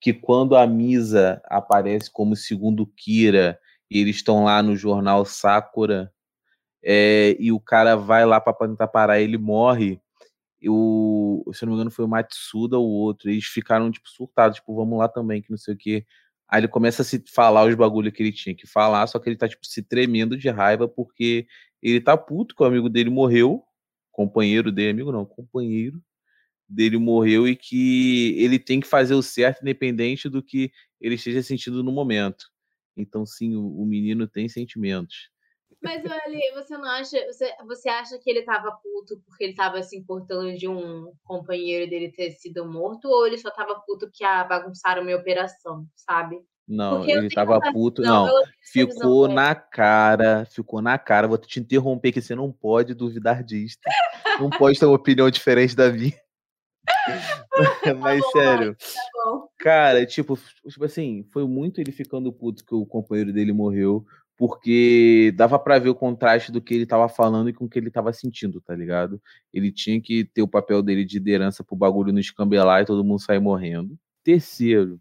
[0.01, 3.59] Que quando a Misa aparece como segundo Kira
[3.89, 6.11] e eles estão lá no jornal Sakura
[6.83, 9.99] é, e o cara vai lá para tentar parar ele morre.
[10.67, 13.29] O, se eu não me engano, foi o Matsuda ou outro.
[13.29, 16.05] Eles ficaram, tipo, surtados, tipo, vamos lá também, que não sei o quê.
[16.47, 19.29] Aí ele começa a se falar os bagulho que ele tinha que falar, só que
[19.29, 21.47] ele tá, tipo, se tremendo de raiva porque
[21.81, 23.63] ele tá puto que o amigo dele morreu.
[24.11, 26.01] Companheiro dele, amigo não, companheiro
[26.67, 30.71] dele morreu e que ele tem que fazer o certo, independente do que
[31.01, 32.45] ele esteja sentindo no momento.
[32.95, 35.29] Então, sim, o, o menino tem sentimentos.
[35.81, 37.25] Mas, olha, você não acha.
[37.27, 41.89] Você, você acha que ele tava puto porque ele tava se importando de um companheiro
[41.89, 43.05] dele ter sido morto?
[43.07, 46.41] Ou ele só tava puto que a bagunçaram minha operação, sabe?
[46.67, 48.01] Não, Porque ele tava puto.
[48.01, 48.43] visão, Não,
[48.73, 51.27] visão ficou na cara, ficou na cara.
[51.27, 53.77] Vou te interromper que você não pode duvidar disso.
[54.39, 56.13] Não pode ter uma opinião diferente da minha.
[57.99, 62.85] Mas bom, sério, Tá cara, tipo, tipo assim, foi muito ele ficando puto que o
[62.85, 64.05] companheiro dele morreu,
[64.37, 67.77] porque dava pra ver o contraste do que ele tava falando e com o que
[67.77, 69.21] ele tava sentindo, tá ligado?
[69.53, 73.03] Ele tinha que ter o papel dele de liderança pro bagulho não escambelar e todo
[73.03, 73.97] mundo sair morrendo.
[74.23, 74.99] Terceiro,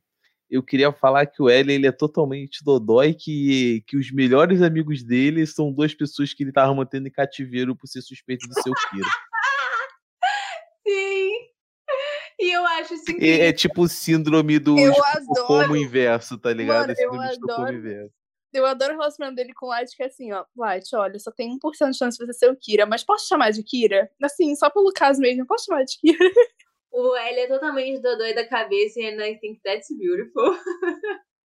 [0.51, 5.03] eu queria falar que o L ele é totalmente dodói que, que os melhores amigos
[5.03, 8.71] dele são duas pessoas que ele tava mantendo em cativeiro por ser suspeito de ser
[8.71, 9.09] o Kira.
[10.89, 11.18] Sim.
[12.41, 13.45] E eu acho isso É, incrível.
[13.47, 15.77] é tipo o síndrome do adoro.
[15.77, 16.81] inverso, tá ligado?
[16.83, 17.75] Mano, Esse eu adoro.
[17.75, 18.15] inverso.
[18.53, 20.45] Eu adoro o relacionamento dele com o Light, que é assim, ó.
[20.57, 23.51] Light, olha, só tem 1% de chance de você ser o Kira, mas posso chamar
[23.51, 24.11] de Kira?
[24.23, 26.19] Assim, só pelo caso mesmo, posso chamar de Kira?
[26.91, 30.57] O L é totalmente dodói da cabeça e I think that's beautiful.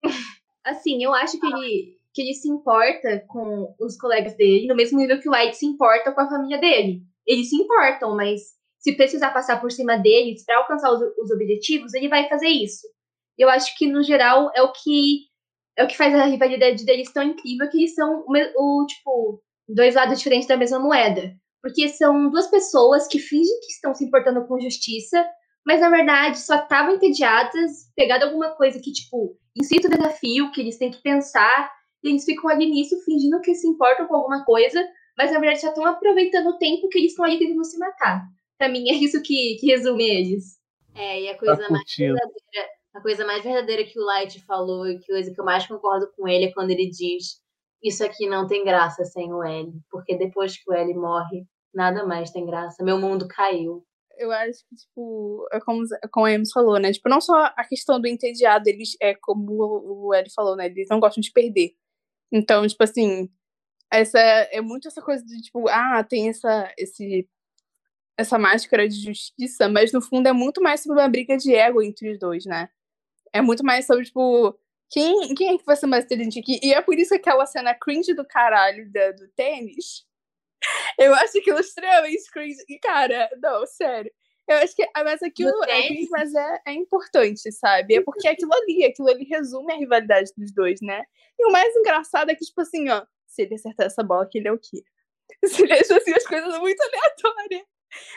[0.65, 4.99] Assim, eu acho que ele, que ele se importa com os colegas dele, no mesmo
[5.01, 7.03] nível que o White se importa com a família dele.
[7.27, 8.41] Eles se importam, mas
[8.83, 12.87] se precisar passar por cima deles para alcançar os, os objetivos, ele vai fazer isso.
[13.39, 15.31] Eu acho que, no geral, é o que
[15.77, 19.43] é o que faz a rivalidade deles tão incrível, que eles são o, o, tipo,
[19.67, 21.33] dois lados diferentes da mesma moeda.
[21.63, 25.25] Porque são duas pessoas que fingem que estão se importando com justiça,
[25.65, 30.61] mas na verdade só estavam entediadas, pegaram alguma coisa que, tipo, incita o desafio, que
[30.61, 31.73] eles têm que pensar,
[32.03, 34.85] e eles ficam ali nisso fingindo que se importam com alguma coisa,
[35.17, 38.27] mas na verdade só estão aproveitando o tempo que eles estão ali tentando se matar.
[38.59, 40.59] Pra mim é isso que, que resume eles.
[40.95, 42.15] É, e a Tá coisa mais curtindo.
[42.15, 45.67] verdadeira, a coisa mais verdadeira que o Light falou e que coisa que eu mais
[45.67, 47.41] concordo com ele é quando ele diz
[47.83, 52.07] isso aqui não tem graça sem o L, porque depois que o L morre, nada
[52.07, 52.85] mais tem graça.
[52.85, 53.85] Meu mundo caiu.
[54.19, 56.93] Eu acho que, tipo, é como, como a Amy falou, né?
[56.93, 59.51] Tipo, não só a questão do entediado, eles, é como
[60.07, 60.67] o Eli falou, né?
[60.67, 61.73] Eles não gostam de perder.
[62.31, 63.29] Então, tipo assim,
[63.93, 67.29] essa é muito essa coisa de, tipo, ah, tem essa, esse,
[68.17, 71.83] essa máscara de justiça, mas no fundo é muito mais sobre uma briga de ego
[71.83, 72.69] entre os dois, né?
[73.33, 74.59] É muito mais sobre, tipo,
[74.91, 76.61] quem, quem é que vai ser mais inteligente aqui?
[76.63, 80.05] E é por isso que aquela cena cringe do caralho da- do tênis
[80.99, 82.59] Eu acho aquilo extremamente cringe.
[82.69, 84.13] E, cara, não, sério.
[84.49, 87.95] Eu acho que mas aquilo é cringe, mas é, é importante, sabe?
[87.97, 91.03] É porque aquilo ali, aquilo ali resume a rivalidade dos dois, né?
[91.39, 94.39] E o mais engraçado é que, tipo assim, ó, se ele acertar essa bola, que
[94.39, 94.85] ele é o Kira.
[95.47, 97.63] Se ele achou assim, as coisas muito aleatórias.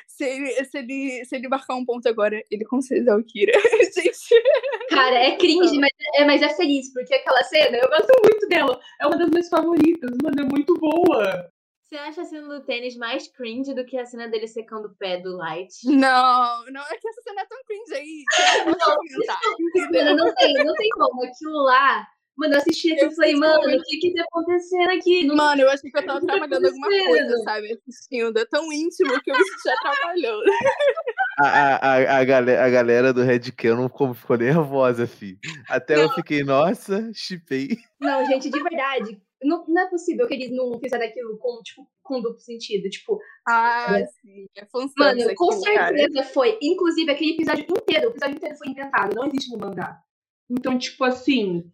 [0.07, 3.23] Se ele, se, ele, se ele marcar um ponto agora, ele com certeza é o
[3.23, 3.51] Kira.
[3.93, 4.41] Gente,
[4.89, 8.79] Cara, é cringe, mas é, mas é feliz, porque aquela cena, eu gosto muito dela.
[9.01, 11.51] É uma das minhas favoritas, mano, é muito boa.
[11.83, 14.95] Você acha a cena do tênis mais cringe do que a cena dele secando o
[14.95, 15.71] pé do Light?
[15.85, 18.23] não, não, é que essa cena é tão cringe aí.
[18.65, 20.03] não comentar, entendeu?
[20.05, 21.23] Mano, não tem, não tem como.
[21.23, 22.07] Aquilo lá.
[22.37, 25.25] Mano, eu assisti aquilo Eu e falei, mano, o que que tá acontecendo aqui?
[25.25, 27.79] Não Mano, eu achei que eu tava Não tá trabalhando alguma coisa, sabe?
[27.87, 28.37] Assistindo.
[28.37, 30.43] É tão íntimo que eu me senti atrapalhando.
[31.37, 35.37] A, a, a, a, galera, a galera do Red Canon ficou, nervosa, fi.
[35.67, 37.77] Até eu fiquei, nossa, chipei.
[37.99, 39.21] Não, gente, de verdade.
[39.43, 42.89] Não, não é possível que eles não fizeram aquilo com, tipo, com duplo sentido.
[42.89, 44.45] Tipo, Ah, sim.
[44.55, 44.65] É
[44.97, 45.89] mano, com cara.
[45.89, 46.57] certeza foi.
[46.61, 49.13] Inclusive, aquele episódio inteiro, o episódio inteiro foi inventado.
[49.13, 50.01] Não existe no mangá.
[50.49, 51.71] Então, tipo assim,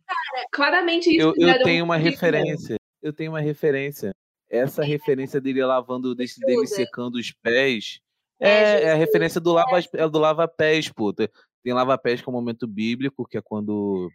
[0.51, 2.75] claramente isso Eu, eu tenho uma de- referência.
[3.01, 4.11] Eu tenho uma referência.
[4.49, 7.99] Essa referência dele lavando, desse, dele secando os pés.
[8.39, 11.13] É, É, é a referência do lava, é do lava-pés, pô.
[11.13, 11.27] Tem
[11.63, 14.09] tem lava-pés que é um momento bíblico, que é quando.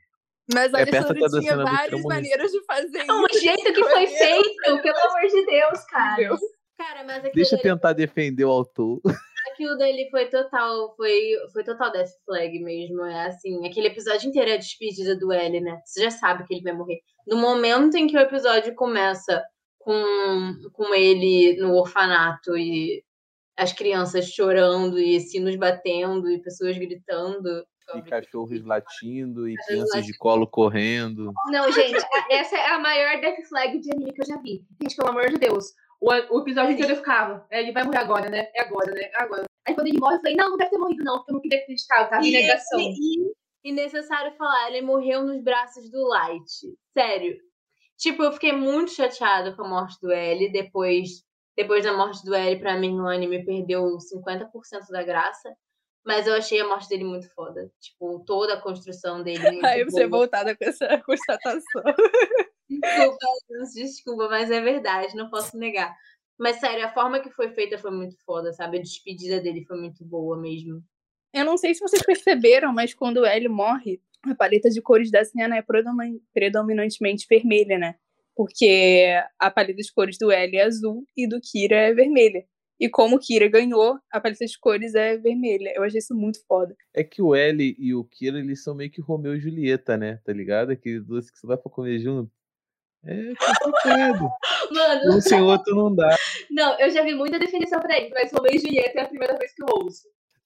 [0.52, 3.40] Mas É a perto Alexandre da tinha várias maneiras de fazer É o isso.
[3.40, 6.12] jeito que foi feito, pelo amor de Deus, cara.
[6.14, 6.36] entendeu?
[6.76, 9.00] Cara, mas aquilo, Deixa eu tentar defender o autor.
[9.56, 13.04] Aquilo dele foi total, foi, foi total Death Flag mesmo.
[13.04, 15.80] É assim, aquele episódio inteiro é a despedida do L, né?
[15.84, 17.00] Você já sabe que ele vai morrer.
[17.26, 19.42] No momento em que o episódio começa
[19.78, 23.02] com, com ele no orfanato e
[23.56, 27.64] as crianças chorando e sinos batendo e pessoas gritando.
[27.94, 31.32] E cachorros latindo, e crianças de colo correndo.
[31.46, 34.64] Não, gente, essa é a maior death flag de anime que eu já vi.
[34.82, 35.72] Gente, pelo amor de Deus.
[36.06, 37.44] O, o episódio inteiro eu ficava.
[37.50, 38.48] É, ele vai morrer agora, né?
[38.54, 39.02] É agora, né?
[39.02, 39.44] É agora.
[39.66, 41.42] Aí quando ele morre, eu falei, não, não deve ter morrido, não, porque eu não
[41.42, 42.80] queria acreditar, eu tava em E, negação.
[42.80, 43.32] e,
[43.64, 46.48] e necessário falar, ele morreu nos braços do Light.
[46.96, 47.36] Sério.
[47.98, 50.52] Tipo, eu fiquei muito chateada com a morte do L.
[50.52, 51.24] Depois,
[51.56, 54.48] depois da morte do L, pra mim, o anime perdeu 50%
[54.90, 55.52] da graça.
[56.04, 57.68] Mas eu achei a morte dele muito foda.
[57.80, 59.40] Tipo, toda a construção dele.
[59.66, 61.82] Aí você voltada com essa constatação.
[62.68, 63.26] Desculpa,
[63.74, 65.94] desculpa, mas é verdade, não posso negar.
[66.38, 68.78] Mas sério, a forma que foi feita foi muito foda, sabe?
[68.78, 70.82] A despedida dele foi muito boa mesmo.
[71.32, 75.10] Eu não sei se vocês perceberam, mas quando o L morre, a paleta de cores
[75.10, 77.94] da cena é predomin- predominantemente vermelha, né?
[78.34, 82.44] Porque a paleta de cores do L é azul e do Kira é vermelha.
[82.78, 85.72] E como o Kira ganhou, a paleta de cores é vermelha.
[85.74, 86.76] Eu achei isso muito foda.
[86.92, 90.20] É que o L e o Kira, eles são meio que Romeu e Julieta, né?
[90.22, 90.70] Tá ligado?
[90.70, 92.30] Aqueles dois que você vai pra comer junto.
[93.06, 94.28] É complicado.
[94.72, 96.14] Mano, um sem outro não dá.
[96.50, 99.36] não, eu já vi muita definição pra ele, mas Romeu e Julieta é a primeira
[99.38, 100.02] vez que eu ouço.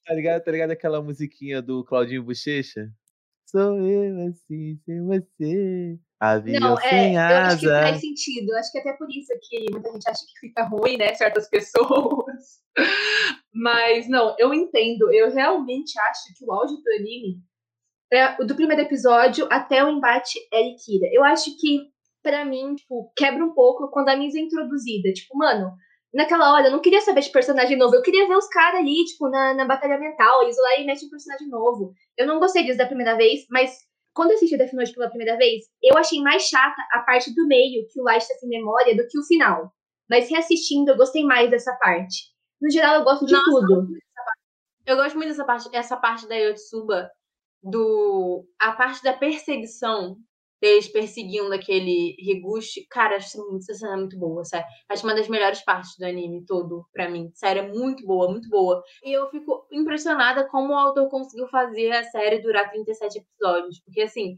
[0.07, 0.43] Tá ligado?
[0.43, 2.89] Tá ligado aquela musiquinha do Claudinho Bochecha?
[3.47, 5.99] Sou eu assim, sem você.
[6.21, 7.81] Avião Não, é, sem eu acho que asa.
[7.83, 8.51] faz sentido.
[8.53, 10.97] Eu acho que até por isso que muita gente acha que fica ruim.
[10.99, 11.15] né?
[11.15, 12.61] Certas pessoas.
[13.53, 15.13] Mas, não, eu entendo.
[15.13, 17.41] Eu realmente acho que o auge do anime
[18.13, 21.09] É, do primeiro episódio até o embate L e Kira.
[21.13, 21.90] Eu acho que,
[22.23, 25.13] pra mim, tipo, quebra um pouco quando a Misa é introduzida.
[25.13, 25.73] Tipo, mano,
[26.13, 27.95] naquela hora eu não queria saber de personagem novo.
[27.95, 30.43] Eu queria ver os caras ali, tipo, na, na batalha mental.
[30.43, 31.93] Eles lá e metem um personagem novo.
[32.17, 33.77] Eu não gostei disso da primeira vez, mas
[34.15, 37.47] quando eu assisti Death Note pela primeira vez, eu achei mais chata a parte do
[37.47, 39.73] meio, que o Light tá sem memória, do que o final.
[40.09, 42.31] Mas reassistindo, eu gostei mais dessa parte.
[42.61, 43.87] No geral, eu gosto de Nossa, tudo.
[44.85, 47.09] Eu gosto muito dessa parte, essa parte da Yotsuba,
[47.63, 50.17] do a parte da perseguição,
[50.61, 52.87] deles perseguindo aquele Higuchi.
[52.89, 54.67] Cara, acho essa cena é muito boa, sério.
[54.89, 57.31] Acho uma das melhores partes do anime todo, pra mim.
[57.35, 58.83] Sério, é muito boa, muito boa.
[59.05, 63.81] E eu fico impressionada como o autor conseguiu fazer a série durar 37 episódios.
[63.81, 64.37] Porque, assim,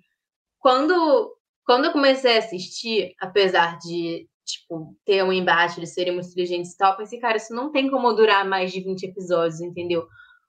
[0.61, 1.37] quando,
[1.67, 6.73] quando eu comecei a assistir, apesar de, tipo, ter um embate, eles serem muito inteligentes
[6.73, 10.07] e tal, pensei, cara, isso não tem como durar mais de 20 episódios, entendeu?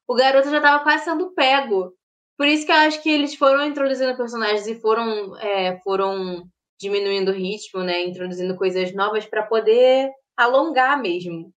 [0.07, 1.93] O garoto já tava quase sendo pego.
[2.37, 6.43] Por isso que eu acho que eles foram introduzindo personagens e foram, é, foram
[6.79, 8.03] diminuindo o ritmo, né?
[8.03, 11.53] Introduzindo coisas novas pra poder alongar mesmo.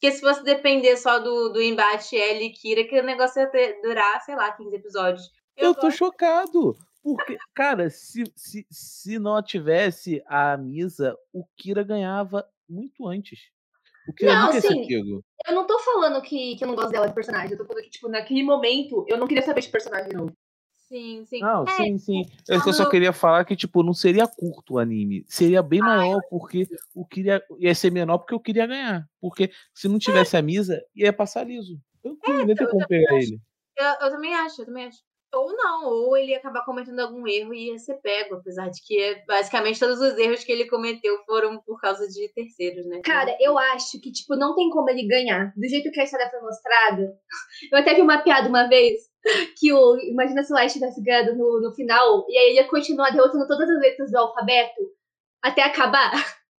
[0.00, 3.50] Porque se fosse depender só do, do embate L e Kira, que o negócio ia
[3.50, 5.22] ter, durar, sei lá, 15 episódios.
[5.56, 6.76] Eu tô gosto- chocado.
[7.02, 13.40] Porque, cara, se, se, se não tivesse a Misa, o Kira ganhava muito antes.
[14.08, 14.86] O Kira Não, nunca ia ser sim.
[14.86, 15.24] pego.
[15.46, 17.52] Eu não tô falando que, que eu não gosto dela de personagem.
[17.52, 20.32] Eu tô falando que, tipo, naquele momento, eu não queria saber de personagem novo.
[20.88, 21.40] Sim, sim.
[21.40, 22.22] Não, É, sim, sim.
[22.48, 25.24] Eu só- queria falar que, tipo, não seria curto o anime.
[25.28, 29.06] Seria bem maior, porque o queria ia ser menor porque eu queria ganhar.
[29.20, 31.78] Porque se não tivesse a Misa, ia passar liso.
[32.02, 33.26] Eu não ia ter eu como pegar acho.
[33.26, 33.40] ele.
[33.76, 34.98] Eu, eu também acho, eu também acho.
[35.32, 38.80] Ou não, ou ele ia acabar cometendo algum erro e ia ser pego, apesar de
[38.82, 43.02] que basicamente todos os erros que ele cometeu foram por causa de terceiros, né?
[43.04, 45.52] Cara, eu acho que, tipo, não tem como ele ganhar.
[45.54, 47.14] Do jeito que a história foi mostrada.
[47.70, 49.00] Eu até vi uma piada uma vez
[49.58, 49.98] que o.
[49.98, 53.46] Imagina se o Light tivesse ganhado no, no final, e aí ele ia continuar derrotando
[53.46, 54.80] todas as letras do alfabeto
[55.42, 56.12] até acabar.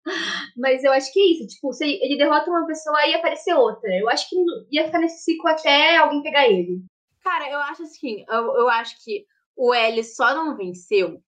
[0.56, 1.46] Mas eu acho que é isso.
[1.48, 3.90] Tipo, se ele, derrota uma pessoa, ia aparecer outra.
[3.96, 4.36] Eu acho que
[4.70, 6.82] ia ficar nesse ciclo até alguém pegar ele.
[7.30, 9.24] Cara, eu acho assim, eu, eu acho que
[9.56, 11.22] o L só não venceu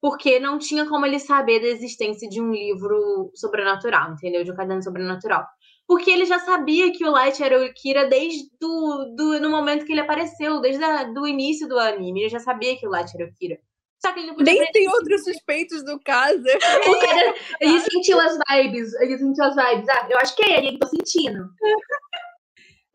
[0.00, 4.42] porque não tinha como ele saber da existência de um livro sobrenatural, entendeu?
[4.44, 5.46] De um caderno sobrenatural.
[5.86, 9.84] Porque ele já sabia que o Light era o Kira desde do, do, no momento
[9.84, 12.22] que ele apareceu, desde o início do anime.
[12.22, 13.58] Ele já sabia que o Light era o Kira.
[13.98, 16.42] Só que ele não podia Nem tem outros suspeitos do caso.
[16.88, 18.94] O cara, ele sentiu as vibes.
[18.94, 19.88] Ele sentiu as vibes.
[19.90, 21.50] Ah, eu acho que é ele, ele tô sentindo.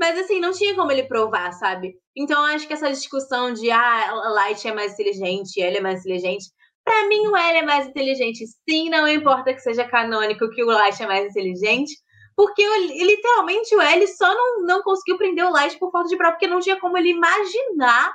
[0.02, 1.94] Mas assim, não tinha como ele provar, sabe?
[2.18, 6.00] Então eu acho que essa discussão de ah, Light é mais inteligente, ele é mais
[6.00, 6.46] inteligente.
[6.84, 8.44] Pra mim, o L é mais inteligente.
[8.68, 11.94] Sim, não importa que seja canônico que o Light é mais inteligente.
[12.36, 16.32] Porque literalmente o L só não, não conseguiu prender o Light por falta de prova,
[16.32, 18.12] porque não tinha como ele imaginar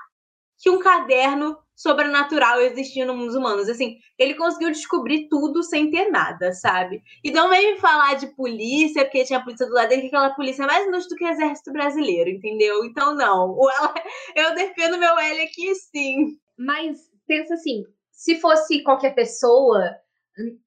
[0.59, 3.69] que um caderno sobrenatural existia no mundo humanos.
[3.69, 7.03] Assim, ele conseguiu descobrir tudo sem ter nada, sabe?
[7.23, 10.07] E não vem me falar de polícia, porque tinha a polícia do lado dele, que
[10.09, 12.83] aquela polícia é mais inútil do que o exército brasileiro, entendeu?
[12.85, 13.57] Então, não.
[14.35, 16.39] Eu defendo meu L aqui sim.
[16.59, 19.95] Mas pensa assim, se fosse qualquer pessoa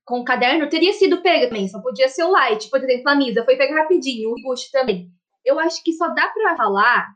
[0.05, 1.67] com caderno, teria sido pega também.
[1.67, 5.09] Só podia ser o Light, por exemplo, a Misa foi pega rapidinho, o Gucci também.
[5.43, 7.07] Eu acho que só dá pra falar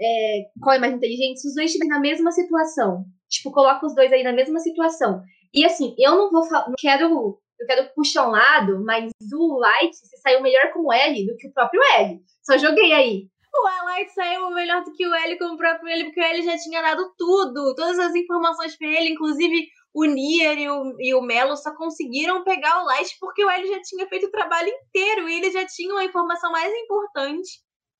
[0.00, 3.04] é, qual é mais inteligente se os dois estiverem na mesma situação.
[3.34, 5.22] Tipo, coloca os dois aí na mesma situação.
[5.52, 9.58] E assim, eu não vou falar, não quero, eu quero puxar um lado, mas o
[9.58, 12.20] Light se saiu melhor com o L do que o próprio L.
[12.42, 13.28] Só joguei aí.
[13.56, 16.42] O Light saiu melhor do que o L com o próprio L, porque o L
[16.42, 21.14] já tinha dado tudo, todas as informações pra ele, inclusive o Nier e o, e
[21.14, 24.68] o Melo só conseguiram pegar o Light porque o L já tinha feito o trabalho
[24.68, 27.48] inteiro e eles já tinham a informação mais importante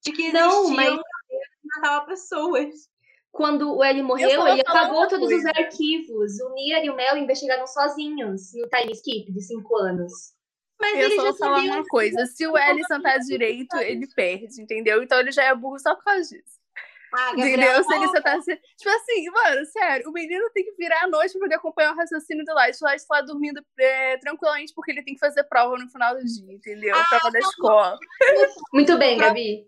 [0.04, 0.98] de que Não, um mas-
[1.76, 2.68] matava pessoas.
[3.34, 5.50] Quando o L Eu morreu, só ele apagou todos os coisa.
[5.56, 6.40] arquivos.
[6.40, 10.12] O Nier e o Mel investigaram sozinhos no time skip de cinco anos.
[10.80, 12.26] Mas Eu eles só já vou falar uma coisa.
[12.26, 15.02] Se o L sentar direito, ele perde, entendeu?
[15.02, 16.54] Então ele já é burro só por causa disso.
[17.16, 17.58] Ah, Entendeu?
[17.58, 18.56] Gabriela, Se ele sentar assim.
[18.76, 21.96] Tipo assim, mano, sério, o menino tem que virar à noite pra poder acompanhar o
[21.96, 22.76] raciocínio do Light.
[22.80, 26.14] O Light tá lá dormindo é, tranquilamente porque ele tem que fazer prova no final
[26.16, 26.94] do dia, entendeu?
[26.94, 27.98] Ah, prova da escola.
[28.72, 29.64] Muito bem, Gabi.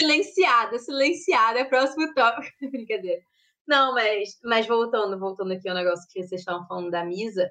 [0.00, 2.52] Silenciada, silenciada, próximo tópico.
[2.70, 3.20] Brincadeira.
[3.66, 7.48] Não, mas, mas voltando, voltando aqui ao negócio que vocês estavam falando da Misa,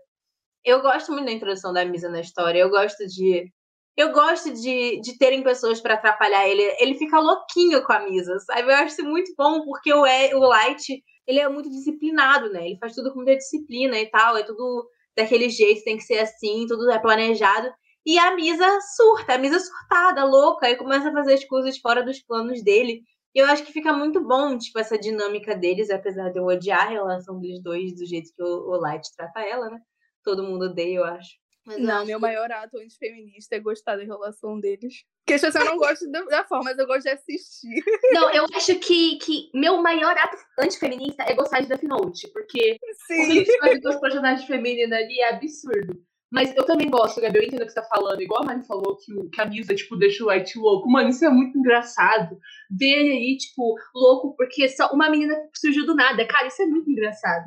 [0.63, 2.59] eu gosto muito da introdução da Misa na história.
[2.59, 3.51] Eu gosto de.
[3.97, 6.63] Eu gosto de, de terem pessoas pra atrapalhar ele.
[6.79, 8.63] Ele fica louquinho com a Misa, sabe?
[8.63, 12.65] Eu acho isso muito bom, porque o, E- o Light, ele é muito disciplinado, né?
[12.67, 14.37] Ele faz tudo com muita disciplina e tal.
[14.37, 17.69] É tudo daquele jeito, tem que ser assim, tudo é planejado.
[18.05, 22.03] E a Misa surta, a Misa surtada, louca, e começa a fazer as coisas fora
[22.03, 23.01] dos planos dele.
[23.35, 26.87] E eu acho que fica muito bom, tipo, essa dinâmica deles, apesar de eu odiar
[26.87, 29.79] a relação dos dois do jeito que o, o Light trata ela, né?
[30.23, 31.29] Todo mundo odeia, eu acho.
[31.65, 35.03] Mas eu Não, acho meu que- maior ato antifeminista é gostar da relação deles.
[35.27, 37.83] Porque eu não gosto da, forma, mas eu gosto de assistir.
[38.13, 42.79] Não, eu acho que, que meu maior ato antifeminista é gostar de Death Note, porque
[42.81, 43.43] o Sim.
[43.43, 46.01] que faz com os personagens femininos ali é absurdo.
[46.31, 48.21] Mas eu também gosto, Gabi, eu entendo o que você tá falando.
[48.21, 50.89] Igual a Mari falou que o camisa, tipo, deixa o Light louco.
[50.89, 52.37] Mano, isso é muito engraçado.
[52.69, 56.27] Ver ele aí, tipo, louco, porque só uma menina surgiu do nada.
[56.27, 57.45] Cara, isso é muito engraçado.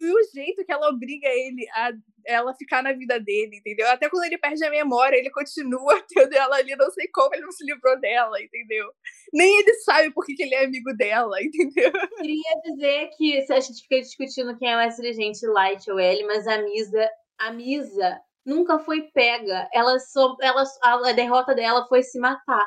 [0.00, 1.92] E o jeito que ela obriga ele a
[2.26, 3.88] ela ficar na vida dele, entendeu?
[3.90, 7.44] Até quando ele perde a memória, ele continua tendo ela ali, não sei como ele
[7.44, 8.90] não se livrou dela, entendeu?
[9.32, 11.92] Nem ele sabe por que, que ele é amigo dela, entendeu?
[11.92, 16.24] queria dizer que se a gente fica discutindo quem é mais inteligente, Light ou L,
[16.24, 19.68] mas a Misa, a Misa nunca foi pega.
[19.72, 22.66] Ela só, ela, a derrota dela foi se matar.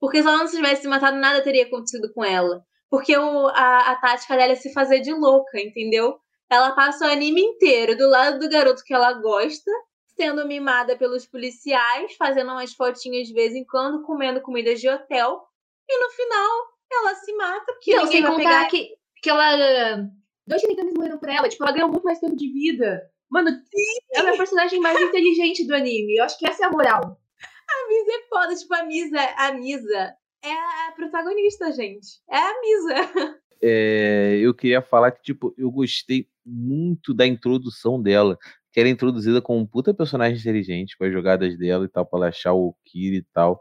[0.00, 2.62] Porque se ela não se tivesse se matado, nada teria acontecido com ela.
[2.90, 6.18] Porque o, a, a tática dela é se fazer de louca, entendeu?
[6.50, 9.70] Ela passa o anime inteiro do lado do garoto que ela gosta,
[10.16, 15.42] sendo mimada pelos policiais, fazendo umas fotinhas de vez em quando, comendo comidas de hotel.
[15.88, 18.88] E no final, ela se mata, porque não, ninguém sem vai contar pegar que,
[19.22, 20.10] que ela.
[20.46, 21.48] Dois Shinigamis morreram por ela.
[21.48, 23.02] Tipo, ela ganhou muito mais tempo de vida.
[23.30, 23.50] Mano,
[24.14, 26.16] ela é a personagem mais inteligente do anime.
[26.16, 27.20] Eu acho que essa é a moral.
[27.68, 32.20] A Misa é foda, tipo, a Misa, a Misa é a protagonista, gente.
[32.30, 33.40] É a Misa.
[33.62, 38.38] é, eu queria falar que, tipo, eu gostei muito da introdução dela,
[38.72, 42.18] que era introduzida como um puta personagem inteligente, com as jogadas dela e tal, pra
[42.18, 43.60] ela achar o Kira e tal.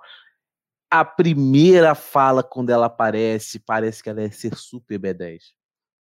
[0.90, 5.42] A primeira fala, quando ela aparece, parece que ela é ser super B10.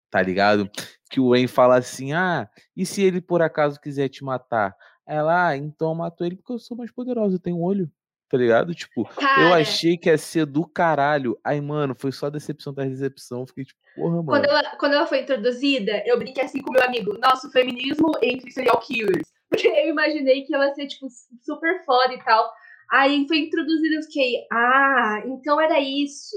[0.09, 0.69] Tá ligado?
[1.09, 4.75] Que o Wayne fala assim: ah, e se ele por acaso quiser te matar?
[5.07, 7.91] Ela, ah, então eu mato ele porque eu sou mais poderoso, eu tenho um olho
[8.29, 8.73] tá ligado?
[8.75, 11.37] Tipo, Cara, eu achei que ia ser do caralho.
[11.43, 13.45] Aí, mano, foi só decepção da decepção.
[13.47, 14.27] Fiquei tipo, porra, mano.
[14.27, 18.51] Quando ela, quando ela foi introduzida, eu brinquei assim com meu amigo, nosso feminismo entre
[18.51, 19.27] serial killers.
[19.49, 21.07] Porque eu imaginei que ela ia ser, tipo,
[21.41, 22.51] super foda e tal.
[22.91, 26.35] Aí foi introduzida, eu fiquei, ah, então era isso.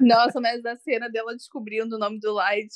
[0.00, 2.72] Nossa, mas a cena dela descobrindo o nome do Light.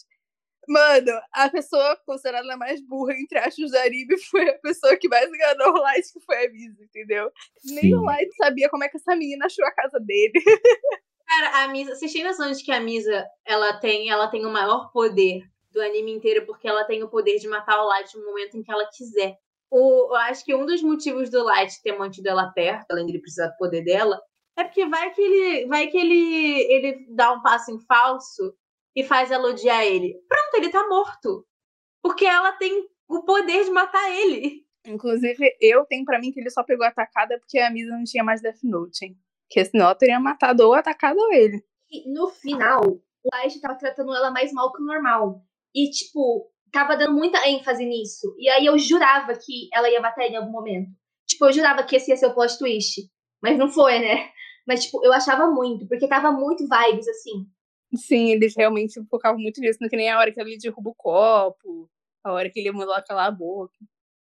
[0.68, 5.08] Mano, a pessoa considerada a mais burra entre aspas do Aribe foi a pessoa que
[5.08, 7.30] mais enganou o Light, que foi a Misa, entendeu?
[7.64, 8.04] Nem o Sim.
[8.04, 10.32] Light sabia como é que essa menina achou a casa dele.
[11.26, 14.50] Cara, a Misa, vocês têm noção de que a Misa, ela tem, ela tem o
[14.50, 18.24] maior poder do anime inteiro, porque ela tem o poder de matar o Light no
[18.24, 19.36] momento em que ela quiser.
[19.70, 23.12] O, eu acho que um dos motivos do Light ter mantido ela perto, além de
[23.12, 24.20] ele precisar do poder dela,
[24.56, 28.54] é porque vai que ele, vai que ele, ele dá um passo em falso
[28.94, 30.14] e faz ela odiar ele.
[30.28, 31.46] Pronto, ele tá morto.
[32.02, 34.64] Porque ela tem o poder de matar ele.
[34.86, 38.04] Inclusive, eu tenho pra mim que ele só pegou a atacada porque a Misa não
[38.04, 39.18] tinha mais Death Note, hein?
[39.46, 41.62] Porque senão ela teria matado ou atacado ou ele.
[41.90, 45.42] E no final, o Light tava tratando ela mais mal que o normal.
[45.74, 48.34] E, tipo, tava dando muita ênfase nisso.
[48.38, 50.88] E aí eu jurava que ela ia matar ele em algum momento.
[51.26, 53.02] Tipo, eu jurava que esse ia ser o plot twist.
[53.42, 54.30] Mas não foi, né?
[54.66, 57.46] Mas, tipo, eu achava muito, porque tava muito vibes, assim.
[57.94, 60.94] Sim, eles realmente focavam muito nisso, não que nem a hora que ele derruba o
[60.94, 61.88] copo,
[62.24, 63.74] a hora que ele ela calar a boca.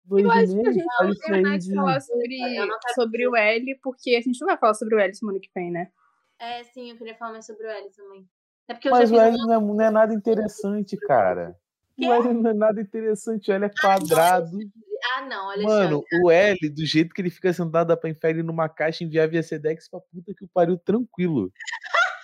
[0.02, 3.36] Dois Eu acho que a gente aí mais de- falar sobre, não quero sobre o
[3.36, 5.92] L, porque a gente não vai falar sobre o L semana que vem, né?
[6.38, 8.26] É, sim, eu queria falar mais sobre o L também.
[8.66, 11.56] É porque eu Mas já o L não é, não é nada interessante, cara.
[11.98, 14.58] O L não é nada interessante, o L é quadrado.
[15.16, 15.84] Ah, não, Alexandre.
[15.84, 19.02] Mano, o L, do jeito que ele fica sentado, dá pra enfiar ele numa caixa
[19.02, 21.52] e enviar via Sedex pra puta que o pariu tranquilo.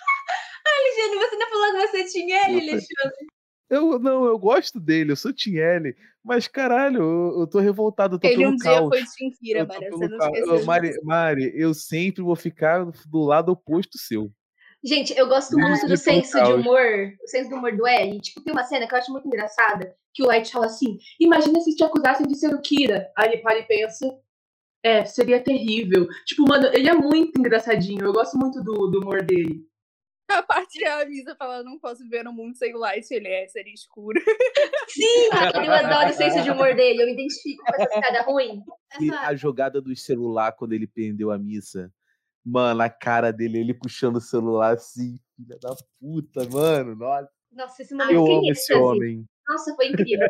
[0.79, 3.27] Alexandre, você não falou que você tinha ele, Alexandre.
[3.69, 5.93] Eu não, eu gosto dele, eu sou Team L,
[6.23, 8.87] mas caralho, eu, eu tô revoltado, eu tô Ele um dia caos.
[8.87, 11.03] foi tô Mara, pelo você não esqueceu Mari.
[11.03, 14.31] Mari, eu sempre vou ficar do lado oposto seu.
[14.87, 16.81] Gente, eu gosto muito do senso de humor,
[17.21, 18.21] o senso do humor do L.
[18.21, 21.59] Tipo, tem uma cena que eu acho muito engraçada, que o Light fala assim, imagina
[21.59, 23.11] se te acusassem de ser o Kira.
[23.17, 24.07] Aí ele para e pensa,
[24.81, 26.07] é, seria terrível.
[26.25, 29.59] Tipo, mano, ele é muito engraçadinho, eu gosto muito do, do humor dele.
[30.31, 33.45] A parte da Misa fala, não posso viver no mundo sem o Light, ele é,
[33.47, 34.19] seria escuro.
[34.87, 35.03] Sim,
[35.65, 38.61] eu adoro o senso de humor dele, eu me identifico com essa piada ruim.
[39.01, 41.91] E Essa- a jogada do celular quando ele prendeu a missa.
[42.49, 46.95] Mano, a cara dele, ele puxando o celular assim, filha da puta, mano.
[46.95, 49.25] Nossa, Nossa, esse momento eu que amo esse homem.
[49.49, 50.29] Nossa, foi incrível.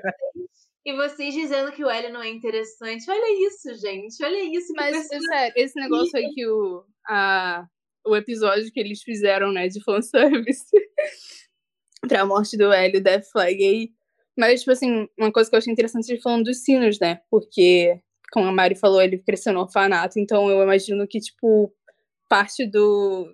[0.84, 3.06] E vocês dizendo que o L não é interessante.
[3.08, 4.24] Olha isso, gente.
[4.24, 4.74] Olha isso.
[4.76, 7.68] Mas, sério, esse negócio aí que o, a,
[8.08, 10.72] o episódio que eles fizeram, né, de fanservice
[12.08, 13.92] pra morte do Hélio, Death Flag aí.
[14.36, 17.20] Mas, tipo assim, uma coisa que eu achei interessante ele falando dos sinos, né?
[17.30, 18.00] Porque,
[18.32, 21.72] como a Mari falou, ele cresceu no orfanato, então eu imagino que, tipo,
[22.28, 23.34] parte do.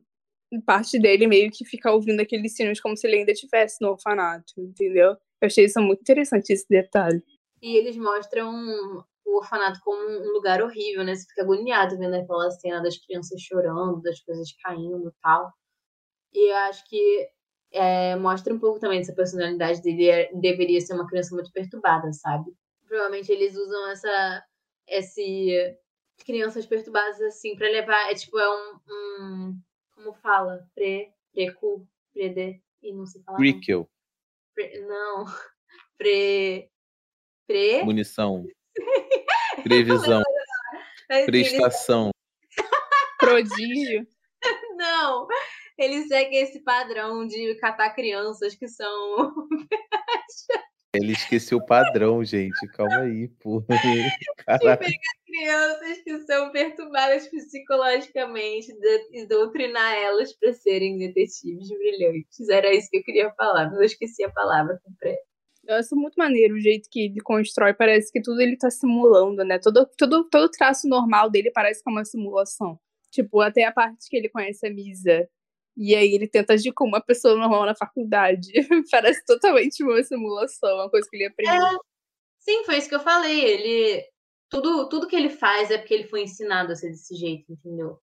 [0.66, 4.54] Parte dele meio que fica ouvindo aqueles sinos como se ele ainda estivesse no orfanato,
[4.58, 5.12] entendeu?
[5.42, 7.24] Eu achei isso muito interessante, esse detalhe.
[7.62, 8.54] E eles mostram
[9.26, 11.16] o orfanato como um lugar horrível, né?
[11.16, 15.52] Você fica agoniado vendo aquela cena das crianças chorando, das coisas caindo e tal.
[16.34, 17.28] E eu acho que
[17.72, 20.10] é, mostra um pouco também dessa personalidade dele.
[20.10, 22.52] é- Deveria ser uma criança muito perturbada, sabe?
[22.88, 24.44] Provavelmente eles usam essa.
[24.88, 25.76] Esse.
[26.20, 28.12] Crianças perturbadas assim pra levar.
[28.12, 28.80] É tipo, é um.
[28.90, 29.62] um
[29.92, 30.68] como fala?
[30.74, 31.12] Pre.
[31.34, 31.88] Precu.
[32.14, 32.62] Prede.
[32.82, 33.38] E não sei falar.
[33.38, 33.44] não.
[33.44, 33.90] Prequel,
[34.54, 35.26] Pre, não.
[35.98, 36.70] Pre.
[37.48, 37.84] Pre.
[37.84, 38.46] munição,
[39.64, 40.24] previsão,
[41.10, 42.12] Assim, prestação.
[43.20, 44.08] Prodígio.
[44.76, 45.28] Não,
[45.78, 49.34] eles seguem esse padrão de catar crianças que são.
[50.96, 52.68] Ele esqueceu o padrão, gente.
[52.68, 53.66] Calma aí, porra.
[54.46, 54.80] Caralho.
[55.26, 62.48] crianças que são perturbadas psicologicamente de- e doutrinar elas para serem detetives brilhantes.
[62.48, 64.80] Era isso que eu queria falar, mas eu esqueci a palavra.
[65.66, 67.74] Eu acho muito maneiro o jeito que ele constrói.
[67.74, 69.58] Parece que tudo ele tá simulando, né?
[69.58, 72.80] Todo, todo, todo traço normal dele parece que é uma simulação.
[73.10, 75.28] Tipo, até a parte que ele conhece a Misa.
[75.76, 78.52] E aí ele tenta agir como uma pessoa normal na faculdade.
[78.92, 81.80] parece totalmente uma simulação, uma coisa que ele aprendeu.
[82.40, 83.40] Sim, foi isso que eu falei.
[83.44, 84.06] Ele.
[84.50, 88.00] Tudo, tudo que ele faz é porque ele foi ensinado a ser desse jeito, entendeu?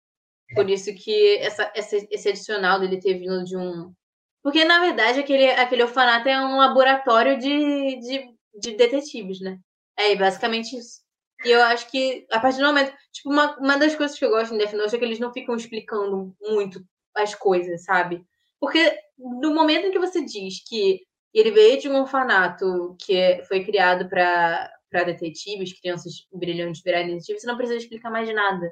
[0.55, 3.93] Por isso que essa, essa- esse adicional dele ter vindo de um,
[4.41, 9.59] Porque, na verdade, aquele, aquele orfanato é um laboratório de, de, de detetives, né?
[9.95, 11.01] É basicamente isso.
[11.45, 12.91] E eu acho que, a partir do momento.
[13.11, 15.31] Tipo, uma, uma das coisas que eu gosto em Death Note é que eles não
[15.31, 16.83] ficam explicando muito
[17.21, 18.25] as coisas, sabe?
[18.59, 21.01] Porque no momento em que você diz que
[21.33, 27.41] ele veio de um orfanato que é, foi criado para detetives, crianças brilhantes virarem detetives,
[27.41, 28.71] você não precisa explicar mais nada.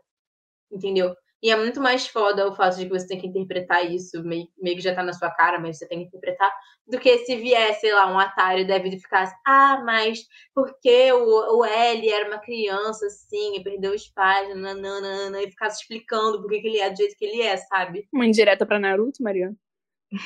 [0.71, 1.15] Entendeu?
[1.41, 4.47] E é muito mais foda o fato de que você tem que interpretar isso, meio,
[4.57, 6.51] meio que já tá na sua cara, mas você tem que interpretar,
[6.87, 10.19] do que se viesse, sei lá, um Atari deve ficar ah, mas
[10.55, 15.81] porque o, o L era uma criança assim, e perdeu os pais, nananana, e ficasse
[15.81, 18.07] explicando por que ele é do jeito que ele é, sabe?
[18.11, 19.55] Uma indireta pra Naruto, Mariana?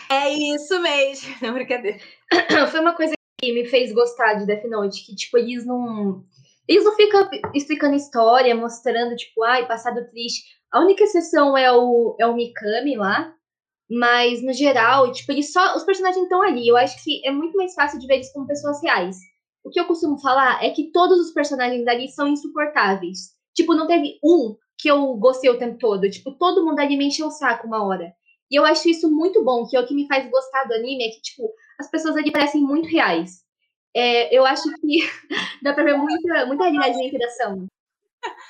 [0.09, 1.97] É isso mesmo, não brincadeira.
[2.71, 6.23] Foi uma coisa que me fez gostar de Death Note, que, tipo, eles não.
[6.71, 10.41] Eles não ficam explicando história, mostrando, tipo, ai, passado triste.
[10.71, 13.35] A única exceção é o, é o Mikami lá,
[13.89, 15.75] mas no geral, tipo, eles só.
[15.75, 16.65] Os personagens estão ali.
[16.65, 19.17] Eu acho que é muito mais fácil de ver eles como pessoas reais.
[19.65, 23.35] O que eu costumo falar é que todos os personagens ali são insuportáveis.
[23.53, 26.09] Tipo, não teve um que eu gostei o tempo todo.
[26.09, 28.13] Tipo, todo mundo ali me encheu o saco uma hora.
[28.49, 31.03] E eu acho isso muito bom, que é o que me faz gostar do anime,
[31.03, 33.41] é que, tipo, as pessoas ali parecem muito reais.
[33.95, 34.99] É, eu acho que
[35.61, 37.67] dá pra ver muita, muita realidade na interação.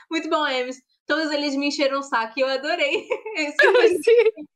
[0.09, 0.81] Muito bom, Emes.
[1.07, 3.07] Todos eles me encheram o saco e eu adorei.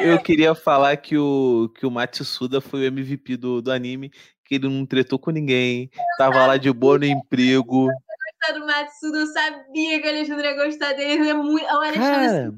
[0.00, 4.10] eu queria falar que o, que o Matsuda foi o MVP do, do anime,
[4.44, 7.88] que ele não tretou com ninguém, tava lá de boa no emprego.
[8.48, 11.28] Eu do Matsuda, eu sabia que o Alexandre ia gostar dele.
[11.28, 11.66] É muito...
[11.66, 12.54] O Alexandre Cara...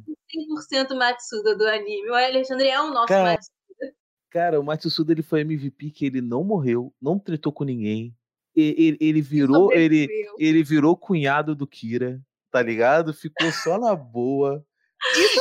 [0.78, 2.10] é 100% Matsuda do anime.
[2.10, 3.32] O Alexandre é o nosso Cara...
[3.32, 3.59] Matsuda.
[4.30, 8.14] Cara, o Matsuda ele foi MVP que ele não morreu, não tretou com ninguém.
[8.54, 10.08] Ele, ele virou, ele,
[10.38, 12.20] ele virou cunhado do Kira,
[12.50, 13.12] tá ligado?
[13.12, 14.64] Ficou só na boa.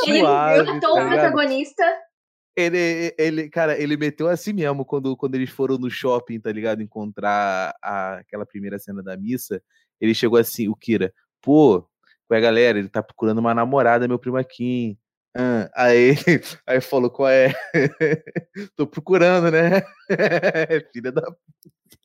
[0.07, 1.83] Ele matou tá o protagonista.
[2.55, 6.81] Ele, ele, cara, ele meteu assim mesmo quando, quando eles foram no shopping, tá ligado?
[6.81, 9.61] Encontrar a, aquela primeira cena da missa.
[9.99, 11.87] Ele chegou assim, o Kira, pô,
[12.29, 14.97] a galera, ele tá procurando uma namorada, meu primo aqui.
[15.35, 16.11] Ah, aí,
[16.65, 17.53] aí falou, qual é?
[18.75, 19.81] Tô procurando, né?
[20.91, 21.21] Filha da.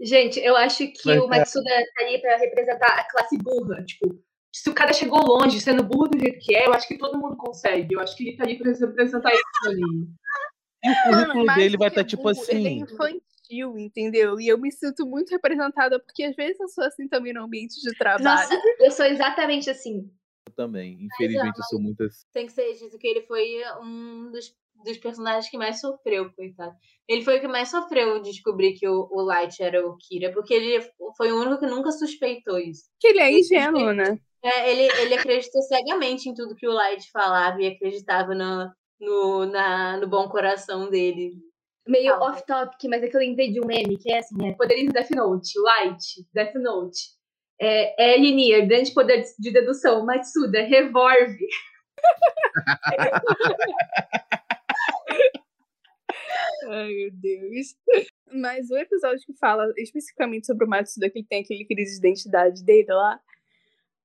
[0.01, 3.82] Gente, eu acho que Mas, o Matsuda tá ali pra representar a classe burra.
[3.84, 4.22] Tipo,
[4.52, 7.18] se o cara chegou longe sendo burro do jeito que é, eu acho que todo
[7.18, 7.94] mundo consegue.
[7.94, 9.80] Eu acho que ele tá ali pra representar isso ali.
[10.82, 12.56] E o currículo Mano, dele vai estar tá, tipo assim.
[12.56, 14.38] Ele é infantil, entendeu?
[14.38, 17.80] E eu me sinto muito representada, porque às vezes eu sou assim também no ambiente
[17.80, 18.24] de trabalho.
[18.24, 20.10] Nossa, eu sou exatamente assim
[20.53, 20.99] também.
[21.01, 22.27] Infelizmente, eu sou muito assim.
[22.33, 24.55] Tem que ser dito que ele foi um dos,
[24.85, 26.75] dos personagens que mais sofreu, coitado.
[27.09, 30.55] Ele foi o que mais sofreu descobrir que o, o Light era o Kira, porque
[30.55, 32.85] ele foi o único que nunca suspeitou isso.
[33.01, 34.19] Que ele é ingênuo, né?
[34.43, 39.47] É, ele, ele acreditou cegamente em tudo que o Light falava e acreditava no, no,
[39.47, 41.33] na, no bom coração dele.
[41.87, 44.55] Meio off-topic, mas é que eu lembrei de um meme que é assim, né?
[44.55, 47.15] Poderes Death Note, Light, Death Note.
[47.60, 50.05] É, Elinir, grande poder de dedução.
[50.05, 51.47] Matsuda, revolve.
[56.68, 57.76] Ai, meu Deus.
[58.32, 62.06] Mas o episódio que fala especificamente sobre o Matsuda, que ele tem aquele crise de
[62.06, 63.20] identidade dele lá,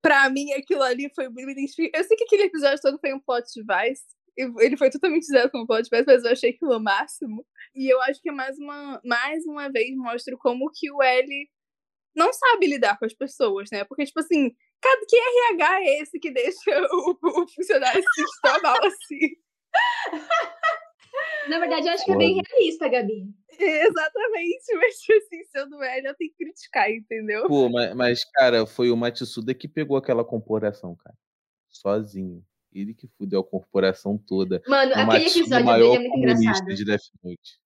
[0.01, 1.97] pra mim aquilo ali foi identificar.
[1.97, 4.03] Eu sei que aquele episódio todo foi um plot device.
[4.37, 7.45] Ele foi totalmente usado como plot device, mas eu achei aquilo o máximo.
[7.75, 11.49] E eu acho que mais uma, mais uma vez mostra como que o L
[12.19, 13.85] não sabe lidar com as pessoas, né?
[13.85, 18.61] Porque, tipo assim, cada, que RH é esse que deixa o, o funcionário se sentir
[18.61, 19.35] mal assim?
[21.47, 23.33] Na verdade, eu acho que é bem realista, Gabi.
[23.57, 27.47] Exatamente, mas tipo assim, sendo velho, eu tenho que criticar, entendeu?
[27.47, 31.15] Pô, mas, mas, cara, foi o Matsuda que pegou aquela corporação, cara.
[31.69, 32.43] Sozinho.
[32.71, 34.61] Ele que fudeu a corporação toda.
[34.67, 36.75] Mano, o aquele Matsuda, episódio dele é muito engraçado.
[36.75, 37.59] De Death Note.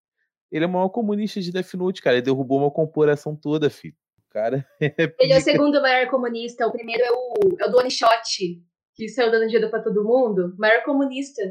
[0.52, 2.18] Ele é o maior comunista de Death Note, cara.
[2.18, 3.98] Ele derrubou uma corporação toda, filho
[4.34, 4.66] cara.
[4.82, 6.68] É ele é o segundo maior comunista.
[6.68, 7.90] O primeiro é o, é o
[8.96, 10.56] que saiu dando dinheiro para todo mundo.
[10.58, 11.42] Maior comunista.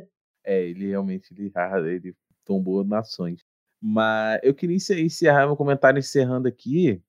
[0.44, 1.50] É, ele realmente ele,
[1.88, 2.14] ele
[2.44, 3.40] tombou nações.
[3.80, 7.00] Mas eu queria encerrar meu comentário encerrando aqui.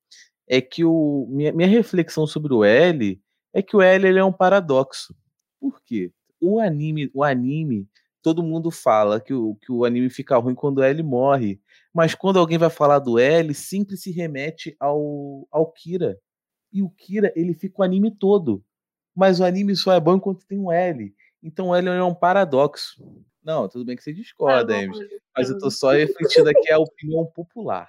[0.48, 3.20] É que o, minha, minha reflexão sobre o L
[3.52, 5.14] é que o L ele é um paradoxo.
[5.60, 6.12] Por quê?
[6.40, 7.88] O anime, o anime,
[8.24, 11.60] todo mundo fala que o, que o anime fica ruim quando o L morre
[11.94, 16.18] mas quando alguém vai falar do L, sempre se remete ao, ao Kira.
[16.72, 18.64] E o Kira, ele fica o anime todo.
[19.14, 21.14] Mas o anime só é bom enquanto tem um L.
[21.40, 23.00] Então o L é um paradoxo.
[23.44, 24.86] Não, tudo bem que você discorda, ah,
[25.36, 27.88] mas eu tô só refletindo aqui a opinião popular.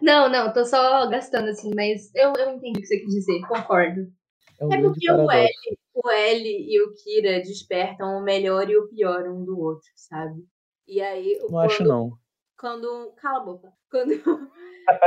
[0.00, 3.40] Não, não, tô só gastando assim, mas eu, eu entendi o que você quis dizer,
[3.48, 4.12] concordo.
[4.60, 5.50] É, um é porque o L,
[5.94, 10.44] o L e o Kira despertam o melhor e o pior um do outro, sabe?
[10.86, 12.10] E aí, Não quando, acho, não.
[12.58, 13.12] quando.
[13.16, 13.72] Cala a boca.
[13.90, 14.10] Quando,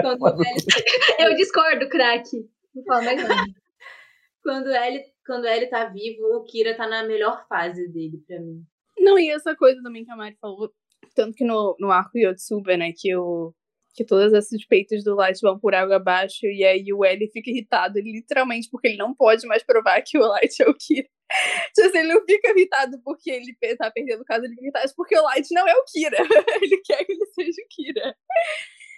[0.01, 0.55] quando, o L,
[1.19, 2.49] Eu discordo, craque.
[2.73, 3.35] Não fala mais nada.
[4.41, 8.23] quando, o L, quando o L tá vivo, o Kira tá na melhor fase dele
[8.25, 8.63] pra mim.
[8.97, 10.71] Não, e essa coisa também que a Mari falou,
[11.13, 13.53] tanto que no, no arco Yotsuba, né, que o
[13.93, 17.51] que todas as suspeitas do Light vão por água abaixo, e aí o L fica
[17.51, 21.07] irritado, literalmente, porque ele não pode mais provar que o Light é o Kira.
[21.75, 24.93] Tipo assim, ele não fica irritado porque ele tá perdendo o caso, ele fica irritado
[24.95, 26.17] porque o Light não é o Kira.
[26.61, 28.15] ele quer que ele seja o Kira.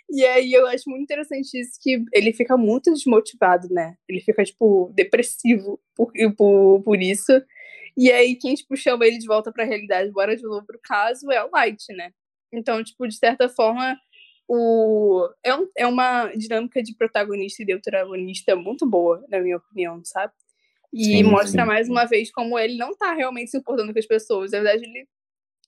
[0.10, 3.96] E aí eu acho muito interessante isso, que ele fica muito desmotivado, né?
[4.08, 7.32] Ele fica, tipo, depressivo por, por, por isso.
[7.98, 11.32] E aí, quem, tipo, chama ele de volta pra realidade, bora de novo pro caso,
[11.32, 12.12] é o Light, né?
[12.54, 13.98] Então, tipo, de certa forma,
[14.48, 15.28] o...
[15.44, 20.34] é, um- é uma dinâmica de protagonista e deuteragonista muito boa, na minha opinião, sabe?
[20.94, 21.68] E Sim, mostra sim.
[21.68, 24.52] mais uma vez como ele não tá realmente se importando com as pessoas.
[24.52, 25.08] Na verdade, ele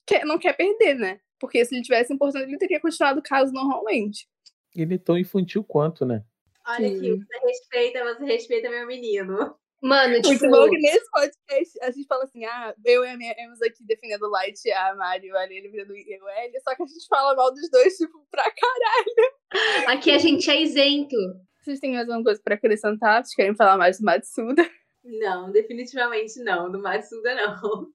[0.06, 1.20] quer- não quer perder, né?
[1.38, 4.28] Porque se ele tivesse importando, ele teria continuado o caso normalmente.
[4.74, 6.24] Ele é tão infantil quanto, né?
[6.66, 9.54] Olha aqui, você respeita, você respeita meu menino.
[9.80, 13.16] Mano, tipo, Muito bom que nesse podcast a gente fala assim, ah, eu e a
[13.16, 15.90] minha Ems aqui defendendo o Light, a Mari, a Aline defendendo
[16.24, 19.96] o L, só que a gente fala mal dos dois, tipo, pra caralho.
[19.96, 21.16] aqui a gente é isento.
[21.60, 23.24] Vocês têm mais alguma coisa pra acrescentar?
[23.24, 24.68] Vocês querem falar mais do Matsuda?
[25.04, 26.70] Não, definitivamente não.
[26.72, 27.86] Do Matsuda, não.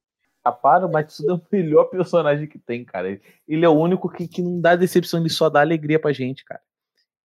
[0.62, 3.20] Para, o Matsuda é o melhor personagem que tem, cara.
[3.48, 6.44] Ele é o único que, que não dá decepção, ele só dá alegria pra gente,
[6.46, 6.62] cara.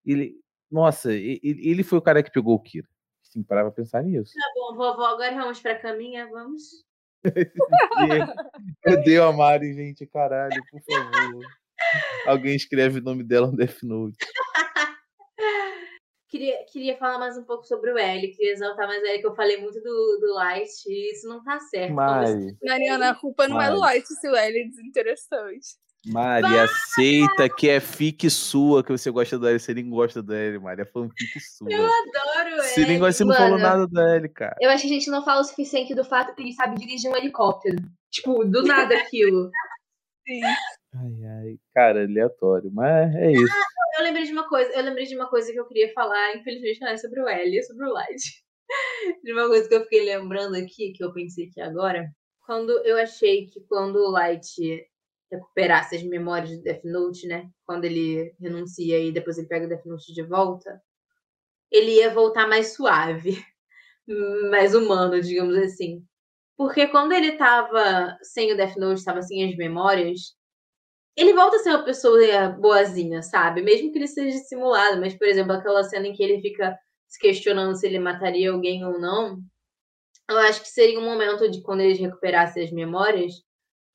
[0.05, 0.35] Ele.
[0.71, 2.87] Nossa, e- e- ele foi o cara que pegou o Kira.
[3.29, 4.33] Sim, parar pra pensar nisso.
[4.35, 6.63] Tá bom, vovó, agora vamos pra caminha, vamos.
[8.85, 11.45] Eu odeio a Mari, gente, caralho, por favor.
[12.27, 14.17] Alguém escreve o nome dela no Death Note.
[16.29, 19.27] Queria, queria falar mais um pouco sobre o L, queria exaltar mais o L, que
[19.27, 21.95] eu falei muito do, do Light, e isso não tá certo.
[21.95, 25.69] Mari, Mariana, a culpa não é do Light se o L é desinteressante.
[26.07, 29.59] Mari, aceita que é fic sua que você gosta do L.
[29.59, 30.83] Você nem gosta do L, Mari.
[30.83, 31.71] É fanfic sua.
[31.71, 34.57] Eu adoro o Você nem gosta, você não falou nada do L, cara.
[34.61, 37.11] Eu acho que a gente não fala o suficiente do fato que ele sabe dirigir
[37.11, 37.77] um helicóptero.
[38.11, 39.51] Tipo, do nada aquilo.
[40.27, 40.43] Sim.
[40.45, 42.71] Ai, ai, cara, aleatório.
[42.73, 43.55] Mas é isso.
[43.99, 46.81] Eu lembrei de uma coisa, eu lembrei de uma coisa que eu queria falar, infelizmente
[46.81, 48.45] não é sobre o L, é sobre o Light.
[49.25, 52.07] De uma coisa que eu fiquei lembrando aqui, que eu pensei aqui agora.
[52.45, 54.47] Quando eu achei que quando o Light
[55.31, 57.49] recuperasse as memórias do Death Note, né?
[57.65, 60.81] Quando ele renuncia e depois ele pega o Death Note de volta,
[61.71, 63.45] ele ia voltar mais suave,
[64.51, 66.05] mais humano, digamos assim.
[66.57, 70.37] Porque quando ele tava sem o Death Note, tava sem as memórias,
[71.17, 73.63] ele volta a ser uma pessoa boazinha, sabe?
[73.63, 76.79] Mesmo que ele seja simulado, mas, por exemplo, aquela cena em que ele fica
[77.09, 79.39] se questionando se ele mataria alguém ou não,
[80.29, 83.33] eu acho que seria um momento de quando ele recuperasse as memórias,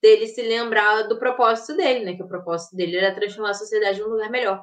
[0.04, 2.14] dele se lembrar do propósito dele, né?
[2.14, 4.62] Que o propósito dele era transformar a sociedade num lugar melhor.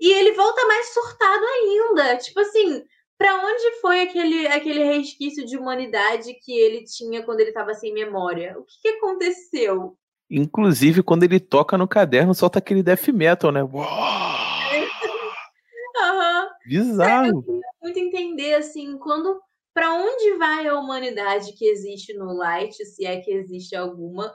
[0.00, 2.16] E ele volta mais surtado ainda.
[2.18, 2.84] Tipo assim,
[3.18, 7.92] pra onde foi aquele, aquele resquício de humanidade que ele tinha quando ele tava sem
[7.92, 8.56] memória?
[8.56, 9.98] O que, que aconteceu?
[10.30, 13.64] Inclusive, quando ele toca no caderno, solta aquele death metal, né?
[13.64, 13.84] Uau!
[16.00, 16.48] Aham.
[16.64, 17.44] Bizarro.
[17.82, 19.40] muito entender assim quando
[19.74, 24.32] para onde vai a humanidade que existe no Light, se é que existe alguma,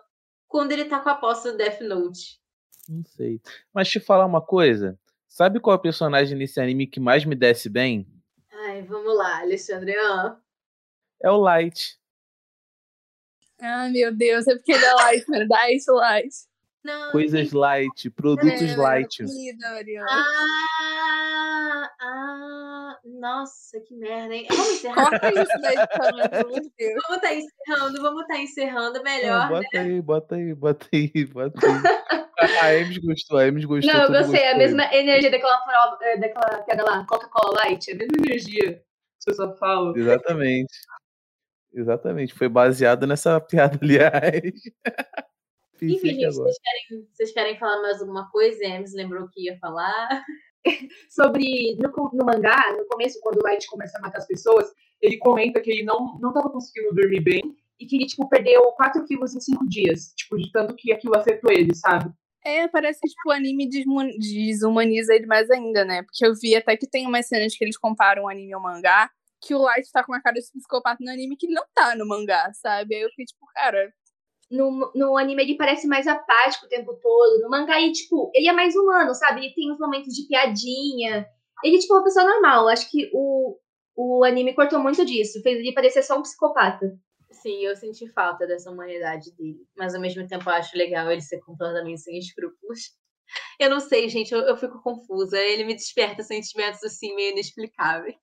[0.48, 2.40] quando ele tá com a posse do Death Note.
[2.88, 3.42] Não sei.
[3.74, 4.98] Mas te falar uma coisa.
[5.28, 8.08] Sabe qual é o personagem nesse anime que mais me desce bem?
[8.52, 9.96] Ai, vamos lá, Alexandre.
[9.98, 10.38] Ah,
[11.22, 12.00] É o Light.
[13.60, 15.48] Ai, meu Deus, é porque ele é Light, mano.
[15.48, 16.34] Dá isso, Light.
[16.88, 19.26] Não, Coisas light, produtos É, light.
[20.10, 24.48] Ah, ah, nossa, que merda, hein?
[24.50, 25.10] Vamos encerrar.
[25.10, 25.76] Corta isso daí.
[25.76, 29.50] Vamos tá encerrando, vamos tá encerrando Não, melhor.
[29.50, 32.58] bota aí, bota aí, bota aí, bota aí.
[32.62, 33.94] A Emes gostou, a Emes gostou.
[33.94, 34.42] Não, eu gostei.
[34.42, 37.90] É a mesma energia daquela, prova, é, daquela piada lá, Coca-Cola Light.
[37.90, 38.82] É a mesma energia.
[39.20, 39.98] Você só fala.
[39.98, 40.74] Exatamente.
[41.74, 42.34] Exatamente.
[42.34, 44.54] Foi baseado nessa piada, aliás.
[45.82, 46.50] Enfim, gente, agora.
[46.50, 48.64] vocês querem, vocês querem falar mais alguma coisa?
[48.64, 50.24] Emes lembrou que ia falar.
[51.10, 51.78] Sobre.
[51.80, 54.72] No, no mangá, no começo, quando o Light começa a matar as pessoas,
[55.02, 58.62] ele comenta que ele não, não tava conseguindo dormir bem e que ele, tipo, perdeu
[58.74, 60.14] 4 quilos em 5 dias.
[60.16, 62.12] Tipo, de tanto que aquilo afetou ele, sabe?
[62.44, 66.02] É, parece que tipo, o anime desumaniza ele mais ainda, né?
[66.04, 69.10] Porque eu vi até que tem umas cenas que eles comparam o anime ao mangá,
[69.42, 71.96] que o Light tá com uma cara de psicopata no anime que ele não tá
[71.96, 72.96] no mangá, sabe?
[72.96, 73.94] Aí eu fiquei tipo, cara,
[74.50, 77.42] No, no anime ele parece mais apático o tempo todo.
[77.42, 79.46] No mangá, ele, tipo, ele é mais humano, sabe?
[79.46, 81.28] Ele tem uns momentos de piadinha.
[81.64, 82.68] Ele, tipo, é uma pessoa normal.
[82.68, 83.58] Acho que o,
[83.96, 85.42] o anime cortou muito disso.
[85.42, 86.98] Fez ele parecer só um psicopata.
[87.32, 89.68] Sim, eu senti falta dessa humanidade dele.
[89.76, 92.96] Mas ao mesmo tempo eu acho legal ele ser completamente sem escrúpulos.
[93.60, 95.38] Eu não sei, gente, eu, eu fico confusa.
[95.38, 98.16] Ele me desperta sentimentos assim meio inexplicáveis.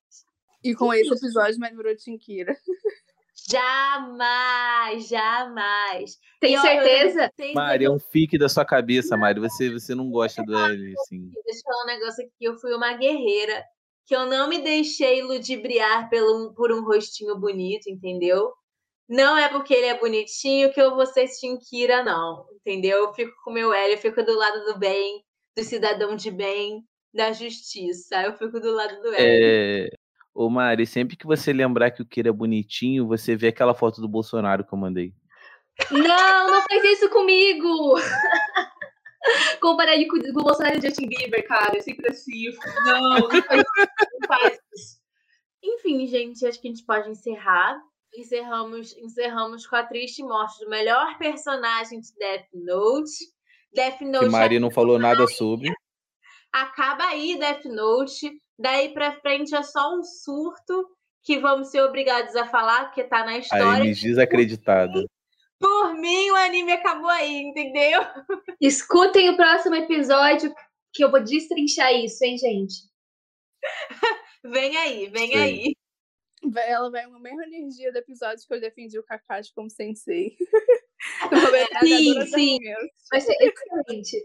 [0.63, 2.57] E com esse episódio me lembrou Tinkira.
[3.51, 6.19] Jamais, jamais.
[6.41, 7.31] Tem E, ó, certeza?
[7.39, 9.41] eu Mari, é um fique da sua cabeça, Mari.
[9.41, 11.31] Você, você não gosta do L, assim.
[11.45, 12.45] Deixa eu falar um negócio aqui.
[12.45, 13.65] Eu fui uma guerreira.
[14.07, 18.53] Que eu não me deixei ludibriar pelo, por um rostinho bonito, entendeu?
[19.09, 22.45] Não é porque ele é bonitinho que eu vou ser Tinkira, não.
[22.55, 23.05] Entendeu?
[23.05, 25.25] Eu fico com o meu L, eu fico do lado do bem,
[25.57, 26.85] do cidadão de bem,
[27.15, 28.23] da justiça.
[28.23, 29.17] Eu fico do lado do L.
[29.19, 29.89] É...
[30.35, 34.01] Ô, Mari, sempre que você lembrar que o Kira é bonitinho, você vê aquela foto
[34.01, 35.15] do Bolsonaro que eu mandei.
[35.91, 37.95] Não, não faz isso comigo!
[39.61, 41.77] Comparar ele com o Bolsonaro e o Justin Bieber, cara.
[41.77, 42.51] Eu sempre assim.
[42.85, 43.63] Não, não faz
[44.21, 44.99] Não faz isso.
[45.63, 47.81] Enfim, gente, acho que a gente pode encerrar.
[48.15, 53.11] Encerramos, encerramos com a triste morte do melhor personagem de Death Note.
[53.73, 55.73] Death Que Note Mari não falou nada sobre.
[56.53, 58.31] acaba aí Death Note.
[58.59, 60.89] Daí pra frente é só um surto
[61.23, 63.83] que vamos ser obrigados a falar, porque tá na história.
[63.83, 65.05] Enes desacreditada.
[65.59, 68.01] Por mim, o anime acabou aí, entendeu?
[68.61, 70.55] Escutem o próximo episódio
[70.93, 72.75] que eu vou destrinchar isso, hein, gente?
[74.45, 75.37] Vem aí, vem Sim.
[75.37, 75.77] aí.
[76.67, 80.37] Ela vai com a mesma energia do episódio que eu defendi o Kakashi como sensei.
[81.81, 82.59] Sim, sim.
[83.11, 84.17] Vai ser excelente.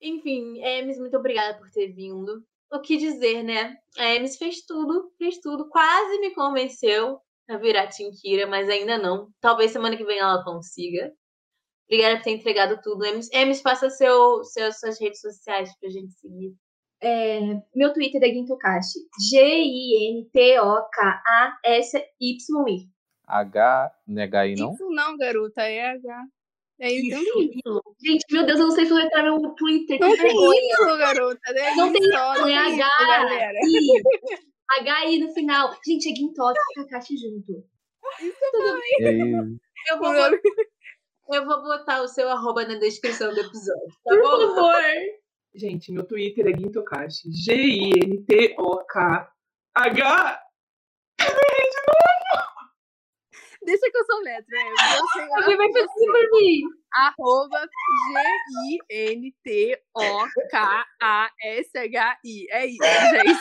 [0.00, 2.44] Enfim, Emes, muito obrigada por ter vindo.
[2.72, 3.76] O que dizer, né?
[3.98, 5.68] A Emes fez tudo, fez tudo.
[5.68, 9.28] Quase me convenceu a virar Tinkira, mas ainda não.
[9.40, 11.12] Talvez semana que vem ela consiga.
[11.86, 13.04] Obrigada por ter entregado tudo.
[13.04, 16.54] Emes, Emes passa seu, seu, suas redes sociais pra gente seguir.
[17.02, 17.40] É,
[17.74, 19.00] meu Twitter é Gintokashi.
[19.30, 20.24] G-I-N-T-O-K-A-S-Y-I.
[23.26, 24.72] H, não é H aí, não?
[24.72, 26.24] Isso não, garota, é H.
[26.80, 27.18] É Isso.
[27.40, 27.82] isso.
[28.04, 29.98] Gente, meu Deus, eu não sei soletrar meu Twitter.
[30.00, 30.26] Não tem
[30.70, 31.52] isso, garota.
[31.52, 31.74] né?
[31.76, 32.88] Não tem isso, é tem H.
[33.06, 33.58] galera.
[33.62, 34.02] I.
[34.80, 35.72] H-I no final.
[35.86, 37.64] Gente, é Gintoki e Kakashi junto.
[38.20, 38.38] É isso.
[39.88, 40.14] Eu vou,
[41.36, 44.54] eu vou botar o seu arroba na descrição do episódio, tá Por bom?
[44.54, 44.82] favor.
[45.54, 47.30] Gente, meu Twitter é Gintokashi.
[48.94, 50.43] G-I-N-T-O-K-H.
[53.64, 54.58] Deixa que eu sou letra.
[54.58, 54.68] É.
[54.98, 56.60] Eu sei, Alguém vai fazer isso por mim.
[56.92, 57.60] arroba
[61.14, 62.46] G-I-N-T-O-K-A-S-H-I.
[62.50, 63.40] É isso, gente.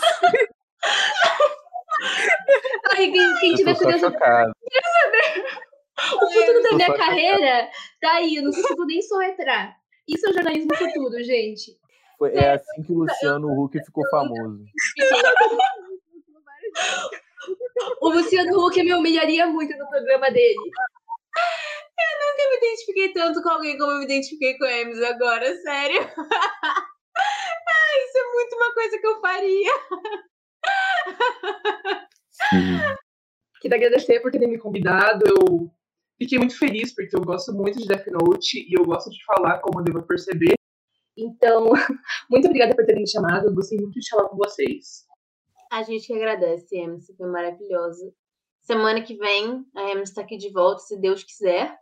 [2.92, 4.12] Ai, quem, quem Eu tiver curioso o
[6.32, 7.70] futuro da minha carreira,
[8.02, 8.36] tá aí.
[8.38, 9.76] Eu não consigo nem soletrar.
[10.08, 11.78] Isso é jornalismo futuro, gente.
[12.18, 14.64] Foi- É assim que o Luciano Huck ficou famoso.
[18.02, 20.72] O Luciano Huck me humilharia muito no programa dele.
[22.40, 26.02] Eu me identifiquei tanto com alguém como eu me identifiquei com a Emes agora, sério.
[26.02, 26.08] Ai,
[28.06, 29.72] isso é muito uma coisa que eu faria.
[33.62, 35.24] Queria agradecer por terem me convidado.
[35.26, 35.72] Eu
[36.18, 39.60] fiquei muito feliz porque eu gosto muito de Death Note e eu gosto de falar
[39.60, 40.56] como devo perceber.
[41.18, 41.72] Então,
[42.30, 43.48] muito obrigada por terem me chamado.
[43.48, 45.06] Eu gostei muito de falar com vocês.
[45.74, 48.14] A gente que agradece, Emes, você foi maravilhosa.
[48.62, 51.76] Semana que vem, a Emes está aqui de volta, se Deus quiser.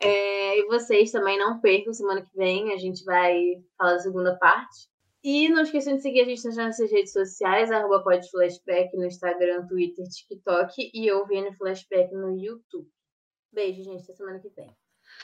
[0.00, 3.36] É, e vocês também não percam, semana que vem a gente vai
[3.76, 4.88] falar da segunda parte.
[5.24, 9.66] E não esqueçam de seguir a gente nas nossas redes sociais, arroba podflashback no Instagram,
[9.66, 12.88] Twitter, TikTok e eu VN Flashback no YouTube.
[13.52, 14.70] Beijo, gente, até semana que vem.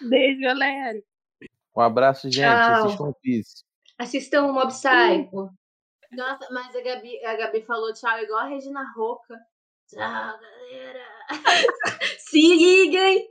[0.08, 1.00] Beijo, galera.
[1.76, 2.46] Um abraço, gente.
[2.46, 2.86] Tchau.
[2.86, 3.64] Assistam Piece.
[3.96, 5.50] Assistam o Mob Psycho.
[6.12, 9.38] Nossa, mas a Gabi, a Gabi falou tchau igual a Regina Roca.
[9.88, 11.04] Tchau, galera.
[12.18, 13.28] Se liguem!